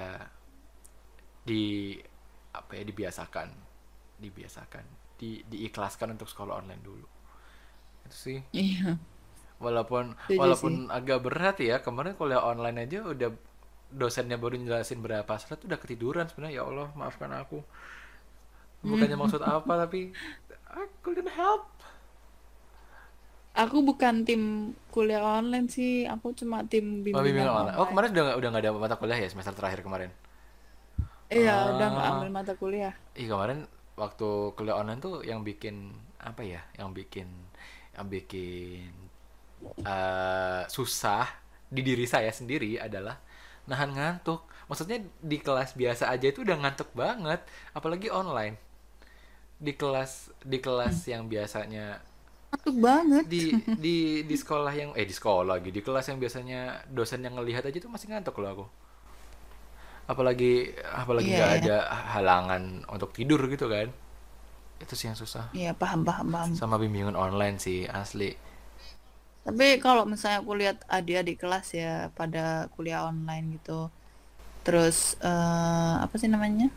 di 1.49 1.95
apa 2.53 2.73
ya 2.79 2.83
dibiasakan 2.85 3.49
dibiasakan 4.19 4.85
di 5.19 5.43
diikhlaskan 5.47 6.15
untuk 6.15 6.29
sekolah 6.31 6.63
online 6.63 6.83
dulu. 6.83 7.07
Itu 8.07 8.17
sih. 8.17 8.39
Iya, 8.53 8.97
walaupun 9.65 10.05
setuju 10.27 10.39
walaupun 10.41 10.73
sih. 10.73 10.79
agak 10.99 11.19
berat 11.27 11.57
ya 11.61 11.77
kemarin 11.87 12.15
kuliah 12.19 12.43
online 12.43 12.79
aja 12.87 12.99
udah 13.05 13.31
dosennya 13.89 14.37
baru 14.37 14.61
jelasin 14.61 15.01
berapa 15.01 15.29
slide 15.41 15.65
udah 15.65 15.79
ketiduran 15.81 16.29
sebenarnya. 16.29 16.61
Ya 16.61 16.63
Allah 16.65 16.89
maafkan 16.93 17.33
aku. 17.33 17.65
Bukannya 18.85 19.17
maksud 19.19 19.43
apa 19.43 19.73
tapi 19.89 20.13
I 20.69 20.87
couldn't 21.03 21.33
help. 21.33 21.67
Aku 23.59 23.83
bukan 23.83 24.23
tim 24.23 24.71
kuliah 24.95 25.19
online 25.43 25.67
sih, 25.67 26.07
aku 26.07 26.31
cuma 26.31 26.63
tim 26.63 27.03
oh 27.03 27.03
bimbingan 27.03 27.27
bimbingan 27.27 27.51
online. 27.51 27.75
Oh 27.75 27.83
online. 27.83 27.91
kemarin 27.91 28.09
udah 28.15 28.25
udah 28.39 28.49
nggak 28.55 28.63
ada 28.63 28.71
mata 28.71 28.95
kuliah 28.95 29.19
ya 29.19 29.29
semester 29.33 29.51
terakhir 29.51 29.83
kemarin? 29.83 30.11
Iya, 31.29 31.75
udah 31.75 31.87
nggak 31.91 32.07
ah. 32.07 32.15
ambil 32.15 32.31
mata 32.31 32.53
kuliah. 32.55 32.95
ih 33.19 33.27
kemarin 33.27 33.67
waktu 33.99 34.55
kuliah 34.55 34.79
online 34.79 35.03
tuh 35.03 35.27
yang 35.27 35.43
bikin 35.43 35.91
apa 36.23 36.47
ya 36.47 36.63
yang 36.79 36.95
bikin 36.95 37.27
yang 37.99 38.07
bikin 38.07 38.95
eh, 39.83 40.63
susah 40.71 41.27
di 41.67 41.83
diri 41.83 42.07
saya 42.07 42.31
sendiri 42.31 42.79
adalah 42.79 43.19
nahan 43.71 43.91
ngantuk. 43.97 44.41
Maksudnya 44.69 44.99
di 45.23 45.39
kelas 45.41 45.77
biasa 45.77 46.05
aja 46.13 46.27
itu 46.29 46.41
udah 46.45 46.57
ngantuk 46.61 46.91
banget, 46.93 47.41
apalagi 47.73 48.09
online. 48.13 48.57
Di 49.59 49.73
kelas 49.75 50.31
di 50.43 50.59
kelas 50.63 50.97
yang 51.07 51.27
biasanya 51.27 51.87
Ngantuk 52.53 52.77
banget. 52.81 53.25
di 53.33 53.43
di 53.85 53.97
di 54.29 54.37
sekolah 54.43 54.73
yang 54.73 54.91
eh 54.97 55.05
di 55.05 55.15
sekolah 55.15 55.45
lagi 55.59 55.71
di 55.77 55.81
kelas 55.85 56.09
yang 56.11 56.19
biasanya 56.23 56.61
dosen 56.89 57.21
yang 57.27 57.35
ngelihat 57.37 57.65
aja 57.69 57.79
tuh 57.85 57.93
masih 57.93 58.09
ngantuk 58.13 58.37
loh 58.41 58.51
aku. 58.55 58.67
Apalagi 60.09 60.73
apalagi 60.89 61.31
Iya, 61.31 61.37
nggak 61.37 61.51
iya. 61.53 61.59
ada 61.61 61.77
halangan 62.17 62.63
untuk 62.89 63.13
tidur 63.13 63.41
gitu 63.53 63.69
kan. 63.69 63.93
Itu 64.81 64.95
sih 64.97 65.11
yang 65.11 65.19
susah. 65.19 65.53
Iya, 65.53 65.77
paham, 65.77 66.01
paham, 66.09 66.27
paham. 66.33 66.51
Sama 66.57 66.81
bimbingan 66.81 67.19
online 67.19 67.61
sih 67.61 67.85
asli. 67.85 68.33
Tapi 69.49 69.81
kalau 69.81 70.05
misalnya 70.05 70.45
aku 70.45 70.53
lihat 70.61 70.85
adik-adik 70.93 71.41
kelas 71.41 71.73
ya 71.73 72.13
pada 72.13 72.69
kuliah 72.77 73.09
online 73.09 73.57
gitu, 73.57 73.89
terus 74.61 75.17
eh, 75.25 75.95
apa 76.05 76.13
sih 76.21 76.29
namanya? 76.29 76.69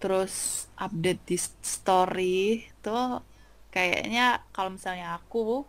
Terus 0.00 0.64
update 0.80 1.20
di 1.28 1.36
story 1.60 2.64
tuh 2.80 3.20
kayaknya 3.68 4.40
kalau 4.56 4.72
misalnya 4.72 5.20
aku 5.20 5.68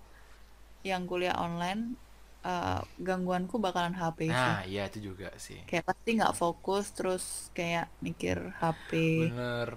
yang 0.87 1.03
kuliah 1.11 1.35
online 1.35 1.99
eh, 2.47 2.79
gangguanku 3.03 3.59
bakalan 3.59 3.99
HP 3.99 4.31
sih. 4.31 4.31
Nah, 4.31 4.63
iya 4.63 4.87
itu 4.87 5.11
juga 5.11 5.27
sih. 5.35 5.59
Kayak 5.67 5.91
pasti 5.91 6.09
nggak 6.23 6.35
fokus 6.39 6.85
terus 6.95 7.51
kayak 7.51 7.91
mikir 7.99 8.39
HP, 8.63 8.91
Bener. 9.27 9.75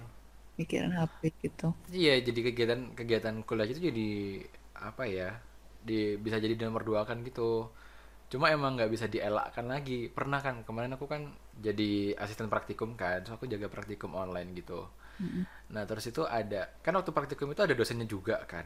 mikirin 0.55 0.95
HP 0.95 1.35
gitu. 1.43 1.75
Iya, 1.91 2.23
jadi 2.23 2.39
kegiatan 2.39 2.81
kegiatan 2.95 3.35
kuliah 3.43 3.67
itu 3.67 3.83
jadi 3.91 4.09
apa 4.79 5.03
ya? 5.11 5.35
Di 5.87 5.99
bisa 6.25 6.37
jadi 6.43 6.53
nomor 6.67 6.83
dua 6.89 7.01
kan 7.09 7.17
gitu. 7.27 7.51
Cuma 8.31 8.47
emang 8.57 8.71
nggak 8.77 8.91
bisa 8.95 9.05
dielakkan 9.15 9.65
lagi. 9.73 9.99
Pernah 10.17 10.39
kan 10.45 10.55
kemarin 10.67 10.91
aku 10.97 11.05
kan 11.13 11.21
jadi 11.67 11.91
asisten 12.23 12.49
praktikum 12.53 12.91
kan, 13.01 13.17
terus 13.23 13.35
aku 13.37 13.45
jaga 13.53 13.67
praktikum 13.75 14.11
online 14.23 14.49
gitu. 14.59 14.79
Mm-mm. 15.21 15.47
Nah, 15.73 15.83
terus 15.89 16.05
itu 16.11 16.23
ada 16.39 16.61
kan 16.85 16.93
waktu 16.99 17.11
praktikum 17.17 17.47
itu 17.53 17.61
ada 17.67 17.75
dosennya 17.79 18.07
juga 18.15 18.37
kan. 18.53 18.65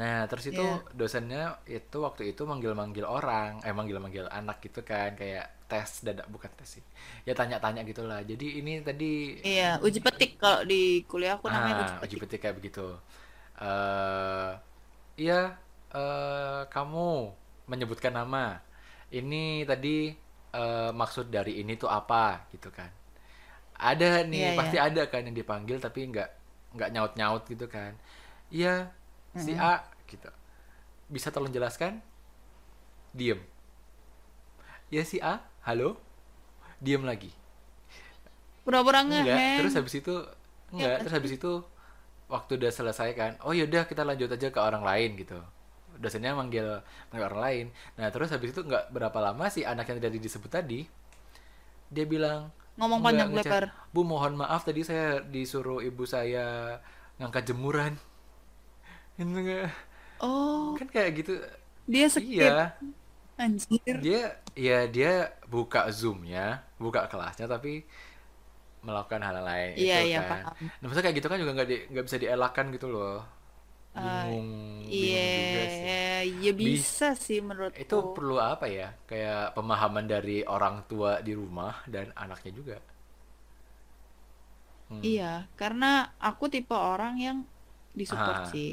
Nah, 0.00 0.24
terus 0.30 0.46
itu 0.52 0.64
Iya. 0.64 0.82
dosennya 0.96 1.60
itu 1.68 1.96
waktu 2.06 2.22
itu 2.32 2.42
manggil-manggil 2.50 3.04
orang, 3.04 3.60
eh 3.66 3.74
manggil-manggil 3.78 4.24
anak 4.38 4.56
gitu 4.64 4.80
kan, 4.90 5.10
kayak 5.20 5.68
tes 5.68 5.90
dadak 6.06 6.26
bukan 6.32 6.48
tes 6.56 6.68
sih. 6.80 6.84
Ya 7.28 7.32
tanya-tanya 7.36 7.84
gitulah. 7.84 8.20
Jadi 8.24 8.46
ini 8.60 8.80
tadi 8.88 9.12
Iya, 9.48 9.64
uji 9.86 9.98
petik 10.06 10.30
kalau 10.42 10.60
di 10.70 10.74
kuliah 11.10 11.32
aku 11.36 11.46
namanya 11.54 11.76
uji 11.82 11.94
ah 11.94 11.98
uji 12.04 12.16
petik. 12.16 12.22
petik 12.22 12.38
kayak 12.42 12.56
begitu. 12.58 12.86
eh 13.62 14.50
iya, 15.20 15.56
eh 15.92 16.60
kamu 16.74 17.08
menyebutkan 17.70 18.14
nama. 18.16 18.60
Ini 19.12 19.64
tadi 19.68 20.12
eh, 20.56 20.90
maksud 21.00 21.26
dari 21.32 21.60
ini 21.62 21.72
tuh 21.80 21.90
apa 21.90 22.48
gitu 22.54 22.70
kan. 22.72 22.90
ada 23.82 24.22
nih 24.28 24.44
Iya, 24.44 24.48
pasti 24.58 24.76
iya. 24.76 24.80
ada 24.80 25.02
kan 25.12 25.22
yang 25.28 25.36
dipanggil 25.36 25.78
tapi 25.82 26.00
nggak 26.12 26.28
nggak 26.76 26.90
nyaut 26.94 27.12
nyaut 27.20 27.42
gitu 27.50 27.66
kan 27.66 27.92
iya 28.52 28.94
si 29.34 29.52
Mm-mm. 29.52 29.58
A 29.58 29.82
gitu 30.10 30.30
bisa 31.10 31.28
tolong 31.34 31.52
jelaskan 31.52 32.00
diem 33.14 33.40
ya 34.92 35.02
si 35.06 35.18
A 35.22 35.42
halo 35.66 35.98
diem 36.82 37.02
lagi 37.06 37.32
Pura-pura 38.64 39.00
ngeheng. 39.02 39.42
terus 39.56 39.74
habis 39.78 39.94
itu 40.00 40.14
enggak 40.72 40.92
Ya, 40.92 40.98
terus 40.98 41.12
habis 41.16 41.32
itu 41.36 41.50
waktu 42.34 42.52
udah 42.60 42.72
selesai 42.78 43.08
kan 43.20 43.32
oh 43.46 43.52
yaudah 43.60 43.84
kita 43.90 44.02
lanjut 44.08 44.30
aja 44.36 44.48
ke 44.54 44.60
orang 44.68 44.82
lain 44.90 45.10
gitu 45.20 45.38
dosennya 46.02 46.32
manggil 46.40 46.66
manggil 47.10 47.26
orang 47.30 47.42
lain 47.46 47.66
nah 47.98 48.08
terus 48.14 48.28
habis 48.34 48.50
itu 48.54 48.60
nggak 48.68 48.84
berapa 48.96 49.18
lama 49.26 49.44
si 49.54 49.60
anak 49.72 49.86
yang 49.92 50.00
tadi 50.02 50.18
disebut 50.26 50.50
tadi 50.58 50.80
dia 51.92 52.04
bilang 52.08 52.50
Ngomong 52.80 53.00
"Nggak, 53.04 53.06
panjang 53.06 53.30
lebar. 53.36 53.64
bu 53.94 54.00
mohon 54.10 54.32
maaf 54.40 54.64
tadi 54.64 54.80
saya 54.90 55.20
disuruh 55.34 55.84
ibu 55.84 56.04
saya 56.08 56.80
ngangkat 57.20 57.44
jemuran 57.52 57.92
Gitu? 59.18 59.68
Oh, 60.22 60.74
kan 60.78 60.88
kayak 60.88 61.10
gitu 61.20 61.32
dia 61.84 62.06
skip. 62.08 62.40
iya 62.40 62.78
Anjir. 63.36 63.96
dia 64.02 64.20
ya 64.56 64.86
dia 64.88 65.12
buka 65.48 65.88
zoomnya 65.92 66.64
buka 66.80 67.06
kelasnya 67.10 67.46
tapi 67.50 67.84
melakukan 68.86 69.22
hal 69.26 69.36
lain 69.50 69.70
Iya, 69.80 69.94
itu 69.94 70.00
iya, 70.08 70.18
kan 70.30 70.42
paham. 70.44 70.64
nah 70.80 70.84
maksudnya 70.86 71.04
kayak 71.06 71.18
gitu 71.20 71.28
kan 71.30 71.38
juga 71.42 71.52
nggak 71.56 71.68
di- 71.72 71.84
nggak 71.92 72.04
bisa 72.08 72.18
dielakkan 72.24 72.66
gitu 72.74 72.86
loh 72.94 73.14
Ah, 73.94 74.24
bingung 74.24 74.48
bingung 74.88 74.88
Iya, 74.88 75.20
juga 75.38 75.62
sih 75.76 75.96
ya 76.44 76.52
bisa 76.62 77.06
sih 77.24 77.38
menurutku. 77.48 77.80
itu 77.84 77.96
perlu 78.16 78.36
apa 78.52 78.66
ya 78.78 78.88
kayak 79.10 79.56
pemahaman 79.56 80.06
dari 80.14 80.44
orang 80.56 80.76
tua 80.90 81.12
di 81.26 81.32
rumah 81.40 81.74
dan 81.94 82.06
anaknya 82.16 82.52
juga 82.58 82.76
Hmm. 84.90 85.00
Iya, 85.08 85.32
karena 85.60 85.86
aku 86.28 86.44
tipe 86.54 86.74
orang 86.92 87.14
yang 87.26 87.38
disupport 87.98 88.38
Ah. 88.38 88.50
sih. 88.52 88.70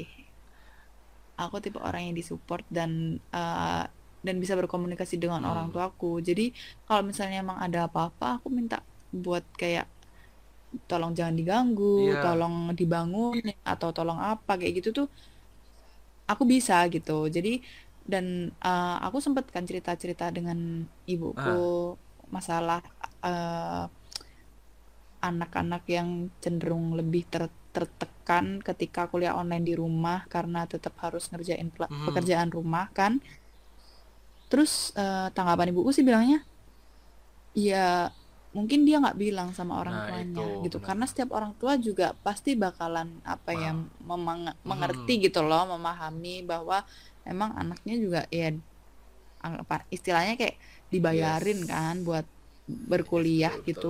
Aku 1.40 1.56
tipe 1.64 1.78
orang 1.80 2.02
yang 2.12 2.14
disupport 2.20 2.64
dan 2.68 3.16
eh, 3.32 3.84
dan 4.26 4.36
bisa 4.42 4.52
berkomunikasi 4.60 5.16
dengan 5.16 5.40
orang 5.48 5.72
Hmm. 5.72 5.74
tuaku. 5.74 6.20
Jadi 6.20 6.52
kalau 6.84 7.00
misalnya 7.08 7.40
emang 7.40 7.56
ada 7.66 7.88
apa-apa, 7.88 8.36
aku 8.40 8.52
minta 8.52 8.84
buat 9.10 9.44
kayak 9.56 9.88
tolong 10.90 11.12
jangan 11.18 11.34
diganggu, 11.40 11.84
Iya. 11.98 12.22
tolong 12.24 12.54
dibangun 12.78 13.34
atau 13.72 13.88
tolong 13.96 14.18
apa 14.32 14.52
kayak 14.58 14.72
gitu 14.78 14.88
tuh 14.98 15.06
aku 16.30 16.42
bisa 16.52 16.74
gitu. 16.94 17.26
Jadi 17.36 17.50
dan 18.10 18.26
eh, 18.66 18.96
aku 19.06 19.18
sempet 19.24 19.44
kan 19.54 19.64
cerita-cerita 19.68 20.24
dengan 20.36 20.58
ibuku 21.06 21.50
masalah 22.30 22.80
eh, 23.26 23.84
anak-anak 25.20 25.82
yang 25.96 26.08
cenderung 26.40 26.96
lebih 26.96 27.22
ter- 27.28 27.52
tertekan 27.76 28.58
ketika 28.64 29.06
kuliah 29.12 29.36
online 29.36 29.62
di 29.68 29.74
rumah 29.76 30.24
karena 30.34 30.64
tetap 30.66 30.96
harus 31.04 31.28
ngerjain 31.30 31.68
Mhm. 31.90 32.04
pekerjaan 32.08 32.50
rumah 32.50 32.88
kan. 32.98 33.20
Terus 34.50 34.90
eh, 34.98 35.28
tanggapan 35.36 35.70
ibuku 35.70 35.90
sih 35.94 36.02
bilangnya, 36.02 36.42
ya 37.54 38.10
mungkin 38.56 38.80
dia 38.86 38.96
nggak 39.02 39.18
bilang 39.24 39.48
sama 39.58 39.74
orang 39.82 39.96
Nah, 39.96 40.04
tuanya 40.04 40.24
itu 40.24 40.40
gitu 40.64 40.76
benar. 40.76 40.86
karena 40.86 41.04
setiap 41.10 41.30
orang 41.38 41.52
tua 41.60 41.72
juga 41.86 42.04
pasti 42.24 42.50
bakalan 42.64 43.08
apa 43.34 43.50
ya 43.62 43.70
memang 44.10 44.38
Mhm. 44.64 44.64
mengerti 44.70 45.12
gitu 45.24 45.38
loh 45.48 45.62
memahami 45.72 46.30
bahwa 46.50 46.76
emang 47.30 47.50
anaknya 47.60 47.94
juga 48.04 48.20
ya 48.38 48.46
apa 49.40 49.74
istilahnya 49.96 50.34
kayak 50.40 50.56
dibayarin 50.92 51.58
Yes. 51.58 51.70
kan 51.72 51.94
buat 52.06 52.26
berkuliah 52.90 53.54
Betul, 53.54 53.68
gitu 53.68 53.86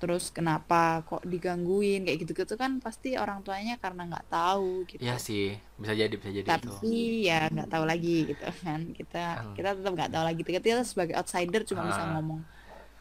terus 0.00 0.24
kenapa 0.36 0.76
kok 1.08 1.22
digangguin 1.32 2.00
kayak 2.06 2.18
gitu-gitu 2.22 2.54
kan 2.62 2.72
pasti 2.84 3.08
orang 3.22 3.38
tuanya 3.46 3.74
karena 3.84 4.02
nggak 4.10 4.26
tahu 4.34 4.84
gitu 4.92 5.02
Iya 5.02 5.14
sih 5.26 5.44
bisa 5.80 5.92
jadi 6.00 6.14
bisa 6.20 6.30
jadi 6.38 6.50
itu 6.58 6.70
tapi 6.70 6.86
ya 7.28 7.34
nggak 7.52 7.68
tahu 7.72 7.84
lagi 7.90 8.08
gitu 8.30 8.44
kan 8.64 8.80
kita 8.98 9.16
Hmm. 9.36 9.54
kita 9.56 9.68
tetap 9.76 9.90
nggak 9.96 10.10
tahu 10.14 10.24
lagi 10.28 10.40
kita 10.48 10.82
sebagai 10.92 11.14
outsider 11.20 11.60
cuma 11.70 11.82
bisa 11.90 12.02
Ah. 12.02 12.10
ngomong 12.10 12.40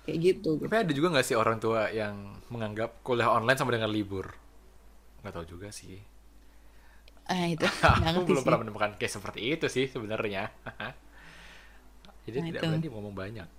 kayak 0.10 0.18
gitu 0.28 0.50
gitu. 0.62 0.66
Tapi 0.66 0.76
ada 0.84 0.92
juga 0.98 1.08
nggak 1.14 1.26
sih 1.28 1.38
orang 1.44 1.58
tua 1.64 1.82
yang 2.00 2.16
menganggap 2.54 2.90
kuliah 3.06 3.30
online 3.38 3.58
sama 3.60 3.72
dengan 3.76 3.92
libur? 3.92 4.26
Nggak 5.22 5.34
tahu 5.36 5.46
juga 5.54 5.68
sih. 5.80 5.98
Eh 7.30 7.46
itu 7.56 7.66
aku 8.10 8.20
belum 8.28 8.42
sih. 8.42 8.46
pernah 8.46 8.60
menemukan 8.66 8.92
case 9.00 9.16
seperti 9.22 9.40
itu 9.54 9.66
sih 9.76 9.86
sebenarnya. 9.94 10.44
Jadi 12.26 12.40
Nah, 12.40 12.46
tidak 12.46 12.62
itu. 12.62 12.68
berani 12.68 12.88
ngomong 12.90 13.16
banyak. 13.16 13.50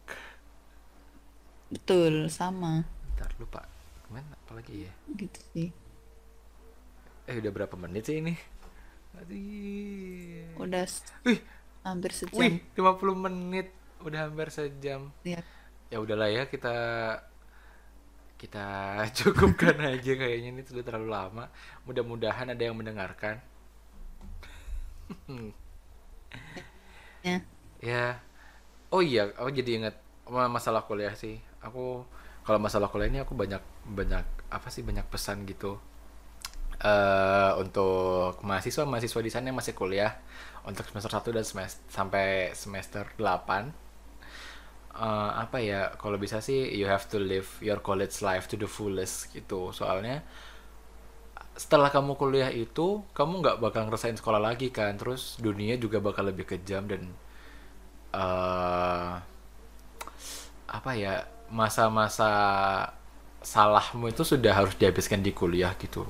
Betul 1.72 2.28
sama. 2.30 2.84
Ntar 3.14 3.30
lupa. 3.40 3.60
Ke 4.02 4.08
mana? 4.14 4.34
Apalagi 4.42 4.74
ya? 4.88 4.92
Gitu 5.18 5.40
sih. 5.52 5.68
Eh 7.30 7.36
udah 7.40 7.52
berapa 7.56 7.76
menit 7.80 8.04
sih 8.08 8.16
ini? 8.20 8.34
Aduh. 9.18 10.60
udah 10.62 10.86
Wih, 11.26 11.40
hampir 11.86 12.12
sejam. 12.12 12.36
Wih 12.40 12.52
50 12.76 13.14
menit. 13.24 13.68
Udah 14.00 14.28
hampir 14.28 14.48
sejam. 14.52 15.12
Lihat 15.24 15.44
ya 15.90 15.98
udahlah 16.04 16.28
ya 16.30 16.42
kita 16.52 16.68
kita 18.40 18.64
cukupkan 19.18 19.76
aja 19.92 20.12
kayaknya 20.20 20.48
ini 20.54 20.62
sudah 20.66 20.82
terlalu 20.86 21.08
lama. 21.12 21.44
Mudah-mudahan 21.86 22.48
ada 22.52 22.62
yang 22.62 22.76
mendengarkan. 22.78 23.36
Ya. 27.22 27.40
Ya. 27.80 28.20
Oh 28.94 29.02
iya 29.04 29.30
aku 29.40 29.50
jadi 29.54 29.70
ingat 29.82 29.96
ma- 30.30 30.52
masalah 30.52 30.82
kuliah 30.88 31.14
sih. 31.16 31.36
Aku 31.66 32.04
kalau 32.46 32.60
masalah 32.62 32.88
kuliah 32.92 33.10
ini 33.12 33.20
aku 33.24 33.34
banyak 33.38 33.62
banyak 33.86 34.26
apa 34.50 34.68
sih 34.74 34.82
banyak 34.86 35.06
pesan 35.12 35.44
gitu. 35.50 35.78
Eh 36.80 37.50
untuk 37.60 38.40
mahasiswa 38.40 38.88
mahasiswa 38.88 39.20
di 39.20 39.30
sana 39.32 39.52
yang 39.52 39.58
masih 39.60 39.76
kuliah 39.76 40.16
untuk 40.64 40.88
semester 40.88 41.12
1 41.12 41.28
dan 41.36 41.44
semester 41.44 41.80
sampai 41.92 42.26
semester 42.56 43.04
8 43.20 43.68
Eh, 45.00 45.30
apa 45.44 45.58
ya 45.64 45.80
kalau 45.96 46.16
bisa 46.24 46.38
sih 46.48 46.60
you 46.78 46.84
have 46.84 47.08
to 47.12 47.16
live 47.16 47.48
your 47.64 47.80
college 47.88 48.20
life 48.28 48.44
to 48.50 48.56
the 48.60 48.68
fullest 48.76 49.32
gitu. 49.32 49.72
Soalnya 49.78 50.20
setelah 51.62 51.90
kamu 51.96 52.12
kuliah 52.20 52.50
itu 52.64 52.86
kamu 53.18 53.32
nggak 53.42 53.56
bakal 53.64 53.82
ngerasain 53.86 54.16
sekolah 54.20 54.40
lagi 54.48 54.68
kan. 54.78 54.92
Terus 55.00 55.22
dunia 55.46 55.74
juga 55.84 55.98
bakal 56.08 56.24
lebih 56.30 56.44
kejam 56.52 56.82
dan 56.90 57.02
eh 58.12 59.12
apa 60.70 60.90
ya 60.94 61.26
masa-masa 61.50 62.30
salahmu 63.52 64.04
itu 64.12 64.22
sudah 64.32 64.52
harus 64.58 64.74
dihabiskan 64.80 65.20
di 65.26 65.32
kuliah 65.36 65.72
gitu. 65.82 66.04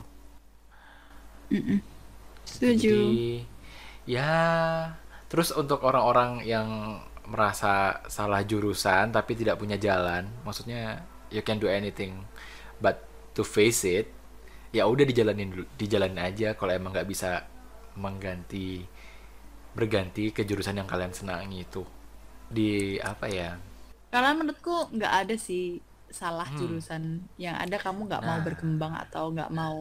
Setuju 2.45 2.97
jadi 2.99 3.45
ya 4.09 4.32
terus 5.30 5.55
untuk 5.55 5.80
orang-orang 5.86 6.43
yang 6.43 6.68
merasa 7.30 8.02
salah 8.10 8.42
jurusan 8.42 9.14
tapi 9.14 9.32
tidak 9.38 9.56
punya 9.62 9.78
jalan, 9.78 10.26
maksudnya 10.42 11.06
you 11.30 11.42
can 11.46 11.62
do 11.62 11.70
anything 11.70 12.26
but 12.82 12.96
to 13.36 13.46
face 13.46 13.86
it, 13.86 14.10
ya 14.74 14.84
udah 14.90 15.06
dijalanin 15.06 15.48
dulu, 15.54 15.64
dijalanin 15.78 16.20
aja 16.20 16.48
kalau 16.58 16.72
emang 16.74 16.90
nggak 16.90 17.08
bisa 17.08 17.46
mengganti 17.94 18.82
berganti 19.70 20.34
ke 20.34 20.42
jurusan 20.42 20.82
yang 20.82 20.88
kalian 20.90 21.14
senangi 21.14 21.62
itu 21.62 21.82
di 22.50 22.98
apa 22.98 23.26
ya? 23.30 23.50
karena 24.10 24.34
menurutku 24.34 24.90
nggak 24.90 25.14
ada 25.26 25.36
sih 25.38 25.78
salah 26.10 26.50
Hmm. 26.50 26.58
jurusan 26.58 27.02
yang 27.38 27.54
ada 27.54 27.78
kamu 27.78 28.10
nggak 28.10 28.24
mau 28.26 28.38
Nah. 28.38 28.42
berkembang 28.42 28.90
atau 28.98 29.30
nggak 29.30 29.50
mau 29.54 29.78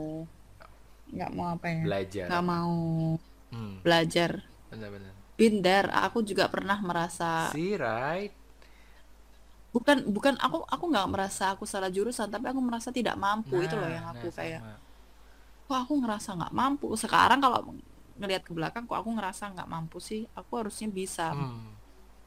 nggak 1.09 1.31
mau 1.33 1.47
apa 1.57 1.65
ya 1.65 1.81
Belajar. 1.81 2.25
nggak 2.29 2.45
mau 2.45 2.73
Hmm, 3.49 3.81
belajar 3.81 4.45
benar-benar. 4.69 5.17
Binder, 5.39 5.85
aku 6.05 6.19
juga 6.29 6.45
pernah 6.53 6.77
merasa 6.89 7.29
See 7.33 7.75
right? 7.75 8.31
bukan 9.75 9.97
bukan 10.15 10.35
aku 10.45 10.57
aku 10.73 10.85
nggak 10.91 11.07
merasa 11.13 11.43
aku 11.53 11.63
salah 11.73 11.89
jurusan 11.95 12.27
tapi 12.33 12.45
aku 12.51 12.61
merasa 12.67 12.89
tidak 12.97 13.15
mampu 13.25 13.55
itu 13.65 13.75
loh 13.81 13.89
yang 13.95 14.05
Nah, 14.13 14.13
aku 14.13 14.27
nah, 14.27 14.33
kayak 14.37 14.61
sama. 14.61 14.79
wah 15.69 15.79
aku 15.85 15.93
ngerasa 16.01 16.29
nggak 16.37 16.53
mampu 16.59 16.87
sekarang 17.03 17.39
kalau 17.43 17.59
ngelihat 18.19 18.43
ke 18.47 18.51
belakang 18.57 18.83
kok 18.89 18.97
aku 19.01 19.09
ngerasa 19.17 19.43
nggak 19.55 19.69
mampu 19.73 19.97
sih 20.09 20.21
aku 20.39 20.51
harusnya 20.59 20.87
bisa 20.99 21.25
Hmm, 21.29 21.77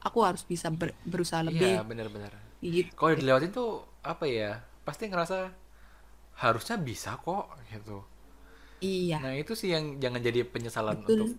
aku 0.07 0.19
harus 0.27 0.43
bisa 0.51 0.67
ber- 0.79 0.97
berusaha 1.11 1.41
iya 1.53 1.67
lebih 1.69 1.75
benar-benar. 1.89 2.33
gitu 2.63 2.93
kalau 2.97 3.13
dilewatin 3.19 3.51
tuh 3.57 3.69
apa 4.11 4.25
ya 4.39 4.51
pasti 4.87 5.03
ngerasa 5.11 5.37
harusnya 6.43 6.75
bisa 6.89 7.11
kok 7.25 7.45
gitu 7.71 7.97
iya 8.81 9.21
nah 9.21 9.31
itu 9.41 9.53
sih 9.59 9.69
yang 9.75 9.85
jangan 10.03 10.21
jadi 10.27 10.39
penyesalan 10.53 10.99
Betul. 11.07 11.09
untuk 11.11 11.29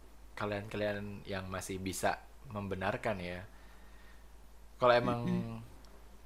kalian-kalian 0.41 1.23
yang 1.33 1.45
masih 1.55 1.77
bisa 1.89 2.11
membenarkan 2.55 3.17
ya. 3.31 3.41
Kalau 4.79 4.95
emang 4.95 5.21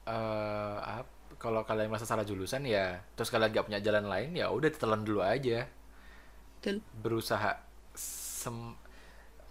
eh, 0.08 0.78
ap- 0.98 1.16
kalau 1.38 1.62
kalian 1.62 1.88
merasa 1.92 2.08
salah 2.08 2.26
jurusan 2.26 2.66
ya 2.66 2.98
terus 3.14 3.30
kalian 3.30 3.54
gak 3.54 3.66
punya 3.70 3.80
jalan 3.86 4.06
lain 4.10 4.30
ya 4.34 4.50
udah 4.50 4.68
ditelan 4.74 5.02
dulu 5.06 5.20
aja. 5.22 5.68
Betul. 6.60 6.82
Berusaha 7.02 7.52
sem 7.94 8.74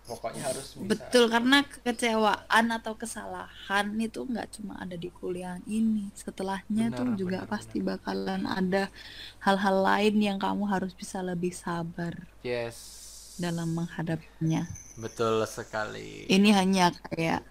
pokoknya 0.08 0.44
harus 0.50 0.76
bisa. 0.80 1.08
Betul, 1.12 1.24
karena 1.34 1.58
kekecewaan 1.72 2.66
atau 2.78 2.94
kesalahan 3.02 3.88
itu 4.08 4.20
nggak 4.32 4.48
cuma 4.56 4.74
ada 4.84 4.96
di 5.04 5.10
kuliah 5.20 5.58
ini. 5.80 6.06
Setelahnya 6.22 6.86
Benar, 6.86 6.98
tuh 6.98 7.08
juga 7.22 7.40
benar, 7.40 7.48
pasti 7.52 7.78
bakalan 7.90 8.44
ada 8.60 8.84
hal-hal 9.46 9.78
lain 9.90 10.16
yang 10.28 10.38
kamu 10.46 10.64
harus 10.74 10.94
bisa 11.02 11.20
lebih 11.30 11.54
sabar. 11.64 12.14
Yes 12.44 13.07
dalam 13.38 13.74
menghadapinya. 13.74 14.66
betul 14.98 15.46
sekali. 15.46 16.26
Ini 16.26 16.50
hanya 16.58 16.90
kayak 16.90 17.46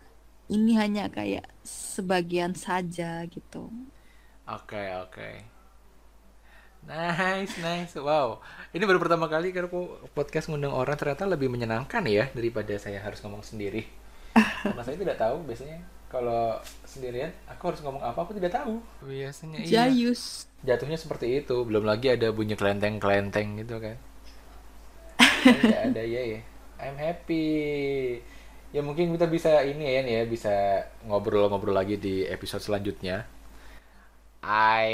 ini 0.50 0.78
hanya 0.78 1.10
kayak 1.10 1.46
sebagian 1.66 2.54
saja 2.54 3.22
gitu. 3.26 3.70
oke 4.46 4.82
oke. 5.06 5.30
Nice 6.86 7.58
nice. 7.58 7.98
Wow. 7.98 8.38
Ini 8.70 8.86
baru 8.86 9.02
pertama 9.02 9.26
kali 9.26 9.50
kan 9.50 9.66
aku 9.66 10.06
podcast 10.14 10.46
ngundang 10.46 10.70
orang 10.70 10.94
ternyata 10.94 11.26
lebih 11.26 11.50
menyenangkan 11.50 12.02
ya 12.06 12.30
daripada 12.30 12.78
saya 12.78 13.02
harus 13.02 13.18
ngomong 13.26 13.42
sendiri. 13.42 13.82
Karena 14.62 14.82
saya 14.86 14.94
tidak 14.94 15.18
tahu 15.18 15.42
biasanya 15.42 15.82
kalau 16.06 16.54
sendirian 16.86 17.34
aku 17.50 17.74
harus 17.74 17.82
ngomong 17.82 18.02
apa 18.06 18.18
aku 18.22 18.38
tidak 18.38 18.54
tahu. 18.54 18.78
Biasanya 19.02 19.66
iya. 19.66 19.90
Jayus. 19.90 20.46
jatuhnya 20.66 20.98
seperti 20.98 21.42
itu 21.42 21.62
belum 21.62 21.86
lagi 21.86 22.10
ada 22.10 22.32
bunyi 22.34 22.58
kelenteng 22.58 22.98
kelenteng 22.98 23.54
gitu 23.60 23.78
kan 23.78 23.94
ada 25.90 26.02
ya 26.02 26.22
ya 26.36 26.40
I'm 26.80 26.96
happy. 26.96 27.46
Ya 28.74 28.80
mungkin 28.84 29.14
kita 29.16 29.26
bisa 29.30 29.64
ini 29.64 29.88
ya 29.88 30.00
nih 30.04 30.14
ya 30.20 30.22
bisa 30.28 30.54
ngobrol-ngobrol 31.08 31.72
lagi 31.72 31.96
di 31.96 32.26
episode 32.28 32.60
selanjutnya. 32.60 33.24
I 34.44 34.92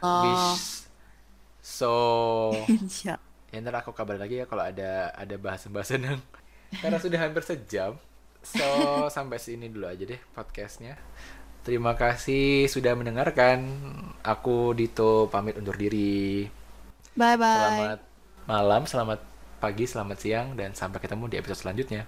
wish 0.00 0.86
so. 1.60 1.94
Insya 2.66 3.20
ya 3.50 3.58
ntar 3.58 3.82
aku 3.82 3.90
kabar 3.90 4.14
lagi 4.14 4.38
ya 4.38 4.46
kalau 4.46 4.62
ada 4.62 5.10
ada 5.10 5.34
bahasan-bahasan 5.34 6.06
yang 6.06 6.20
karena 6.78 6.98
sudah 7.02 7.18
hampir 7.18 7.42
sejam. 7.44 7.98
So 8.40 8.64
sampai 9.12 9.36
sini 9.36 9.68
dulu 9.68 9.90
aja 9.90 10.06
deh 10.06 10.20
podcastnya. 10.32 10.96
Terima 11.60 11.92
kasih 11.92 12.72
sudah 12.72 12.96
mendengarkan. 12.96 13.68
Aku 14.24 14.72
Dito 14.72 15.28
pamit 15.28 15.60
undur 15.60 15.76
diri. 15.76 16.48
Bye 17.12 17.36
bye. 17.36 17.52
selamat 17.52 18.09
malam 18.50 18.82
selamat 18.82 19.22
pagi 19.62 19.86
selamat 19.86 20.18
siang 20.18 20.58
dan 20.58 20.74
sampai 20.74 20.98
ketemu 20.98 21.30
di 21.30 21.38
episode 21.38 21.62
selanjutnya 21.62 22.02